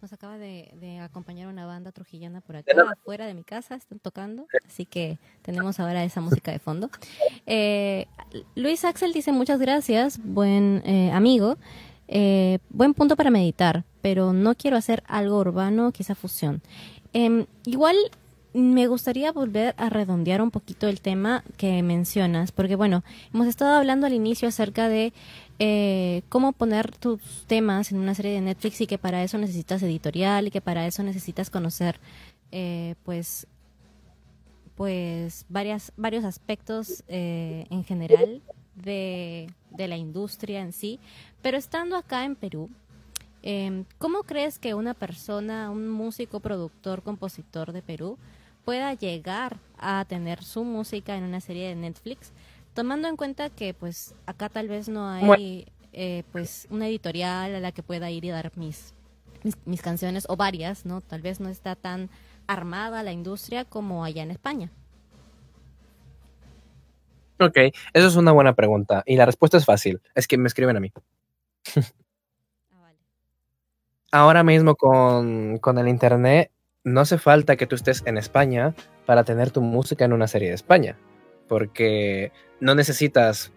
nos 0.00 0.12
acaba 0.12 0.38
de, 0.38 1.00
acompañar 1.02 1.48
una 1.48 1.66
banda 1.66 1.92
trujillana 1.92 2.40
por 2.40 2.56
acá, 2.56 2.72
afuera 2.92 3.26
de 3.26 3.34
mi 3.34 3.44
casa, 3.44 3.74
están 3.74 3.98
tocando, 3.98 4.46
así 4.66 4.84
que 4.84 5.18
tenemos 5.42 5.80
ahora 5.80 6.04
esa 6.04 6.20
música 6.20 6.52
de 6.52 6.58
fondo. 6.58 6.90
Eh, 7.46 8.06
Luis 8.54 8.84
Axel 8.84 9.12
dice 9.12 9.32
muchas 9.32 9.58
gracias, 9.58 10.20
buen 10.22 10.82
eh, 10.84 11.10
amigo, 11.12 11.56
eh, 12.06 12.58
buen 12.70 12.94
punto 12.94 13.16
para 13.16 13.30
meditar, 13.30 13.84
pero 14.00 14.32
no 14.32 14.54
quiero 14.54 14.76
hacer 14.76 15.02
algo 15.06 15.38
urbano, 15.38 15.92
quizá 15.92 16.14
fusión. 16.14 16.62
Em, 17.12 17.46
igual 17.64 17.96
me 18.54 18.86
gustaría 18.86 19.30
volver 19.32 19.74
a 19.76 19.88
redondear 19.88 20.42
un 20.42 20.50
poquito 20.50 20.88
el 20.88 21.00
tema 21.00 21.44
que 21.56 21.82
mencionas, 21.82 22.52
porque 22.52 22.76
bueno, 22.76 23.04
hemos 23.32 23.46
estado 23.46 23.76
hablando 23.76 24.06
al 24.06 24.12
inicio 24.12 24.48
acerca 24.48 24.88
de 24.88 25.12
eh, 25.58 26.22
cómo 26.28 26.52
poner 26.52 26.96
tus 26.96 27.44
temas 27.46 27.90
en 27.92 27.98
una 27.98 28.14
serie 28.14 28.32
de 28.32 28.40
Netflix 28.40 28.80
y 28.80 28.86
que 28.86 28.98
para 28.98 29.22
eso 29.22 29.38
necesitas 29.38 29.82
editorial 29.82 30.46
y 30.46 30.50
que 30.50 30.60
para 30.60 30.86
eso 30.86 31.02
necesitas 31.02 31.50
conocer 31.50 31.98
eh, 32.52 32.94
pues 33.04 33.46
pues 34.78 35.44
varias, 35.48 35.92
varios 35.96 36.24
aspectos 36.24 37.02
eh, 37.08 37.66
en 37.68 37.82
general 37.82 38.40
de, 38.76 39.52
de, 39.70 39.88
la 39.88 39.96
industria 39.96 40.60
en 40.60 40.72
sí. 40.72 41.00
Pero 41.42 41.56
estando 41.56 41.96
acá 41.96 42.24
en 42.24 42.36
Perú, 42.36 42.70
eh, 43.42 43.84
¿cómo 43.98 44.22
crees 44.22 44.60
que 44.60 44.74
una 44.74 44.94
persona, 44.94 45.70
un 45.70 45.88
músico, 45.88 46.38
productor, 46.38 47.02
compositor 47.02 47.72
de 47.72 47.82
Perú, 47.82 48.18
pueda 48.64 48.94
llegar 48.94 49.58
a 49.78 50.04
tener 50.04 50.44
su 50.44 50.62
música 50.62 51.16
en 51.16 51.24
una 51.24 51.40
serie 51.40 51.68
de 51.68 51.74
Netflix? 51.74 52.32
Tomando 52.78 53.08
en 53.08 53.16
cuenta 53.16 53.50
que 53.50 53.74
pues 53.74 54.14
acá 54.24 54.48
tal 54.48 54.68
vez 54.68 54.88
no 54.88 55.08
hay 55.08 55.66
eh, 55.92 56.22
pues 56.30 56.68
una 56.70 56.86
editorial 56.86 57.56
a 57.56 57.58
la 57.58 57.72
que 57.72 57.82
pueda 57.82 58.08
ir 58.08 58.24
y 58.24 58.28
dar 58.28 58.52
mis, 58.54 58.94
mis, 59.42 59.56
mis 59.64 59.82
canciones 59.82 60.26
o 60.28 60.36
varias, 60.36 60.86
¿no? 60.86 61.00
Tal 61.00 61.20
vez 61.20 61.40
no 61.40 61.48
está 61.48 61.74
tan 61.74 62.08
armada 62.46 63.02
la 63.02 63.10
industria 63.10 63.64
como 63.64 64.04
allá 64.04 64.22
en 64.22 64.30
España? 64.30 64.70
Ok, 67.40 67.56
eso 67.94 68.06
es 68.06 68.14
una 68.14 68.30
buena 68.30 68.54
pregunta. 68.54 69.02
Y 69.06 69.16
la 69.16 69.26
respuesta 69.26 69.56
es 69.56 69.64
fácil. 69.64 70.00
Es 70.14 70.28
que 70.28 70.38
me 70.38 70.46
escriben 70.46 70.76
a 70.76 70.80
mí. 70.80 70.92
Ahora 74.12 74.44
mismo 74.44 74.76
con, 74.76 75.58
con, 75.58 75.78
el 75.78 75.88
Internet 75.88 76.52
no 76.84 77.00
hace 77.00 77.18
falta 77.18 77.56
que 77.56 77.66
tú 77.66 77.74
estés 77.74 78.04
en 78.06 78.18
España 78.18 78.72
para 79.04 79.24
tener 79.24 79.50
tu 79.50 79.62
música 79.62 80.04
en 80.04 80.12
una 80.12 80.28
serie 80.28 80.50
de 80.50 80.54
España. 80.54 80.96
Porque 81.48 82.32
no 82.60 82.74
necesitas 82.74 83.52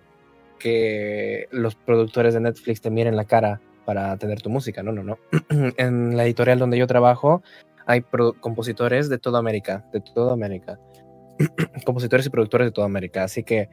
que 0.60 1.48
los 1.52 1.76
productores 1.76 2.34
de 2.34 2.40
Netflix 2.40 2.82
te 2.82 2.92
miren 2.92 3.16
la 3.16 3.26
cara 3.26 3.60
para 3.86 4.16
tener 4.18 4.42
tu 4.42 4.50
música. 4.50 4.84
No, 4.84 4.92
no, 4.92 5.04
no. 5.04 5.18
en 5.78 6.16
la 6.16 6.26
editorial 6.26 6.60
donde 6.60 6.78
yo 6.78 6.88
trabajo 6.88 7.42
hay 7.86 8.02
compositores 8.40 9.10
de 9.10 9.18
toda 9.18 9.40
América, 9.40 9.86
de 9.92 10.02
toda 10.02 10.34
América. 10.34 10.80
compositores 11.86 12.26
y 12.26 12.30
productores 12.30 12.68
de 12.68 12.72
toda 12.72 12.86
América. 12.86 13.24
Así 13.24 13.44
que 13.44 13.70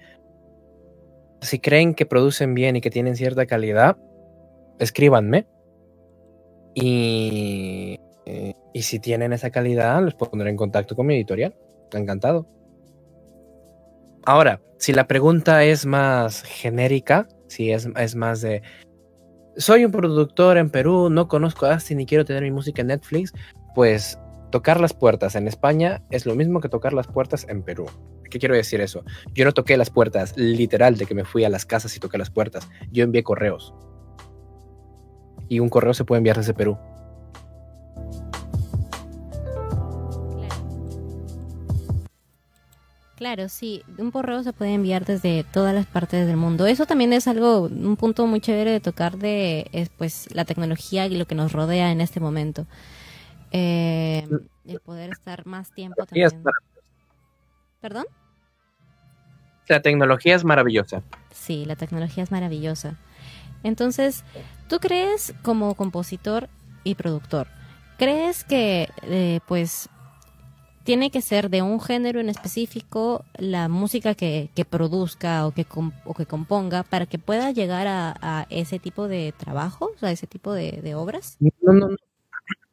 si 1.41 1.61
creen 1.61 1.95
que 1.95 2.07
producen 2.07 2.55
bien 2.55 2.77
y 2.77 2.81
que 2.81 2.91
tienen 2.91 3.17
cierta 3.17 3.47
calidad, 3.47 3.97
escríbanme. 4.79 5.47
Y, 6.75 7.99
y 8.73 8.83
si 8.83 8.99
tienen 8.99 9.33
esa 9.33 9.51
calidad, 9.51 10.03
les 10.03 10.15
pondré 10.15 10.51
en 10.51 10.57
contacto 10.57 10.97
con 10.97 11.07
mi 11.07 11.15
editorial. 11.15 11.55
Encantado. 11.93 12.47
Ahora, 14.25 14.61
si 14.79 14.93
la 14.93 15.07
pregunta 15.07 15.65
es 15.65 15.87
más 15.87 16.43
genérica, 16.43 17.29
si 17.49 17.73
es, 17.73 18.15
más 18.15 18.41
de 18.41 18.63
soy 19.57 19.85
un 19.85 19.91
productor 19.91 20.57
en 20.57 20.71
Perú, 20.71 21.11
no 21.11 21.27
conozco 21.27 21.67
a 21.67 21.75
Asti 21.75 21.97
ni 21.97 22.07
quiero 22.07 22.25
tener 22.25 22.43
mi 22.45 22.53
música 22.53 22.81
en 22.83 22.89
Netflix, 22.89 23.33
pues 23.75 24.19
tocar 24.51 24.81
las 24.81 24.95
puertas 24.95 25.35
en 25.35 25.49
España 25.49 26.03
es 26.11 26.27
lo 26.27 26.37
mismo 26.37 26.61
que 26.61 26.69
tocar 26.69 26.93
las 26.93 27.09
puertas 27.09 27.45
en 27.49 27.63
Perú. 27.63 27.87
¿Qué 28.31 28.39
quiero 28.39 28.55
decir 28.55 28.81
eso? 28.81 29.05
Yo 29.35 29.45
no 29.45 29.53
toqué 29.53 29.77
las 29.77 29.91
puertas 29.91 30.37
literal 30.37 30.97
de 30.97 31.07
que 31.07 31.15
me 31.15 31.25
fui 31.25 31.45
a 31.45 31.49
las 31.49 31.67
casas 31.67 31.97
y 31.97 32.01
toqué 32.01 32.19
las 32.19 32.31
puertas. 32.31 32.69
Yo 32.93 33.03
envié 33.03 33.25
correos. 33.25 33.75
Y 35.49 35.61
un 35.61 35.71
correo 35.71 35.95
se 35.95 36.05
puede 36.05 36.19
enviar 36.19 36.37
desde 36.37 36.55
Perú. 36.55 36.79
Claro, 43.19 43.49
sí, 43.49 43.83
un 43.99 44.13
correo 44.13 44.45
se 44.45 44.53
puede 44.53 44.75
enviar 44.75 45.05
desde 45.05 45.43
todas 45.43 45.75
las 45.75 45.87
partes 45.87 46.25
del 46.29 46.37
mundo. 46.37 46.69
Eso 46.69 46.87
también 46.87 47.13
es 47.13 47.27
algo, 47.27 47.63
un 47.63 47.97
punto 47.97 48.25
muy 48.29 48.41
chévere 48.41 48.71
de 48.71 48.79
tocar 48.79 49.19
de 49.19 49.69
es, 49.73 49.89
pues, 49.89 50.33
la 50.33 50.45
tecnología 50.45 51.05
y 51.09 51.17
lo 51.17 51.27
que 51.27 51.35
nos 51.35 51.53
rodea 51.53 51.91
en 51.91 52.01
este 52.01 52.21
momento. 52.21 52.65
Eh, 53.51 54.29
el 54.65 54.79
poder 54.79 55.11
estar 55.11 55.45
más 55.47 55.73
tiempo 55.73 56.07
también. 56.07 56.31
¿Perdón? 57.81 58.07
La 59.67 59.83
tecnología 59.83 60.37
es 60.37 60.45
maravillosa. 60.45 61.03
Sí, 61.33 61.65
la 61.65 61.75
tecnología 61.75 62.23
es 62.23 62.31
maravillosa. 62.31 62.99
Entonces, 63.65 64.23
¿tú 64.69 64.79
crees 64.79 65.35
como 65.43 65.75
compositor 65.75 66.49
y 66.85 66.95
productor, 66.95 67.49
crees 67.99 68.45
que 68.45 68.89
eh, 69.03 69.41
pues 69.49 69.89
tiene 70.89 71.11
que 71.11 71.21
ser 71.21 71.51
de 71.51 71.61
un 71.61 71.83
género 71.83 72.19
en 72.19 72.31
específico 72.31 73.23
la 73.37 73.69
música 73.69 74.15
que, 74.15 74.49
que 74.55 74.65
produzca 74.65 75.47
o 75.47 75.51
que, 75.51 75.67
o 76.07 76.15
que 76.15 76.25
componga 76.25 76.83
para 76.83 77.05
que 77.05 77.19
pueda 77.19 77.51
llegar 77.51 77.87
a, 77.87 78.47
ese 78.49 78.79
tipo 78.79 79.07
de 79.07 79.35
trabajos, 79.37 79.91
a 80.03 80.11
ese 80.11 80.27
tipo 80.27 80.55
de, 80.55 80.81
de 80.81 80.95
obras? 80.95 81.37
No, 81.41 81.75
no, 81.75 81.89
no. 81.89 81.97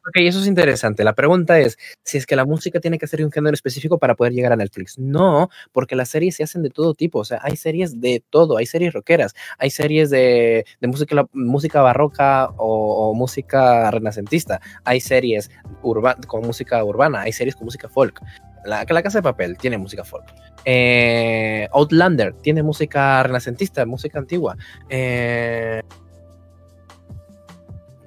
Ok, 0.08 0.18
eso 0.18 0.38
es 0.38 0.46
interesante. 0.46 1.02
La 1.02 1.14
pregunta 1.14 1.58
es 1.58 1.76
si 2.04 2.16
es 2.16 2.26
que 2.26 2.36
la 2.36 2.44
música 2.44 2.78
tiene 2.78 2.96
que 2.96 3.08
ser 3.08 3.18
de 3.18 3.24
un 3.24 3.32
género 3.32 3.54
específico 3.54 3.98
para 3.98 4.14
poder 4.14 4.32
llegar 4.32 4.52
a 4.52 4.56
Netflix. 4.56 4.98
No, 5.00 5.48
porque 5.72 5.96
las 5.96 6.10
series 6.10 6.36
se 6.36 6.44
hacen 6.44 6.62
de 6.62 6.70
todo 6.70 6.94
tipo. 6.94 7.18
O 7.18 7.24
sea, 7.24 7.40
hay 7.42 7.56
series 7.56 8.00
de 8.00 8.22
todo. 8.30 8.56
Hay 8.56 8.66
series 8.66 8.92
rockeras, 8.92 9.34
hay 9.58 9.70
series 9.70 10.10
de, 10.10 10.64
de 10.80 10.88
música, 10.88 11.26
música 11.32 11.82
barroca 11.82 12.50
o, 12.56 13.14
música 13.14 13.90
renacentista. 13.90 14.60
Hay 14.84 15.00
series 15.00 15.50
urba, 15.82 16.16
con 16.28 16.42
música 16.46 16.84
urbana, 16.84 17.22
hay 17.22 17.32
series 17.32 17.56
con 17.56 17.64
música 17.64 17.88
folk. 17.88 18.20
La, 18.64 18.84
la 18.88 19.02
Casa 19.02 19.18
de 19.18 19.22
Papel 19.22 19.56
tiene 19.58 19.76
música 19.76 20.04
folk. 20.04 20.24
Eh, 20.64 21.68
Outlander 21.72 22.32
tiene 22.34 22.62
música 22.62 23.24
renacentista, 23.24 23.84
música 23.86 24.20
antigua. 24.20 24.56
Eh, 24.88 25.82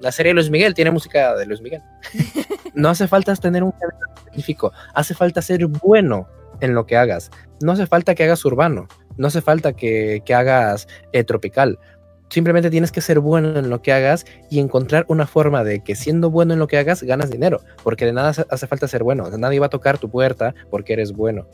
la 0.00 0.12
serie 0.12 0.30
de 0.30 0.34
Luis 0.34 0.50
Miguel 0.50 0.74
tiene 0.74 0.90
música 0.90 1.36
de 1.36 1.46
Luis 1.46 1.60
Miguel. 1.60 1.82
No 2.72 2.88
hace 2.88 3.08
falta 3.08 3.34
tener 3.34 3.64
un 3.64 3.72
género 3.72 3.96
específico, 4.16 4.72
hace 4.94 5.12
falta 5.12 5.42
ser 5.42 5.66
bueno 5.66 6.28
en 6.60 6.72
lo 6.72 6.86
que 6.86 6.96
hagas. 6.96 7.30
No 7.60 7.72
hace 7.72 7.86
falta 7.86 8.14
que 8.14 8.22
hagas 8.22 8.44
urbano, 8.44 8.86
no 9.16 9.26
hace 9.26 9.42
falta 9.42 9.72
que, 9.72 10.22
que 10.24 10.34
hagas 10.34 10.86
eh, 11.12 11.24
tropical. 11.24 11.80
Simplemente 12.28 12.70
tienes 12.70 12.92
que 12.92 13.00
ser 13.00 13.18
bueno 13.18 13.58
en 13.58 13.70
lo 13.70 13.82
que 13.82 13.92
hagas 13.92 14.24
y 14.50 14.60
encontrar 14.60 15.04
una 15.08 15.26
forma 15.26 15.64
de 15.64 15.82
que 15.82 15.96
siendo 15.96 16.30
bueno 16.30 16.52
en 16.52 16.60
lo 16.60 16.68
que 16.68 16.78
hagas 16.78 17.02
ganas 17.02 17.28
dinero, 17.28 17.60
porque 17.82 18.06
de 18.06 18.12
nada 18.12 18.32
hace 18.48 18.66
falta 18.68 18.86
ser 18.86 19.02
bueno. 19.02 19.28
Nadie 19.36 19.58
va 19.58 19.66
a 19.66 19.70
tocar 19.70 19.98
tu 19.98 20.08
puerta 20.08 20.54
porque 20.70 20.92
eres 20.92 21.12
bueno. 21.12 21.48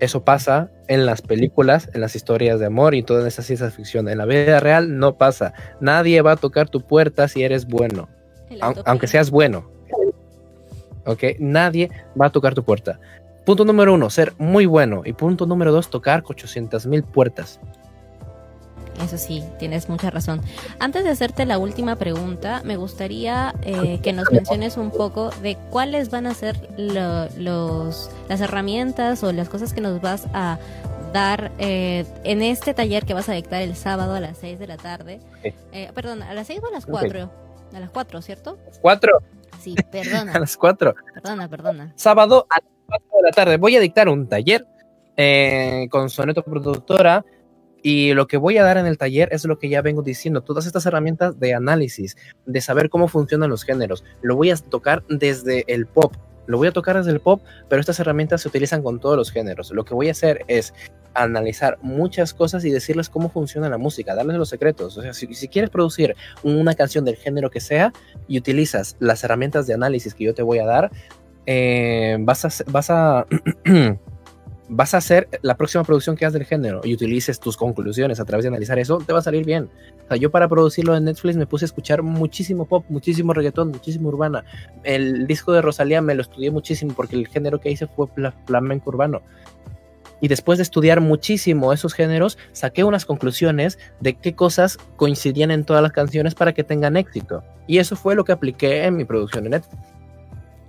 Eso 0.00 0.24
pasa 0.24 0.70
en 0.88 1.06
las 1.06 1.22
películas, 1.22 1.88
en 1.94 2.00
las 2.00 2.16
historias 2.16 2.60
de 2.60 2.66
amor 2.66 2.94
y 2.94 3.02
toda 3.02 3.26
esa 3.26 3.42
ciencia 3.42 3.70
ficción. 3.70 4.08
En 4.08 4.18
la 4.18 4.26
vida 4.26 4.60
real 4.60 4.98
no 4.98 5.16
pasa. 5.16 5.54
Nadie 5.80 6.20
va 6.22 6.32
a 6.32 6.36
tocar 6.36 6.68
tu 6.68 6.80
puerta 6.80 7.28
si 7.28 7.42
eres 7.42 7.66
bueno. 7.66 8.08
Aunque 8.60 9.06
seas 9.06 9.30
bueno. 9.30 9.70
¿Ok? 11.06 11.22
Nadie 11.38 11.90
va 12.20 12.26
a 12.26 12.30
tocar 12.30 12.54
tu 12.54 12.64
puerta. 12.64 12.98
Punto 13.44 13.64
número 13.64 13.92
uno, 13.92 14.08
ser 14.10 14.32
muy 14.38 14.66
bueno. 14.66 15.02
Y 15.04 15.12
punto 15.12 15.46
número 15.46 15.70
dos, 15.70 15.90
tocar 15.90 16.22
800 16.26 16.86
mil 16.86 17.02
puertas. 17.02 17.60
Eso 19.02 19.18
sí, 19.18 19.42
tienes 19.58 19.88
mucha 19.88 20.10
razón. 20.10 20.40
Antes 20.78 21.04
de 21.04 21.10
hacerte 21.10 21.46
la 21.46 21.58
última 21.58 21.96
pregunta, 21.96 22.62
me 22.64 22.76
gustaría 22.76 23.54
eh, 23.62 23.98
que 24.02 24.12
nos 24.12 24.30
menciones 24.30 24.76
un 24.76 24.90
poco 24.90 25.30
de 25.42 25.56
cuáles 25.70 26.10
van 26.10 26.26
a 26.26 26.34
ser 26.34 26.56
lo, 26.76 27.28
los, 27.36 28.10
las 28.28 28.40
herramientas 28.40 29.22
o 29.22 29.32
las 29.32 29.48
cosas 29.48 29.72
que 29.72 29.80
nos 29.80 30.00
vas 30.00 30.26
a 30.32 30.58
dar 31.12 31.52
eh, 31.58 32.04
en 32.24 32.42
este 32.42 32.74
taller 32.74 33.04
que 33.04 33.14
vas 33.14 33.28
a 33.28 33.32
dictar 33.32 33.62
el 33.62 33.76
sábado 33.76 34.14
a 34.14 34.20
las 34.20 34.38
6 34.38 34.58
de 34.58 34.66
la 34.66 34.76
tarde. 34.76 35.20
Eh, 35.72 35.90
perdón, 35.94 36.22
¿a 36.22 36.34
las 36.34 36.48
6 36.48 36.60
o 36.62 36.68
a 36.68 36.70
las 36.72 36.86
4? 36.86 37.08
Okay. 37.08 37.76
A 37.76 37.80
las 37.80 37.90
4, 37.90 38.22
¿cierto? 38.22 38.58
4. 38.80 39.22
Sí, 39.60 39.76
perdona. 39.90 40.32
a 40.34 40.40
las 40.40 40.56
4. 40.56 40.94
Perdona, 41.14 41.48
perdona. 41.48 41.92
Sábado 41.96 42.46
a 42.50 42.60
las 42.60 42.70
4 42.86 43.06
de 43.16 43.22
la 43.22 43.30
tarde. 43.30 43.56
Voy 43.56 43.76
a 43.76 43.80
dictar 43.80 44.08
un 44.08 44.28
taller 44.28 44.66
eh, 45.16 45.86
con 45.90 46.10
Soneto 46.10 46.42
Productora 46.42 47.24
y 47.86 48.14
lo 48.14 48.26
que 48.26 48.38
voy 48.38 48.56
a 48.56 48.64
dar 48.64 48.78
en 48.78 48.86
el 48.86 48.96
taller 48.96 49.28
es 49.30 49.44
lo 49.44 49.58
que 49.58 49.68
ya 49.68 49.82
vengo 49.82 50.00
diciendo, 50.00 50.40
todas 50.40 50.64
estas 50.64 50.86
herramientas 50.86 51.38
de 51.38 51.52
análisis, 51.52 52.16
de 52.46 52.62
saber 52.62 52.88
cómo 52.88 53.08
funcionan 53.08 53.50
los 53.50 53.62
géneros. 53.62 54.04
Lo 54.22 54.36
voy 54.36 54.50
a 54.50 54.56
tocar 54.56 55.04
desde 55.10 55.70
el 55.70 55.84
pop, 55.84 56.14
lo 56.46 56.56
voy 56.56 56.68
a 56.68 56.72
tocar 56.72 56.96
desde 56.96 57.10
el 57.10 57.20
pop, 57.20 57.42
pero 57.68 57.80
estas 57.80 58.00
herramientas 58.00 58.40
se 58.40 58.48
utilizan 58.48 58.82
con 58.82 59.00
todos 59.00 59.18
los 59.18 59.30
géneros. 59.30 59.70
Lo 59.70 59.84
que 59.84 59.92
voy 59.92 60.08
a 60.08 60.12
hacer 60.12 60.46
es 60.48 60.72
analizar 61.12 61.76
muchas 61.82 62.32
cosas 62.32 62.64
y 62.64 62.70
decirles 62.70 63.10
cómo 63.10 63.28
funciona 63.28 63.68
la 63.68 63.76
música, 63.76 64.14
darles 64.14 64.38
los 64.38 64.48
secretos. 64.48 64.96
O 64.96 65.02
sea, 65.02 65.12
si, 65.12 65.34
si 65.34 65.48
quieres 65.48 65.68
producir 65.68 66.16
una 66.42 66.74
canción 66.74 67.04
del 67.04 67.16
género 67.16 67.50
que 67.50 67.60
sea 67.60 67.92
y 68.26 68.38
utilizas 68.38 68.96
las 68.98 69.22
herramientas 69.24 69.66
de 69.66 69.74
análisis 69.74 70.14
que 70.14 70.24
yo 70.24 70.32
te 70.32 70.42
voy 70.42 70.58
a 70.58 70.64
dar, 70.64 70.90
eh, 71.44 72.16
vas 72.20 72.46
a... 72.46 72.64
Vas 72.66 72.88
a 72.88 73.26
vas 74.76 74.92
a 74.92 74.96
hacer 74.96 75.28
la 75.42 75.56
próxima 75.56 75.84
producción 75.84 76.16
que 76.16 76.24
hagas 76.24 76.32
del 76.32 76.44
género 76.44 76.80
y 76.82 76.94
utilices 76.94 77.38
tus 77.38 77.56
conclusiones 77.56 78.18
a 78.18 78.24
través 78.24 78.42
de 78.42 78.48
analizar 78.48 78.76
eso, 78.78 78.98
te 78.98 79.12
va 79.12 79.20
a 79.20 79.22
salir 79.22 79.44
bien. 79.44 79.70
O 80.04 80.08
sea, 80.08 80.16
yo 80.16 80.32
para 80.32 80.48
producirlo 80.48 80.96
en 80.96 81.04
Netflix 81.04 81.36
me 81.36 81.46
puse 81.46 81.64
a 81.64 81.66
escuchar 81.66 82.02
muchísimo 82.02 82.66
pop, 82.66 82.84
muchísimo 82.88 83.32
reggaetón, 83.32 83.68
muchísimo 83.68 84.08
urbana. 84.08 84.44
El 84.82 85.28
disco 85.28 85.52
de 85.52 85.62
Rosalía 85.62 86.02
me 86.02 86.16
lo 86.16 86.22
estudié 86.22 86.50
muchísimo 86.50 86.92
porque 86.94 87.14
el 87.14 87.28
género 87.28 87.60
que 87.60 87.70
hice 87.70 87.86
fue 87.86 88.08
flamenco 88.46 88.90
urbano. 88.90 89.22
Y 90.20 90.28
después 90.28 90.58
de 90.58 90.62
estudiar 90.62 91.00
muchísimo 91.00 91.72
esos 91.72 91.94
géneros, 91.94 92.36
saqué 92.52 92.82
unas 92.82 93.04
conclusiones 93.04 93.78
de 94.00 94.14
qué 94.14 94.34
cosas 94.34 94.78
coincidían 94.96 95.52
en 95.52 95.64
todas 95.64 95.82
las 95.82 95.92
canciones 95.92 96.34
para 96.34 96.52
que 96.52 96.64
tengan 96.64 96.96
éxito. 96.96 97.44
Y 97.68 97.78
eso 97.78 97.94
fue 97.94 98.16
lo 98.16 98.24
que 98.24 98.32
apliqué 98.32 98.84
en 98.84 98.96
mi 98.96 99.04
producción 99.04 99.44
en 99.44 99.52
Netflix. 99.52 99.82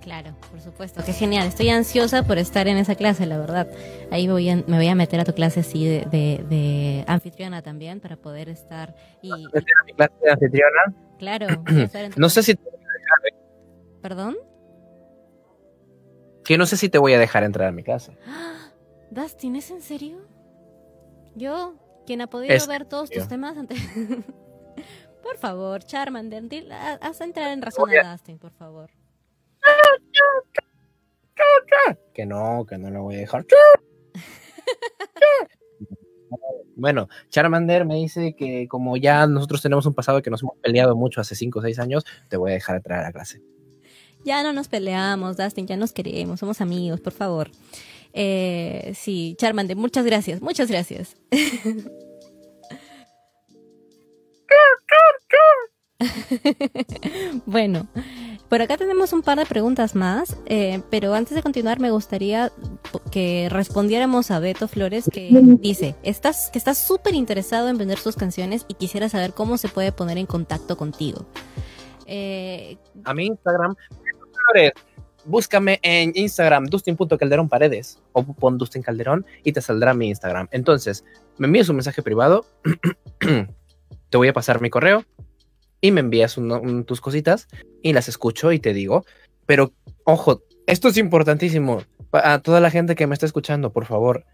Claro, 0.00 0.36
supuesto, 0.76 1.02
qué 1.06 1.14
genial. 1.14 1.46
Estoy 1.46 1.70
ansiosa 1.70 2.22
por 2.22 2.36
estar 2.36 2.68
en 2.68 2.76
esa 2.76 2.96
clase, 2.96 3.24
la 3.24 3.38
verdad. 3.38 3.66
Ahí 4.10 4.28
voy 4.28 4.54
me 4.66 4.76
voy 4.76 4.88
a 4.88 4.94
meter 4.94 5.18
a 5.20 5.24
tu 5.24 5.32
clase 5.32 5.62
sí 5.62 5.86
de, 5.88 7.04
anfitriona 7.06 7.62
también 7.62 7.98
para 7.98 8.16
poder 8.16 8.50
estar 8.50 8.94
y, 9.22 9.30
meter 9.30 9.74
a 9.80 9.84
mi 9.84 9.92
clase 9.94 10.12
de 10.20 10.30
anfitriona? 10.30 10.94
Claro. 11.18 11.46
no 12.16 12.28
sé 12.28 12.42
si 12.42 12.54
te 12.54 12.62
voy 12.62 12.74
a 12.74 12.92
dejar. 12.92 13.42
¿Perdón? 14.02 14.36
Que 16.44 16.58
no 16.58 16.66
sé 16.66 16.76
si 16.76 16.90
te 16.90 16.98
voy 16.98 17.14
a 17.14 17.18
dejar 17.18 17.42
entrar 17.42 17.68
a 17.68 17.72
mi 17.72 17.82
clase. 17.82 18.18
Dustin, 19.10 19.56
¿es 19.56 19.70
en 19.70 19.80
serio? 19.80 20.28
Yo, 21.34 21.76
quien 22.04 22.20
ha 22.20 22.26
podido 22.26 22.54
ver 22.66 22.84
todos 22.84 23.08
tus 23.08 23.26
temas 23.28 23.56
antes. 23.56 23.78
por 25.22 25.38
favor, 25.38 25.82
Charmander, 25.82 26.44
haz 27.00 27.22
entrar 27.22 27.52
en 27.52 27.62
razón 27.62 27.88
a 27.96 28.12
Dustin, 28.12 28.38
por 28.38 28.52
favor. 28.52 28.90
Que 32.14 32.26
no, 32.26 32.64
que 32.68 32.78
no 32.78 32.90
lo 32.90 33.02
voy 33.02 33.16
a 33.16 33.18
dejar. 33.18 33.44
Bueno, 36.76 37.08
Charmander 37.30 37.86
me 37.86 37.96
dice 37.96 38.36
que 38.36 38.68
como 38.68 38.98
ya 38.98 39.26
nosotros 39.26 39.62
tenemos 39.62 39.86
un 39.86 39.94
pasado 39.94 40.20
que 40.20 40.30
nos 40.30 40.42
hemos 40.42 40.58
peleado 40.58 40.94
mucho 40.94 41.22
hace 41.22 41.34
5 41.34 41.58
o 41.58 41.62
6 41.62 41.78
años, 41.78 42.04
te 42.28 42.36
voy 42.36 42.50
a 42.50 42.54
dejar 42.54 42.76
entrar 42.76 43.00
a 43.00 43.04
la 43.04 43.12
clase. 43.12 43.40
Ya 44.24 44.42
no 44.42 44.52
nos 44.52 44.68
peleamos, 44.68 45.36
Dustin, 45.36 45.66
ya 45.66 45.76
nos 45.76 45.92
queremos, 45.92 46.40
somos 46.40 46.60
amigos, 46.60 47.00
por 47.00 47.14
favor. 47.14 47.50
Eh, 48.12 48.92
sí, 48.94 49.36
Charmander, 49.38 49.76
muchas 49.76 50.04
gracias, 50.04 50.42
muchas 50.42 50.70
gracias. 50.70 51.16
bueno, 57.46 57.88
por 58.48 58.62
acá 58.62 58.76
tenemos 58.76 59.12
un 59.12 59.22
par 59.22 59.38
de 59.38 59.46
preguntas 59.46 59.94
más, 59.94 60.36
eh, 60.46 60.80
pero 60.90 61.14
antes 61.14 61.34
de 61.34 61.42
continuar 61.42 61.80
me 61.80 61.90
gustaría 61.90 62.52
que 63.10 63.48
respondiéramos 63.50 64.30
a 64.30 64.38
Beto 64.38 64.68
Flores 64.68 65.08
que 65.12 65.30
dice, 65.60 65.96
estás, 66.02 66.50
que 66.52 66.58
estás 66.58 66.78
súper 66.86 67.14
interesado 67.14 67.68
en 67.68 67.78
vender 67.78 67.98
sus 67.98 68.16
canciones 68.16 68.64
y 68.68 68.74
quisiera 68.74 69.08
saber 69.08 69.32
cómo 69.32 69.58
se 69.58 69.68
puede 69.68 69.92
poner 69.92 70.18
en 70.18 70.26
contacto 70.26 70.76
contigo. 70.76 71.26
Eh, 72.06 72.76
a 73.04 73.14
mi 73.14 73.26
Instagram, 73.26 73.74
Beto 73.90 74.26
Flores, 74.32 74.72
búscame 75.24 75.80
en 75.82 76.12
Instagram, 76.14 76.66
Dustin.calderón 76.66 77.48
paredes 77.48 78.00
o 78.12 78.24
pon 78.24 78.58
Dustin 78.58 78.82
Calderón 78.82 79.26
y 79.42 79.52
te 79.52 79.60
saldrá 79.60 79.92
mi 79.92 80.08
Instagram. 80.08 80.48
Entonces, 80.52 81.04
me 81.38 81.46
envías 81.46 81.68
un 81.68 81.76
mensaje 81.76 82.02
privado, 82.02 82.46
te 84.10 84.16
voy 84.16 84.28
a 84.28 84.32
pasar 84.32 84.60
mi 84.60 84.70
correo, 84.70 85.04
y 85.86 85.92
me 85.92 86.00
envías 86.00 86.36
tus 86.84 87.00
cositas 87.00 87.46
y 87.82 87.92
las 87.92 88.08
escucho 88.08 88.50
y 88.52 88.58
te 88.58 88.72
digo. 88.74 89.04
Pero, 89.46 89.72
ojo, 90.04 90.42
esto 90.66 90.88
es 90.88 90.96
importantísimo. 90.96 91.82
A 92.12 92.40
toda 92.40 92.60
la 92.60 92.70
gente 92.70 92.96
que 92.96 93.06
me 93.06 93.14
está 93.14 93.26
escuchando, 93.26 93.72
por 93.72 93.84
favor, 93.84 94.24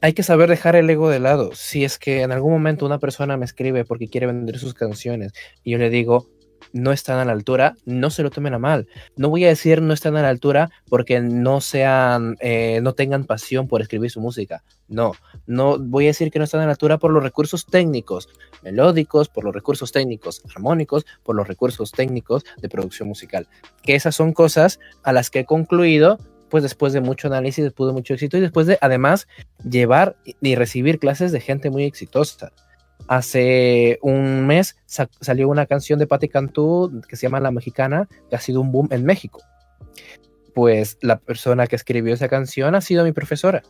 hay 0.00 0.14
que 0.14 0.22
saber 0.22 0.48
dejar 0.48 0.74
el 0.74 0.88
ego 0.88 1.10
de 1.10 1.20
lado. 1.20 1.50
Si 1.54 1.84
es 1.84 1.98
que 1.98 2.22
en 2.22 2.32
algún 2.32 2.52
momento 2.52 2.86
una 2.86 2.98
persona 2.98 3.36
me 3.36 3.44
escribe 3.44 3.84
porque 3.84 4.08
quiere 4.08 4.26
vender 4.26 4.58
sus 4.58 4.72
canciones 4.72 5.32
y 5.62 5.72
yo 5.72 5.78
le 5.78 5.90
digo, 5.90 6.30
no 6.72 6.92
están 6.92 7.18
a 7.18 7.24
la 7.24 7.32
altura, 7.32 7.74
no 7.84 8.10
se 8.10 8.22
lo 8.22 8.30
tomen 8.30 8.54
a 8.54 8.58
mal. 8.58 8.86
No 9.16 9.28
voy 9.28 9.44
a 9.44 9.48
decir 9.48 9.82
no 9.82 9.94
están 9.94 10.16
a 10.16 10.22
la 10.22 10.28
altura 10.28 10.70
porque 10.88 11.20
no 11.20 11.60
sean, 11.60 12.36
eh, 12.40 12.80
no 12.82 12.94
tengan 12.94 13.24
pasión 13.24 13.68
por 13.68 13.80
escribir 13.80 14.10
su 14.10 14.20
música. 14.20 14.62
No, 14.88 15.12
no 15.46 15.78
voy 15.78 16.04
a 16.04 16.08
decir 16.08 16.30
que 16.30 16.38
no 16.38 16.44
están 16.44 16.60
a 16.60 16.66
la 16.66 16.72
altura 16.72 16.98
por 16.98 17.12
los 17.12 17.22
recursos 17.22 17.66
técnicos 17.66 18.28
melódicos, 18.62 19.28
por 19.28 19.44
los 19.44 19.54
recursos 19.54 19.92
técnicos 19.92 20.42
armónicos, 20.54 21.06
por 21.22 21.36
los 21.36 21.46
recursos 21.46 21.92
técnicos 21.92 22.44
de 22.60 22.68
producción 22.68 23.08
musical. 23.08 23.48
Que 23.82 23.94
esas 23.94 24.14
son 24.14 24.32
cosas 24.32 24.80
a 25.02 25.12
las 25.12 25.30
que 25.30 25.40
he 25.40 25.44
concluido 25.44 26.18
pues 26.48 26.62
después 26.62 26.94
de 26.94 27.02
mucho 27.02 27.28
análisis, 27.28 27.62
después 27.62 27.88
de 27.88 27.92
mucho 27.92 28.14
éxito 28.14 28.38
y 28.38 28.40
después 28.40 28.66
de 28.66 28.78
además 28.80 29.28
llevar 29.68 30.16
y 30.40 30.54
recibir 30.54 30.98
clases 30.98 31.30
de 31.30 31.40
gente 31.40 31.68
muy 31.68 31.84
exitosa 31.84 32.52
hace 33.08 33.98
un 34.02 34.46
mes 34.46 34.76
salió 34.86 35.48
una 35.48 35.66
canción 35.66 35.98
de 35.98 36.06
Patti 36.06 36.28
Cantú 36.28 37.02
que 37.08 37.16
se 37.16 37.22
llama 37.26 37.40
La 37.40 37.50
Mexicana, 37.50 38.08
que 38.28 38.36
ha 38.36 38.40
sido 38.40 38.60
un 38.60 38.70
boom 38.70 38.88
en 38.90 39.04
México. 39.04 39.42
Pues 40.54 40.98
la 41.00 41.18
persona 41.18 41.66
que 41.66 41.76
escribió 41.76 42.14
esa 42.14 42.28
canción 42.28 42.74
ha 42.74 42.80
sido 42.80 43.04
mi 43.04 43.12
profesora. 43.12 43.62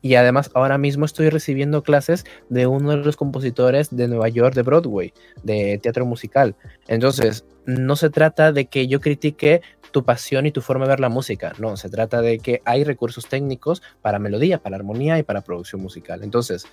Y 0.00 0.16
además 0.16 0.50
ahora 0.54 0.76
mismo 0.76 1.06
estoy 1.06 1.30
recibiendo 1.30 1.82
clases 1.82 2.24
de 2.50 2.66
uno 2.66 2.90
de 2.90 2.98
los 2.98 3.16
compositores 3.16 3.94
de 3.94 4.06
Nueva 4.08 4.28
York 4.28 4.54
de 4.54 4.62
Broadway, 4.62 5.14
de 5.42 5.78
teatro 5.82 6.04
musical. 6.04 6.56
Entonces, 6.88 7.46
no 7.64 7.96
se 7.96 8.10
trata 8.10 8.52
de 8.52 8.66
que 8.66 8.86
yo 8.86 9.00
critique 9.00 9.62
tu 9.92 10.04
pasión 10.04 10.44
y 10.44 10.50
tu 10.50 10.60
forma 10.60 10.84
de 10.84 10.90
ver 10.90 11.00
la 11.00 11.08
música, 11.08 11.52
no, 11.58 11.76
se 11.76 11.88
trata 11.88 12.20
de 12.20 12.38
que 12.38 12.60
hay 12.64 12.82
recursos 12.84 13.28
técnicos 13.28 13.80
para 14.02 14.18
melodía, 14.18 14.58
para 14.58 14.76
armonía 14.76 15.18
y 15.18 15.22
para 15.22 15.40
producción 15.40 15.80
musical. 15.80 16.22
Entonces, 16.24 16.66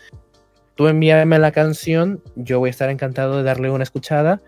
tú 0.81 0.87
envíame 0.87 1.37
la 1.37 1.51
canción, 1.51 2.23
yo 2.35 2.57
voy 2.57 2.69
a 2.69 2.71
estar 2.71 2.89
encantado 2.89 3.37
de 3.37 3.43
darle 3.43 3.69
una 3.69 3.83
escuchada, 3.83 4.41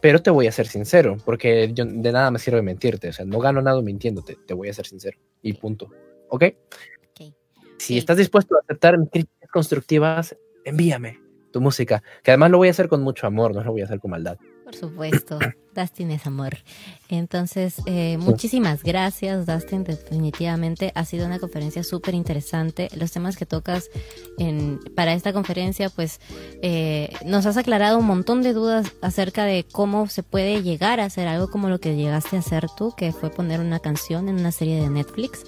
pero 0.00 0.20
te 0.20 0.28
voy 0.30 0.48
a 0.48 0.52
ser 0.52 0.66
sincero, 0.66 1.16
porque 1.24 1.70
yo, 1.72 1.84
de 1.84 2.10
nada 2.10 2.32
me 2.32 2.40
sirve 2.40 2.60
mentirte, 2.60 3.10
o 3.10 3.12
sea, 3.12 3.24
no 3.24 3.38
gano 3.38 3.62
nada 3.62 3.80
mintiéndote, 3.80 4.36
te 4.48 4.52
voy 4.52 4.68
a 4.68 4.74
ser 4.74 4.88
sincero 4.88 5.16
y 5.42 5.52
punto. 5.52 5.88
¿Ok? 6.28 6.42
okay. 7.12 7.36
Si 7.78 7.96
estás 7.96 8.16
dispuesto 8.16 8.56
a 8.56 8.62
aceptar 8.64 8.96
críticas 9.12 9.48
constructivas, 9.52 10.36
envíame 10.64 11.20
tu 11.52 11.60
música, 11.60 12.02
que 12.24 12.32
además 12.32 12.50
lo 12.50 12.58
voy 12.58 12.66
a 12.66 12.72
hacer 12.72 12.88
con 12.88 13.02
mucho 13.02 13.28
amor, 13.28 13.54
no 13.54 13.62
lo 13.62 13.70
voy 13.70 13.82
a 13.82 13.84
hacer 13.84 14.00
con 14.00 14.10
maldad. 14.10 14.38
Por 14.64 14.74
supuesto, 14.74 15.38
Dustin 15.74 16.10
es 16.10 16.26
amor. 16.26 16.58
Entonces, 17.08 17.76
eh, 17.86 18.16
muchísimas 18.18 18.82
gracias, 18.82 19.46
Dustin. 19.46 19.84
Definitivamente 19.84 20.92
ha 20.94 21.04
sido 21.04 21.26
una 21.26 21.38
conferencia 21.38 21.82
súper 21.82 22.14
interesante. 22.14 22.88
Los 22.96 23.12
temas 23.12 23.36
que 23.36 23.46
tocas 23.46 23.90
en, 24.38 24.80
para 24.94 25.12
esta 25.12 25.32
conferencia, 25.32 25.90
pues 25.90 26.20
eh, 26.62 27.12
nos 27.24 27.46
has 27.46 27.56
aclarado 27.56 27.98
un 27.98 28.06
montón 28.06 28.42
de 28.42 28.52
dudas 28.52 28.92
acerca 29.02 29.44
de 29.44 29.64
cómo 29.70 30.08
se 30.08 30.22
puede 30.22 30.62
llegar 30.62 31.00
a 31.00 31.04
hacer 31.04 31.28
algo 31.28 31.50
como 31.50 31.68
lo 31.68 31.80
que 31.80 31.96
llegaste 31.96 32.36
a 32.36 32.40
hacer 32.40 32.66
tú, 32.76 32.94
que 32.96 33.12
fue 33.12 33.30
poner 33.30 33.60
una 33.60 33.80
canción 33.80 34.28
en 34.28 34.36
una 34.36 34.52
serie 34.52 34.80
de 34.80 34.88
Netflix. 34.88 35.44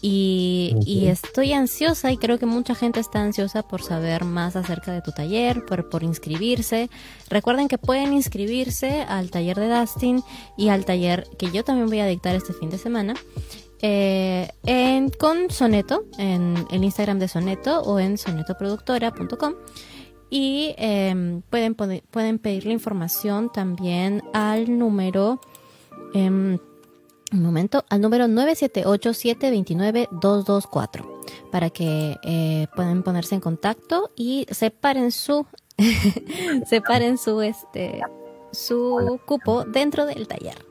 Y, 0.00 1.06
estoy 1.06 1.52
ansiosa 1.52 2.12
y 2.12 2.16
creo 2.16 2.38
que 2.38 2.46
mucha 2.46 2.74
gente 2.74 3.00
está 3.00 3.20
ansiosa 3.20 3.62
por 3.62 3.82
saber 3.82 4.24
más 4.24 4.56
acerca 4.56 4.92
de 4.92 5.02
tu 5.02 5.12
taller, 5.12 5.64
por, 5.64 5.88
por 5.88 6.02
inscribirse. 6.02 6.90
Recuerden 7.28 7.68
que 7.68 7.78
pueden 7.78 8.12
inscribirse 8.12 9.02
al 9.02 9.30
taller 9.30 9.58
de 9.58 9.68
Dustin 9.68 10.22
y 10.56 10.68
al 10.68 10.84
taller 10.84 11.26
que 11.38 11.50
yo 11.50 11.64
también 11.64 11.88
voy 11.88 12.00
a 12.00 12.06
dictar 12.06 12.34
este 12.34 12.52
fin 12.52 12.70
de 12.70 12.78
semana. 12.78 13.14
Eh, 13.80 14.48
en, 14.64 15.08
con 15.10 15.50
Soneto, 15.50 16.04
en 16.18 16.66
el 16.70 16.82
Instagram 16.82 17.18
de 17.18 17.28
Soneto 17.28 17.80
o 17.82 17.98
en 17.98 18.18
sonetoproductora.com. 18.18 19.54
Y 20.30 20.74
em, 20.76 21.42
pueden, 21.42 21.74
pueden 21.74 22.38
pedir 22.38 22.66
la 22.66 22.72
información 22.72 23.50
también 23.50 24.22
al 24.34 24.78
número 24.78 25.40
em, 26.12 26.58
un 27.32 27.42
momento, 27.42 27.84
al 27.90 28.00
número 28.00 28.26
978-729-224 28.26 31.18
para 31.50 31.70
que 31.70 32.16
eh, 32.22 32.68
puedan 32.74 33.02
ponerse 33.02 33.34
en 33.34 33.40
contacto 33.40 34.12
y 34.16 34.46
separen 34.50 35.10
su 35.12 35.46
separen 36.66 37.18
su 37.18 37.42
este 37.42 38.00
su 38.50 39.20
cupo 39.26 39.64
dentro 39.64 40.06
del 40.06 40.26
taller. 40.26 40.64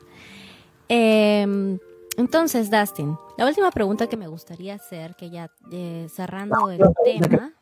Em, 0.88 1.78
entonces, 2.16 2.68
Dustin, 2.70 3.16
la 3.36 3.46
última 3.46 3.70
pregunta 3.70 4.08
que 4.08 4.16
me 4.16 4.26
gustaría 4.26 4.74
hacer, 4.74 5.14
que 5.14 5.30
ya 5.30 5.52
eh, 5.70 6.08
cerrando 6.10 6.70
el 6.70 6.80
tema, 7.04 7.52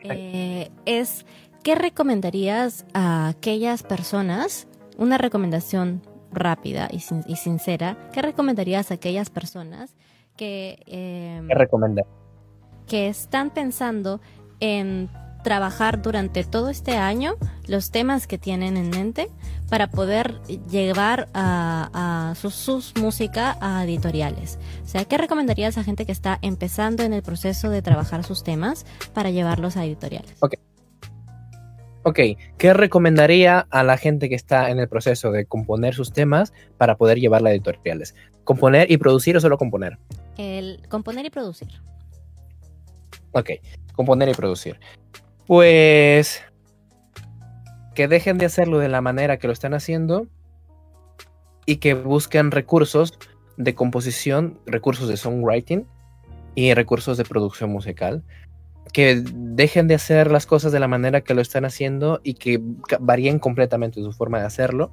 eh, 0.00 0.70
es 0.84 1.24
¿qué 1.62 1.74
recomendarías 1.74 2.84
a 2.92 3.28
aquellas 3.28 3.82
personas? 3.82 4.68
Una 4.98 5.16
recomendación 5.16 6.02
rápida 6.32 6.88
y, 6.90 7.00
sincera, 7.36 7.96
¿qué 8.12 8.22
recomendarías 8.22 8.90
a 8.90 8.94
aquellas 8.94 9.30
personas 9.30 9.94
que, 10.36 10.82
eh, 10.86 11.42
que 12.86 13.08
están 13.08 13.50
pensando 13.50 14.20
en 14.60 15.08
trabajar 15.42 16.00
durante 16.00 16.44
todo 16.44 16.70
este 16.70 16.96
año 16.96 17.34
los 17.66 17.90
temas 17.90 18.26
que 18.26 18.38
tienen 18.38 18.76
en 18.76 18.90
mente 18.90 19.28
para 19.68 19.88
poder 19.88 20.40
llevar 20.70 21.28
a, 21.34 22.34
sus, 22.36 22.94
música 23.00 23.56
a 23.60 23.84
editoriales. 23.84 24.58
O 24.84 24.88
sea, 24.88 25.04
¿qué 25.04 25.18
recomendarías 25.18 25.78
a 25.78 25.84
gente 25.84 26.06
que 26.06 26.12
está 26.12 26.38
empezando 26.42 27.02
en 27.02 27.12
el 27.12 27.22
proceso 27.22 27.70
de 27.70 27.82
trabajar 27.82 28.24
sus 28.24 28.42
temas 28.44 28.86
para 29.12 29.30
llevarlos 29.30 29.76
a 29.76 29.84
editoriales? 29.84 30.36
Ok. 30.40 30.54
Ok, 32.04 32.18
¿qué 32.58 32.74
recomendaría 32.74 33.66
a 33.70 33.84
la 33.84 33.96
gente 33.96 34.28
que 34.28 34.34
está 34.34 34.70
en 34.70 34.80
el 34.80 34.88
proceso 34.88 35.30
de 35.30 35.46
componer 35.46 35.94
sus 35.94 36.12
temas 36.12 36.52
para 36.76 36.96
poder 36.96 37.18
llevarla 37.18 37.50
a 37.50 37.52
editoriales? 37.52 38.14
¿Componer 38.44 38.90
y 38.90 38.96
producir 38.96 39.36
o 39.36 39.40
solo 39.40 39.56
componer? 39.56 39.98
El 40.36 40.82
componer 40.88 41.26
y 41.26 41.30
producir. 41.30 41.68
Ok, 43.32 43.50
componer 43.94 44.28
y 44.28 44.34
producir. 44.34 44.80
Pues 45.46 46.42
que 47.94 48.08
dejen 48.08 48.38
de 48.38 48.46
hacerlo 48.46 48.78
de 48.78 48.88
la 48.88 49.00
manera 49.00 49.38
que 49.38 49.46
lo 49.46 49.52
están 49.52 49.74
haciendo 49.74 50.26
y 51.66 51.76
que 51.76 51.94
busquen 51.94 52.50
recursos 52.50 53.12
de 53.56 53.74
composición, 53.74 54.58
recursos 54.66 55.08
de 55.08 55.16
songwriting 55.16 55.86
y 56.54 56.74
recursos 56.74 57.16
de 57.16 57.24
producción 57.24 57.70
musical. 57.70 58.24
Que 58.92 59.22
dejen 59.32 59.88
de 59.88 59.94
hacer 59.94 60.30
las 60.30 60.46
cosas 60.46 60.72
de 60.72 60.80
la 60.80 60.88
manera 60.88 61.22
que 61.22 61.34
lo 61.34 61.40
están 61.40 61.64
haciendo 61.64 62.20
y 62.22 62.34
que 62.34 62.60
varíen 63.00 63.38
completamente 63.38 64.02
su 64.02 64.12
forma 64.12 64.40
de 64.40 64.46
hacerlo. 64.46 64.92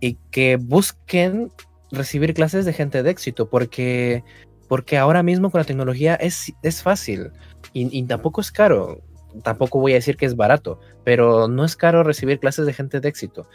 Y 0.00 0.14
que 0.30 0.56
busquen 0.56 1.50
recibir 1.90 2.34
clases 2.34 2.64
de 2.64 2.72
gente 2.72 3.02
de 3.02 3.10
éxito, 3.10 3.48
porque, 3.48 4.22
porque 4.68 4.98
ahora 4.98 5.22
mismo 5.22 5.50
con 5.50 5.60
la 5.60 5.64
tecnología 5.64 6.14
es, 6.14 6.52
es 6.62 6.82
fácil 6.82 7.32
y, 7.72 7.98
y 7.98 8.02
tampoco 8.04 8.40
es 8.40 8.52
caro 8.52 9.02
tampoco 9.42 9.80
voy 9.80 9.92
a 9.92 9.96
decir 9.96 10.16
que 10.16 10.26
es 10.26 10.36
barato, 10.36 10.80
pero 11.04 11.48
no 11.48 11.64
es 11.64 11.76
caro 11.76 12.02
recibir 12.02 12.38
clases 12.38 12.66
de 12.66 12.72
gente 12.72 13.00
de 13.00 13.08
éxito. 13.08 13.48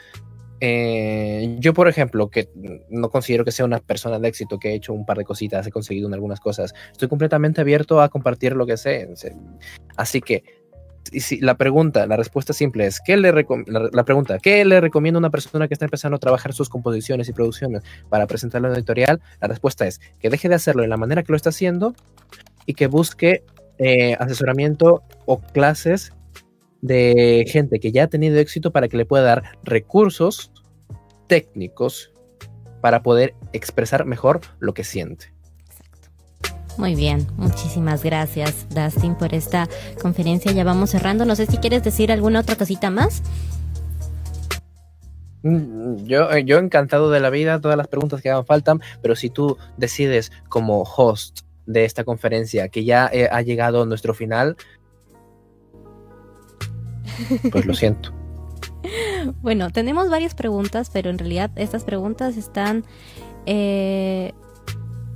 Eh, 0.65 1.57
yo, 1.59 1.73
por 1.73 1.89
ejemplo, 1.89 2.29
que 2.29 2.47
no 2.89 3.09
considero 3.09 3.43
que 3.43 3.51
sea 3.51 3.65
una 3.65 3.79
persona 3.79 4.17
de 4.17 4.29
éxito, 4.29 4.59
que 4.59 4.69
he 4.69 4.75
hecho 4.75 4.93
un 4.93 5.05
par 5.05 5.17
de 5.17 5.25
cositas, 5.25 5.67
he 5.67 5.71
conseguido 5.71 6.07
en 6.07 6.13
algunas 6.13 6.39
cosas, 6.39 6.73
estoy 6.89 7.09
completamente 7.09 7.59
abierto 7.59 7.99
a 7.99 8.07
compartir 8.07 8.55
lo 8.55 8.65
que 8.65 8.77
sé. 8.77 9.09
Así 9.97 10.21
que, 10.21 10.45
si 11.11 11.41
la 11.41 11.57
pregunta, 11.57 12.07
la 12.07 12.15
respuesta 12.15 12.53
simple 12.53 12.85
es, 12.85 13.01
¿qué 13.05 13.17
le 13.17 13.33
la, 13.33 13.89
la, 13.91 14.05
pregunta, 14.05 14.39
¿qué 14.39 14.63
le 14.63 14.79
recomiendo 14.79 15.17
a 15.17 15.19
una 15.19 15.31
persona 15.31 15.67
que 15.67 15.73
está 15.73 15.83
empezando 15.83 16.15
a 16.15 16.19
trabajar 16.19 16.53
sus 16.53 16.69
composiciones 16.69 17.27
y 17.27 17.33
producciones 17.33 17.83
para 18.07 18.25
presentarlo 18.25 18.69
en 18.69 18.75
editorial? 18.75 19.19
La 19.41 19.49
respuesta 19.49 19.85
es 19.85 19.99
que 20.21 20.29
deje 20.29 20.47
de 20.47 20.55
hacerlo 20.55 20.83
de 20.83 20.87
la 20.87 20.95
manera 20.95 21.23
que 21.23 21.33
lo 21.33 21.35
está 21.35 21.49
haciendo 21.49 21.93
y 22.65 22.75
que 22.75 22.87
busque 22.87 23.43
eh, 23.79 24.15
asesoramiento 24.17 25.03
o 25.25 25.41
clases 25.41 26.13
de 26.79 27.43
gente 27.49 27.81
que 27.81 27.91
ya 27.91 28.03
ha 28.03 28.07
tenido 28.07 28.37
éxito 28.39 28.71
para 28.71 28.87
que 28.87 28.95
le 28.95 29.05
pueda 29.05 29.23
dar 29.23 29.43
recursos 29.63 30.52
técnicos 31.27 32.11
para 32.81 33.03
poder 33.03 33.33
expresar 33.53 34.05
mejor 34.05 34.41
lo 34.59 34.73
que 34.73 34.83
siente. 34.83 35.33
Muy 36.77 36.95
bien, 36.95 37.27
muchísimas 37.37 38.03
gracias 38.03 38.67
Dustin 38.69 39.15
por 39.15 39.33
esta 39.33 39.69
conferencia. 40.01 40.51
Ya 40.51 40.63
vamos 40.63 40.89
cerrando. 40.89 41.25
No 41.25 41.35
sé 41.35 41.45
si 41.45 41.57
quieres 41.57 41.83
decir 41.83 42.11
alguna 42.11 42.39
otra 42.39 42.55
cosita 42.55 42.89
más. 42.89 43.21
Mm, 45.43 46.05
yo, 46.05 46.31
eh, 46.31 46.45
yo 46.45 46.57
encantado 46.57 47.11
de 47.11 47.19
la 47.19 47.29
vida, 47.29 47.61
todas 47.61 47.77
las 47.77 47.87
preguntas 47.87 48.21
que 48.21 48.29
hagan 48.29 48.45
faltan, 48.45 48.81
pero 49.01 49.15
si 49.15 49.29
tú 49.29 49.57
decides 49.77 50.31
como 50.49 50.83
host 50.83 51.41
de 51.65 51.85
esta 51.85 52.03
conferencia, 52.03 52.69
que 52.69 52.85
ya 52.85 53.09
eh, 53.13 53.29
ha 53.31 53.41
llegado 53.41 53.85
nuestro 53.85 54.13
final, 54.13 54.55
pues 57.51 57.65
lo 57.65 57.73
siento. 57.73 58.22
Bueno, 59.41 59.69
tenemos 59.71 60.09
varias 60.09 60.35
preguntas, 60.35 60.89
pero 60.91 61.09
en 61.09 61.17
realidad 61.17 61.51
estas 61.55 61.83
preguntas 61.83 62.37
están 62.37 62.83
eh, 63.45 64.33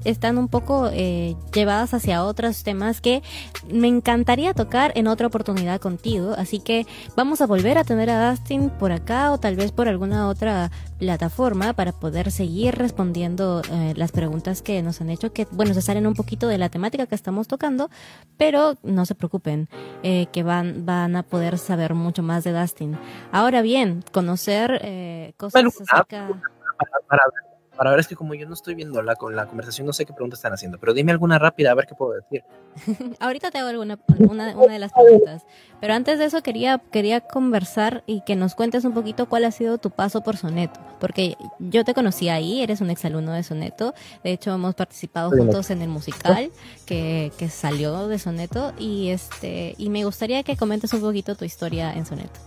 están 0.09 0.37
un 0.37 0.47
poco 0.47 0.89
eh, 0.91 1.35
llevadas 1.53 1.93
hacia 1.93 2.23
otros 2.23 2.63
temas 2.63 3.01
que 3.01 3.21
me 3.69 3.87
encantaría 3.87 4.53
tocar 4.53 4.93
en 4.95 5.07
otra 5.07 5.27
oportunidad 5.27 5.81
contigo. 5.81 6.33
Así 6.37 6.59
que 6.59 6.87
vamos 7.15 7.41
a 7.41 7.45
volver 7.45 7.77
a 7.77 7.83
tener 7.83 8.09
a 8.09 8.29
Dustin 8.29 8.69
por 8.69 8.91
acá 8.91 9.31
o 9.31 9.37
tal 9.37 9.55
vez 9.55 9.71
por 9.71 9.87
alguna 9.87 10.29
otra 10.29 10.71
plataforma 10.97 11.73
para 11.73 11.91
poder 11.91 12.31
seguir 12.31 12.75
respondiendo 12.75 13.61
eh, 13.71 13.93
las 13.95 14.11
preguntas 14.11 14.61
que 14.61 14.81
nos 14.81 15.01
han 15.01 15.09
hecho, 15.09 15.33
que 15.33 15.45
bueno, 15.51 15.73
se 15.73 15.81
salen 15.81 16.07
un 16.07 16.13
poquito 16.13 16.47
de 16.47 16.57
la 16.57 16.69
temática 16.69 17.05
que 17.05 17.15
estamos 17.15 17.47
tocando, 17.47 17.89
pero 18.37 18.75
no 18.83 19.05
se 19.05 19.13
preocupen, 19.13 19.67
eh, 20.03 20.27
que 20.31 20.43
van, 20.43 20.85
van 20.85 21.15
a 21.15 21.23
poder 21.23 21.57
saber 21.57 21.93
mucho 21.93 22.23
más 22.23 22.43
de 22.43 22.53
Dustin. 22.53 22.97
Ahora 23.31 23.61
bien, 23.61 24.03
conocer 24.11 25.33
cosas 25.37 25.63
acerca... 25.65 26.29
Para, 26.77 26.91
para 27.09 27.46
ver, 27.83 27.99
es 27.99 28.07
que 28.07 28.15
como 28.15 28.33
yo 28.33 28.47
no 28.47 28.53
estoy 28.53 28.75
viendo 28.75 29.01
la, 29.01 29.15
con 29.15 29.35
la 29.35 29.45
conversación, 29.45 29.87
no 29.87 29.93
sé 29.93 30.05
qué 30.05 30.13
preguntas 30.13 30.39
están 30.39 30.53
haciendo, 30.53 30.77
pero 30.79 30.93
dime 30.93 31.11
alguna 31.11 31.39
rápida 31.39 31.71
a 31.71 31.75
ver 31.75 31.85
qué 31.87 31.95
puedo 31.95 32.13
decir. 32.13 32.43
Ahorita 33.19 33.51
te 33.51 33.57
hago 33.57 33.69
alguna, 33.69 33.99
una, 34.19 34.55
una, 34.55 34.73
de 34.73 34.79
las 34.79 34.91
preguntas, 34.93 35.45
pero 35.79 35.93
antes 35.93 36.19
de 36.19 36.25
eso 36.25 36.41
quería, 36.41 36.81
quería 36.91 37.21
conversar 37.21 38.03
y 38.05 38.21
que 38.21 38.35
nos 38.35 38.55
cuentes 38.55 38.85
un 38.85 38.93
poquito 38.93 39.27
cuál 39.27 39.45
ha 39.45 39.51
sido 39.51 39.77
tu 39.77 39.91
paso 39.91 40.21
por 40.21 40.37
Soneto, 40.37 40.79
porque 40.99 41.37
yo 41.59 41.83
te 41.83 41.93
conocí 41.93 42.29
ahí, 42.29 42.61
eres 42.61 42.81
un 42.81 42.89
exalumno 42.89 43.31
de 43.31 43.43
Soneto, 43.43 43.93
de 44.23 44.31
hecho 44.31 44.53
hemos 44.53 44.75
participado 44.75 45.31
juntos 45.31 45.69
en 45.69 45.81
el 45.81 45.89
musical 45.89 46.51
que, 46.85 47.31
que 47.37 47.49
salió 47.49 48.07
de 48.07 48.19
Soneto 48.19 48.73
y, 48.77 49.09
este, 49.09 49.75
y 49.77 49.89
me 49.89 50.03
gustaría 50.03 50.43
que 50.43 50.57
comentes 50.57 50.93
un 50.93 51.01
poquito 51.01 51.35
tu 51.35 51.45
historia 51.45 51.93
en 51.93 52.05
Soneto. 52.05 52.39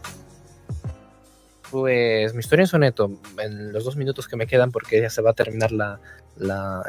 Pues 1.70 2.34
mi 2.34 2.40
historia 2.40 2.64
en 2.64 2.66
soneto, 2.66 3.20
en 3.38 3.72
los 3.72 3.84
dos 3.84 3.96
minutos 3.96 4.26
que 4.26 4.36
me 4.36 4.46
quedan, 4.46 4.72
porque 4.72 5.00
ya 5.00 5.08
se 5.08 5.22
va 5.22 5.30
a 5.30 5.34
terminar 5.34 5.70
la, 5.70 6.00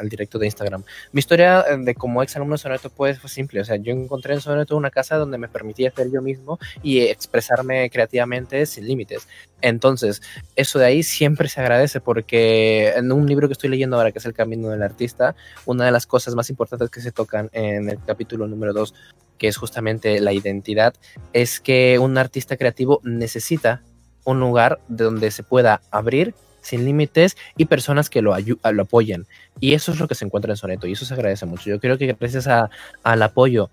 el 0.00 0.08
directo 0.08 0.38
de 0.38 0.46
Instagram. 0.46 0.82
Mi 1.12 1.20
historia 1.20 1.64
eh, 1.68 1.76
de 1.78 1.94
como 1.94 2.22
ex 2.22 2.34
alumno 2.36 2.54
de 2.54 2.58
soneto 2.58 2.90
pues, 2.90 3.18
fue 3.18 3.30
simple. 3.30 3.60
O 3.60 3.64
sea, 3.64 3.76
yo 3.76 3.92
encontré 3.92 4.34
en 4.34 4.40
soneto 4.40 4.76
una 4.76 4.90
casa 4.90 5.16
donde 5.16 5.38
me 5.38 5.48
permitía 5.48 5.90
ser 5.90 6.10
yo 6.10 6.22
mismo 6.22 6.58
y 6.82 7.00
expresarme 7.00 7.90
creativamente 7.90 8.66
sin 8.66 8.86
límites. 8.86 9.28
Entonces, 9.60 10.20
eso 10.56 10.78
de 10.78 10.86
ahí 10.86 11.02
siempre 11.02 11.48
se 11.48 11.60
agradece 11.60 12.00
porque 12.00 12.92
en 12.96 13.12
un 13.12 13.26
libro 13.26 13.48
que 13.48 13.52
estoy 13.52 13.70
leyendo 13.70 13.96
ahora, 13.96 14.10
que 14.10 14.18
es 14.18 14.26
El 14.26 14.34
Camino 14.34 14.68
del 14.70 14.82
Artista, 14.82 15.36
una 15.64 15.84
de 15.84 15.92
las 15.92 16.06
cosas 16.06 16.34
más 16.34 16.50
importantes 16.50 16.90
que 16.90 17.00
se 17.00 17.12
tocan 17.12 17.50
en 17.52 17.88
el 17.88 17.98
capítulo 18.04 18.48
número 18.48 18.72
2, 18.72 18.94
que 19.38 19.48
es 19.48 19.56
justamente 19.56 20.20
la 20.20 20.32
identidad, 20.32 20.94
es 21.32 21.60
que 21.60 21.98
un 21.98 22.18
artista 22.18 22.56
creativo 22.56 23.00
necesita 23.04 23.82
un 24.24 24.40
lugar 24.40 24.80
donde 24.88 25.30
se 25.30 25.42
pueda 25.42 25.80
abrir 25.90 26.34
sin 26.62 26.84
límites 26.84 27.36
y 27.56 27.66
personas 27.66 28.08
que 28.08 28.22
lo, 28.22 28.34
lo 28.38 28.82
apoyen. 28.82 29.26
Y 29.60 29.74
eso 29.74 29.92
es 29.92 30.00
lo 30.00 30.08
que 30.08 30.14
se 30.14 30.24
encuentra 30.24 30.52
en 30.52 30.56
Soneto 30.56 30.86
y 30.86 30.92
eso 30.92 31.04
se 31.04 31.14
agradece 31.14 31.44
mucho. 31.44 31.68
Yo 31.68 31.80
creo 31.80 31.98
que 31.98 32.16
gracias 32.18 32.48
al 32.48 33.22
apoyo, 33.22 33.68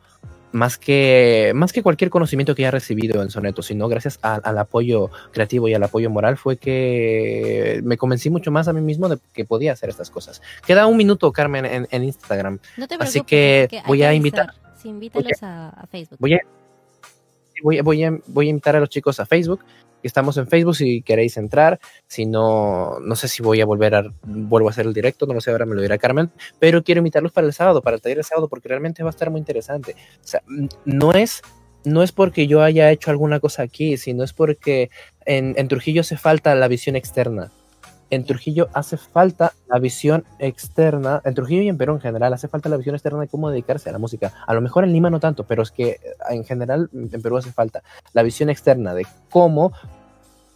más 0.51 0.77
que, 0.77 1.51
más 1.55 1.71
que 1.71 1.83
cualquier 1.83 2.09
conocimiento 2.09 2.55
que 2.55 2.63
haya 2.63 2.71
recibido 2.71 3.21
en 3.21 3.29
Soneto, 3.29 3.61
sino 3.61 3.87
gracias 3.87 4.19
al 4.21 4.57
apoyo 4.57 5.11
creativo 5.31 5.67
y 5.67 5.73
al 5.75 5.83
apoyo 5.83 6.09
moral, 6.09 6.37
fue 6.37 6.57
que 6.57 7.81
me 7.83 7.97
convencí 7.97 8.29
mucho 8.29 8.51
más 8.51 8.67
a 8.67 8.73
mí 8.73 8.81
mismo 8.81 9.07
de 9.07 9.19
que 9.33 9.45
podía 9.45 9.73
hacer 9.73 9.89
estas 9.89 10.09
cosas. 10.09 10.41
Queda 10.65 10.87
un 10.87 10.97
minuto, 10.97 11.31
Carmen, 11.31 11.87
en, 11.89 12.03
Instagram. 12.03 12.59
Así 12.99 13.21
que 13.21 13.69
voy 13.85 14.03
a 14.03 14.13
invitar. 14.13 14.53
a, 15.43 15.87
Facebook. 15.91 16.17
Voy 16.19 16.33
a, 16.33 16.39
voy, 17.61 17.81
voy, 17.81 18.03
a, 18.03 18.17
voy 18.27 18.47
a 18.47 18.49
invitar 18.49 18.75
a 18.75 18.79
los 18.79 18.89
chicos 18.89 19.19
a 19.19 19.25
Facebook 19.25 19.63
Estamos 20.03 20.37
en 20.37 20.47
Facebook 20.47 20.75
si 20.75 21.01
queréis 21.01 21.37
entrar. 21.37 21.79
Si 22.07 22.25
no, 22.25 22.99
no 22.99 23.15
sé 23.15 23.27
si 23.27 23.43
voy 23.43 23.61
a 23.61 23.65
volver 23.65 23.95
a, 23.95 24.03
vuelvo 24.23 24.67
a 24.69 24.71
hacer 24.71 24.85
el 24.85 24.93
directo, 24.93 25.25
no 25.25 25.33
lo 25.33 25.41
sé, 25.41 25.51
ahora 25.51 25.65
me 25.65 25.75
lo 25.75 25.81
dirá 25.81 25.97
Carmen, 25.97 26.31
pero 26.59 26.83
quiero 26.83 26.99
invitarlos 26.99 27.31
para 27.31 27.47
el 27.47 27.53
sábado, 27.53 27.81
para 27.81 27.95
el 27.95 28.01
taller 28.01 28.17
del 28.17 28.25
sábado, 28.25 28.47
porque 28.47 28.69
realmente 28.69 29.03
va 29.03 29.09
a 29.09 29.11
estar 29.11 29.29
muy 29.29 29.39
interesante. 29.39 29.95
O 30.23 30.27
sea, 30.27 30.41
no 30.85 31.11
es, 31.11 31.41
no 31.83 32.03
es 32.03 32.11
porque 32.11 32.47
yo 32.47 32.61
haya 32.61 32.91
hecho 32.91 33.11
alguna 33.11 33.39
cosa 33.39 33.63
aquí, 33.63 33.97
sino 33.97 34.23
es 34.23 34.33
porque 34.33 34.89
en, 35.25 35.53
en 35.57 35.67
Trujillo 35.67 36.01
hace 36.01 36.17
falta 36.17 36.55
la 36.55 36.67
visión 36.67 36.95
externa 36.95 37.51
en 38.09 38.25
Trujillo 38.25 38.69
hace 38.73 38.97
falta 38.97 39.53
la 39.67 39.79
visión 39.79 40.25
externa, 40.39 41.21
en 41.23 41.33
Trujillo 41.33 41.61
y 41.61 41.69
en 41.69 41.77
Perú 41.77 41.93
en 41.93 42.01
general, 42.01 42.33
hace 42.33 42.47
falta 42.47 42.69
la 42.69 42.77
visión 42.77 42.95
externa 42.95 43.19
de 43.19 43.27
cómo 43.27 43.49
dedicarse 43.49 43.89
a 43.89 43.93
la 43.93 43.99
música. 43.99 44.33
A 44.47 44.53
lo 44.53 44.61
mejor 44.61 44.83
en 44.83 44.93
Lima 44.93 45.09
no 45.09 45.19
tanto, 45.19 45.43
pero 45.43 45.63
es 45.63 45.71
que 45.71 45.89
eh, 45.89 45.99
en 46.29 46.43
general 46.43 46.89
en 46.93 47.21
Perú 47.21 47.37
hace 47.37 47.51
falta 47.51 47.83
la 48.13 48.23
visión 48.23 48.49
externa 48.49 48.93
de 48.93 49.05
cómo, 49.29 49.71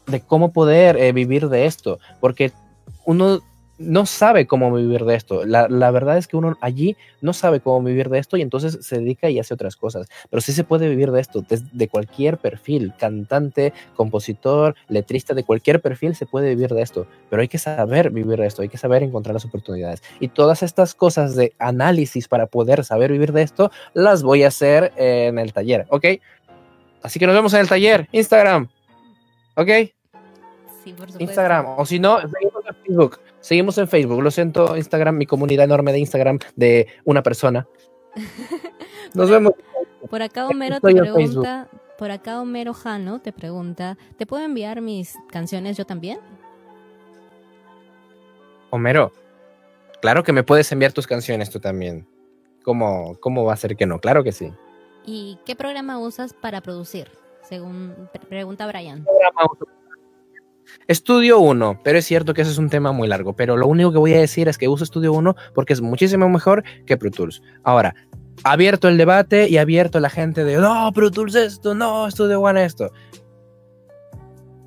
de 0.07 0.21
cómo 0.21 0.51
poder 0.51 0.97
eh, 0.97 1.11
vivir 1.11 1.49
de 1.49 1.65
esto, 1.65 1.99
porque 2.19 2.51
uno 3.05 3.41
no 3.83 4.05
sabe 4.05 4.47
cómo 4.47 4.73
vivir 4.73 5.05
de 5.05 5.15
esto. 5.15 5.45
La, 5.45 5.67
verdad 5.91 6.17
es 6.17 6.27
que 6.27 6.37
uno 6.37 6.57
allí 6.61 6.95
no 7.21 7.33
sabe 7.33 7.59
cómo 7.59 7.83
vivir 7.83 8.09
de 8.09 8.19
esto 8.19 8.37
y 8.37 8.41
entonces 8.41 8.79
se 8.81 8.99
dedica 8.99 9.29
y 9.29 9.39
hace 9.39 9.53
otras 9.53 9.75
cosas. 9.75 10.07
Pero 10.29 10.41
sí 10.41 10.51
se 10.51 10.63
puede 10.63 10.89
vivir 10.89 11.11
de 11.11 11.21
esto, 11.21 11.43
de 11.47 11.87
cualquier 11.87 12.37
perfil, 12.37 12.93
cantante, 12.97 13.73
compositor, 13.95 14.75
letrista, 14.87 15.33
de 15.33 15.43
cualquier 15.43 15.81
perfil 15.81 16.15
se 16.15 16.25
puede 16.25 16.49
vivir 16.49 16.73
de 16.73 16.81
esto. 16.81 17.07
Pero 17.29 17.41
hay 17.41 17.47
que 17.47 17.59
saber 17.59 18.09
vivir 18.09 18.39
de 18.39 18.47
esto, 18.47 18.61
hay 18.61 18.69
que 18.69 18.77
saber 18.77 19.03
encontrar 19.03 19.33
las 19.33 19.45
oportunidades. 19.45 20.01
Y 20.19 20.29
todas 20.29 20.63
estas 20.63 20.95
cosas 20.95 21.35
de 21.35 21.53
análisis 21.59 22.27
para 22.27 22.47
poder 22.47 22.83
saber 22.83 23.11
vivir 23.11 23.33
de 23.33 23.43
esto, 23.43 23.71
las 23.93 24.23
voy 24.23 24.43
a 24.43 24.47
hacer 24.47 24.93
en 24.97 25.39
el 25.39 25.53
taller, 25.53 25.85
¿ok? 25.89 26.05
Así 27.03 27.19
que 27.19 27.27
nos 27.27 27.35
vemos 27.35 27.53
en 27.53 27.59
el 27.59 27.67
taller, 27.67 28.07
Instagram. 28.11 28.69
¿Ok? 29.55 29.67
Sí, 30.83 30.93
por 30.93 31.11
supuesto. 31.11 31.19
Instagram. 31.19 31.65
O 31.77 31.85
si 31.85 31.99
no, 31.99 32.19
Facebook. 32.85 33.19
Seguimos 33.43 33.77
en 33.77 33.89
Facebook. 33.89 34.21
Lo 34.23 34.31
siento, 34.31 34.77
Instagram, 34.77 35.17
mi 35.17 35.25
comunidad 35.25 35.65
enorme 35.65 35.91
de 35.91 35.99
Instagram 35.99 36.39
de 36.55 36.87
una 37.03 37.21
persona. 37.21 37.67
Nos 39.13 39.29
vemos. 39.29 39.51
Por 40.09 40.21
acá 40.21 40.47
Homero 40.47 40.75
Estoy 40.75 40.93
te 40.93 41.01
pregunta, 41.01 41.67
por 41.97 42.09
acá 42.09 42.39
Homero 42.39 42.73
Jano 42.73 43.19
te 43.19 43.33
pregunta, 43.33 43.97
¿te 44.17 44.25
puedo 44.25 44.45
enviar 44.45 44.79
mis 44.79 45.17
canciones 45.29 45.75
yo 45.75 45.85
también? 45.85 46.19
Homero, 48.69 49.11
claro 50.01 50.23
que 50.23 50.31
me 50.31 50.43
puedes 50.43 50.71
enviar 50.71 50.93
tus 50.93 51.05
canciones 51.05 51.49
tú 51.49 51.59
también. 51.59 52.07
¿Cómo, 52.63 53.17
¿Cómo 53.19 53.43
va 53.43 53.53
a 53.53 53.57
ser 53.57 53.75
que 53.75 53.85
no? 53.85 53.99
Claro 53.99 54.23
que 54.23 54.31
sí. 54.31 54.53
¿Y 55.05 55.37
qué 55.45 55.55
programa 55.57 55.99
usas 55.99 56.33
para 56.33 56.61
producir? 56.61 57.09
Según 57.41 57.93
pre- 58.13 58.25
pregunta 58.25 58.65
Brian. 58.67 59.05
Estudio 60.87 61.39
1, 61.39 61.81
pero 61.83 61.97
es 61.97 62.05
cierto 62.05 62.33
que 62.33 62.41
ese 62.41 62.51
es 62.51 62.57
un 62.57 62.69
tema 62.69 62.91
muy 62.91 63.07
largo, 63.07 63.33
pero 63.33 63.57
lo 63.57 63.67
único 63.67 63.91
que 63.91 63.97
voy 63.97 64.13
a 64.13 64.19
decir 64.19 64.47
es 64.47 64.57
que 64.57 64.67
uso 64.67 64.83
Estudio 64.83 65.13
1 65.13 65.35
porque 65.53 65.73
es 65.73 65.81
muchísimo 65.81 66.27
mejor 66.29 66.63
que 66.85 66.97
Pro 66.97 67.11
Tools. 67.11 67.41
Ahora, 67.63 67.95
abierto 68.43 68.87
el 68.87 68.97
debate 68.97 69.49
y 69.49 69.57
abierto 69.57 69.99
la 69.99 70.09
gente 70.09 70.43
de, 70.43 70.57
no, 70.57 70.91
Pro 70.93 71.11
Tools 71.11 71.35
esto, 71.35 71.73
no, 71.73 72.09
Studio 72.09 72.41
One 72.41 72.63
esto. 72.63 72.91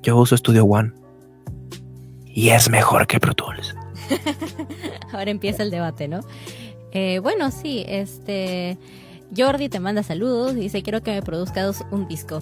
Yo 0.01 0.17
uso 0.17 0.37
Studio 0.37 0.65
One 0.65 0.93
y 2.25 2.49
es 2.49 2.69
mejor 2.69 3.07
que 3.07 3.19
Pro 3.19 3.33
Tools. 3.33 3.75
Ahora 5.11 5.31
empieza 5.31 5.63
el 5.63 5.71
debate, 5.71 6.07
¿no? 6.07 6.21
Eh, 6.91 7.19
bueno, 7.19 7.51
sí, 7.51 7.83
este 7.87 8.77
Jordi 9.35 9.69
te 9.69 9.79
manda 9.79 10.03
saludos 10.03 10.53
y 10.53 10.61
dice 10.61 10.83
quiero 10.83 11.01
que 11.01 11.11
me 11.11 11.21
produzcas 11.21 11.83
un 11.91 12.07
disco. 12.07 12.41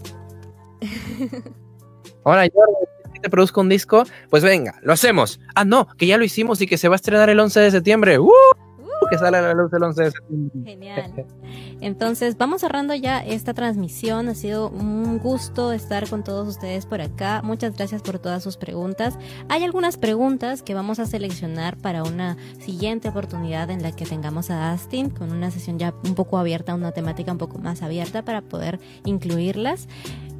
Ahora, 2.23 2.47
Jordi, 2.53 2.85
te 3.25 3.29
produzco 3.31 3.59
un 3.59 3.69
disco, 3.69 4.03
pues 4.29 4.43
venga, 4.43 4.79
lo 4.83 4.93
hacemos. 4.93 5.39
Ah, 5.55 5.65
no, 5.65 5.87
que 5.97 6.05
ya 6.05 6.19
lo 6.19 6.23
hicimos 6.23 6.61
y 6.61 6.67
que 6.67 6.77
se 6.77 6.87
va 6.87 6.93
a 6.93 6.97
estrenar 6.97 7.27
el 7.31 7.39
11 7.39 7.59
de 7.59 7.71
septiembre. 7.71 8.19
¡Uh! 8.19 8.29
Que 9.09 9.17
sale 9.17 9.37
a 9.37 9.41
la 9.41 9.53
luz 9.53 9.71
el 9.73 9.83
11 9.83 10.03
de 10.03 10.11
septiembre. 10.11 10.61
Genial. 10.63 11.25
Entonces, 11.81 12.37
vamos 12.37 12.61
cerrando 12.61 12.95
ya 12.95 13.19
esta 13.19 13.53
transmisión. 13.53 14.29
Ha 14.29 14.35
sido 14.35 14.69
un 14.69 15.19
gusto 15.19 15.73
estar 15.73 16.09
con 16.09 16.23
todos 16.23 16.47
ustedes 16.47 16.85
por 16.85 17.01
acá. 17.01 17.41
Muchas 17.43 17.75
gracias 17.75 18.01
por 18.01 18.19
todas 18.19 18.43
sus 18.43 18.57
preguntas. 18.57 19.17
Hay 19.49 19.63
algunas 19.63 19.97
preguntas 19.97 20.63
que 20.63 20.73
vamos 20.73 20.99
a 20.99 21.05
seleccionar 21.05 21.77
para 21.77 22.03
una 22.03 22.37
siguiente 22.59 23.09
oportunidad 23.09 23.69
en 23.69 23.83
la 23.83 23.91
que 23.91 24.05
tengamos 24.05 24.49
a 24.49 24.71
Dustin 24.71 25.09
con 25.09 25.31
una 25.31 25.51
sesión 25.51 25.77
ya 25.77 25.93
un 26.03 26.15
poco 26.15 26.37
abierta, 26.37 26.73
una 26.73 26.91
temática 26.91 27.31
un 27.31 27.37
poco 27.37 27.59
más 27.59 27.81
abierta 27.81 28.23
para 28.23 28.41
poder 28.41 28.79
incluirlas. 29.03 29.87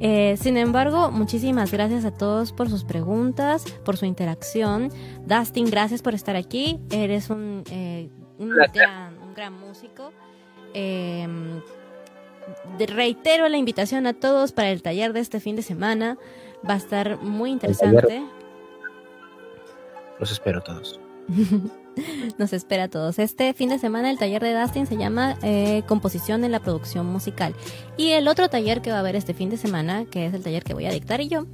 Eh, 0.00 0.36
sin 0.38 0.56
embargo, 0.56 1.10
muchísimas 1.10 1.72
gracias 1.72 2.04
a 2.04 2.10
todos 2.10 2.52
por 2.52 2.68
sus 2.68 2.84
preguntas, 2.84 3.64
por 3.84 3.96
su 3.96 4.04
interacción. 4.04 4.90
Dustin, 5.26 5.70
gracias 5.70 6.02
por 6.02 6.14
estar 6.14 6.36
aquí. 6.36 6.78
Eres 6.90 7.30
un, 7.30 7.62
eh, 7.70 8.10
un, 8.38 8.50
gran, 8.72 9.18
un 9.22 9.34
gran 9.34 9.54
músico. 9.54 10.12
Eh, 10.74 11.26
de- 12.78 12.86
reitero 12.86 13.48
la 13.48 13.56
invitación 13.56 14.06
a 14.06 14.12
todos 14.12 14.52
para 14.52 14.70
el 14.70 14.82
taller 14.82 15.12
de 15.12 15.20
este 15.20 15.40
fin 15.40 15.56
de 15.56 15.62
semana. 15.62 16.18
Va 16.68 16.74
a 16.74 16.78
estar 16.78 17.18
muy 17.22 17.50
interesante. 17.50 18.22
Los 20.18 20.30
espero 20.32 20.60
todos. 20.62 21.00
Nos 22.38 22.52
espera 22.52 22.84
a 22.84 22.88
todos. 22.88 23.18
Este 23.18 23.52
fin 23.54 23.68
de 23.68 23.78
semana 23.78 24.10
el 24.10 24.18
taller 24.18 24.42
de 24.42 24.58
Dustin 24.58 24.86
se 24.86 24.96
llama 24.96 25.36
eh, 25.42 25.82
Composición 25.86 26.44
en 26.44 26.52
la 26.52 26.60
Producción 26.60 27.06
Musical. 27.06 27.54
Y 27.96 28.10
el 28.10 28.28
otro 28.28 28.48
taller 28.48 28.82
que 28.82 28.90
va 28.90 28.96
a 28.96 29.00
haber 29.00 29.16
este 29.16 29.34
fin 29.34 29.50
de 29.50 29.56
semana, 29.56 30.04
que 30.04 30.26
es 30.26 30.34
el 30.34 30.42
taller 30.42 30.64
que 30.64 30.74
voy 30.74 30.86
a 30.86 30.90
dictar 30.90 31.20
y 31.20 31.28
yo, 31.28 31.46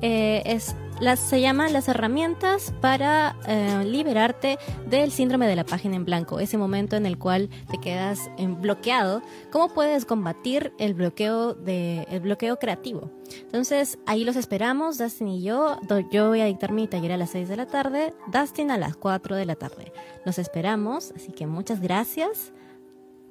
eh, 0.00 0.42
es 0.46 0.74
las, 1.00 1.20
se 1.20 1.40
llama 1.40 1.68
Las 1.68 1.88
herramientas 1.88 2.72
para 2.80 3.36
eh, 3.46 3.84
liberarte 3.84 4.58
del 4.86 5.10
síndrome 5.12 5.46
de 5.46 5.56
la 5.56 5.64
página 5.64 5.96
en 5.96 6.04
blanco, 6.04 6.40
ese 6.40 6.58
momento 6.58 6.96
en 6.96 7.06
el 7.06 7.18
cual 7.18 7.48
te 7.70 7.78
quedas 7.78 8.30
bloqueado. 8.60 9.22
¿Cómo 9.50 9.72
puedes 9.72 10.04
combatir 10.04 10.72
el 10.78 10.94
bloqueo, 10.94 11.54
de, 11.54 12.06
el 12.10 12.20
bloqueo 12.20 12.58
creativo? 12.58 13.10
Entonces, 13.42 13.98
ahí 14.06 14.24
los 14.24 14.36
esperamos, 14.36 14.98
Dustin 14.98 15.28
y 15.28 15.42
yo. 15.42 15.78
Yo 16.10 16.28
voy 16.28 16.40
a 16.40 16.46
dictar 16.46 16.72
mi 16.72 16.88
taller 16.88 17.12
a 17.12 17.16
las 17.16 17.30
6 17.30 17.48
de 17.48 17.56
la 17.56 17.66
tarde, 17.66 18.14
Dustin 18.32 18.70
a 18.70 18.78
las 18.78 18.96
4 18.96 19.36
de 19.36 19.46
la 19.46 19.54
tarde. 19.54 19.92
Los 20.24 20.38
esperamos, 20.38 21.12
así 21.14 21.32
que 21.32 21.46
muchas 21.46 21.80
gracias. 21.80 22.52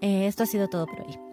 Eh, 0.02 0.28
esto 0.28 0.44
ha 0.44 0.46
sido 0.46 0.68
todo 0.68 0.86
por 0.86 1.02
hoy. 1.02 1.27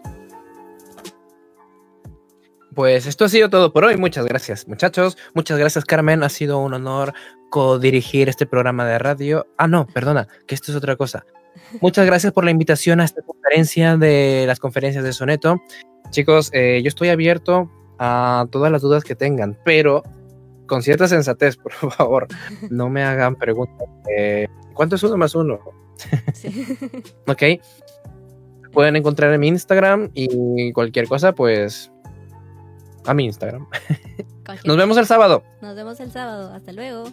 Pues 2.75 3.05
esto 3.05 3.23
ha 3.25 3.29
sido 3.29 3.49
todo 3.49 3.71
por 3.71 3.85
hoy. 3.85 3.95
Muchas 3.95 4.25
gracias, 4.25 4.67
muchachos. 4.67 5.17
Muchas 5.33 5.57
gracias, 5.57 5.85
Carmen. 5.85 6.23
Ha 6.23 6.29
sido 6.29 6.59
un 6.59 6.73
honor 6.73 7.13
codirigir 7.49 8.27
este 8.27 8.45
programa 8.45 8.85
de 8.85 8.99
radio. 8.99 9.47
Ah, 9.57 9.69
no, 9.69 9.87
perdona, 9.87 10.27
que 10.45 10.55
esto 10.55 10.71
es 10.71 10.77
otra 10.77 10.97
cosa. 10.97 11.25
Muchas 11.79 12.05
gracias 12.05 12.33
por 12.33 12.43
la 12.43 12.51
invitación 12.51 12.99
a 12.99 13.05
esta 13.05 13.21
conferencia 13.21 13.95
de 13.95 14.43
las 14.45 14.59
conferencias 14.59 15.05
de 15.05 15.13
Soneto. 15.13 15.61
Chicos, 16.09 16.49
eh, 16.51 16.81
yo 16.83 16.89
estoy 16.89 17.07
abierto 17.07 17.71
a 17.97 18.45
todas 18.51 18.69
las 18.69 18.81
dudas 18.81 19.05
que 19.05 19.15
tengan, 19.15 19.57
pero 19.63 20.03
con 20.67 20.83
cierta 20.83 21.07
sensatez, 21.07 21.55
por 21.63 21.71
favor, 21.71 22.27
no 22.69 22.89
me 22.89 23.03
hagan 23.03 23.37
preguntas. 23.37 23.87
¿Cuánto 24.73 24.97
es 24.97 25.03
uno 25.03 25.15
más 25.15 25.33
uno? 25.33 25.59
Sí. 26.33 26.77
Ok. 27.27 27.43
Pueden 28.73 28.97
encontrar 28.97 29.31
en 29.31 29.39
mi 29.39 29.47
Instagram 29.47 30.09
y 30.13 30.73
cualquier 30.73 31.07
cosa, 31.07 31.33
pues 31.33 31.89
a 33.05 33.13
mi 33.13 33.25
Instagram. 33.25 33.67
Nos 34.63 34.77
vemos 34.77 34.97
el 34.97 35.05
sábado. 35.05 35.43
Nos 35.61 35.75
vemos 35.75 35.99
el 35.99 36.11
sábado. 36.11 36.53
Hasta 36.53 36.71
luego. 36.71 37.11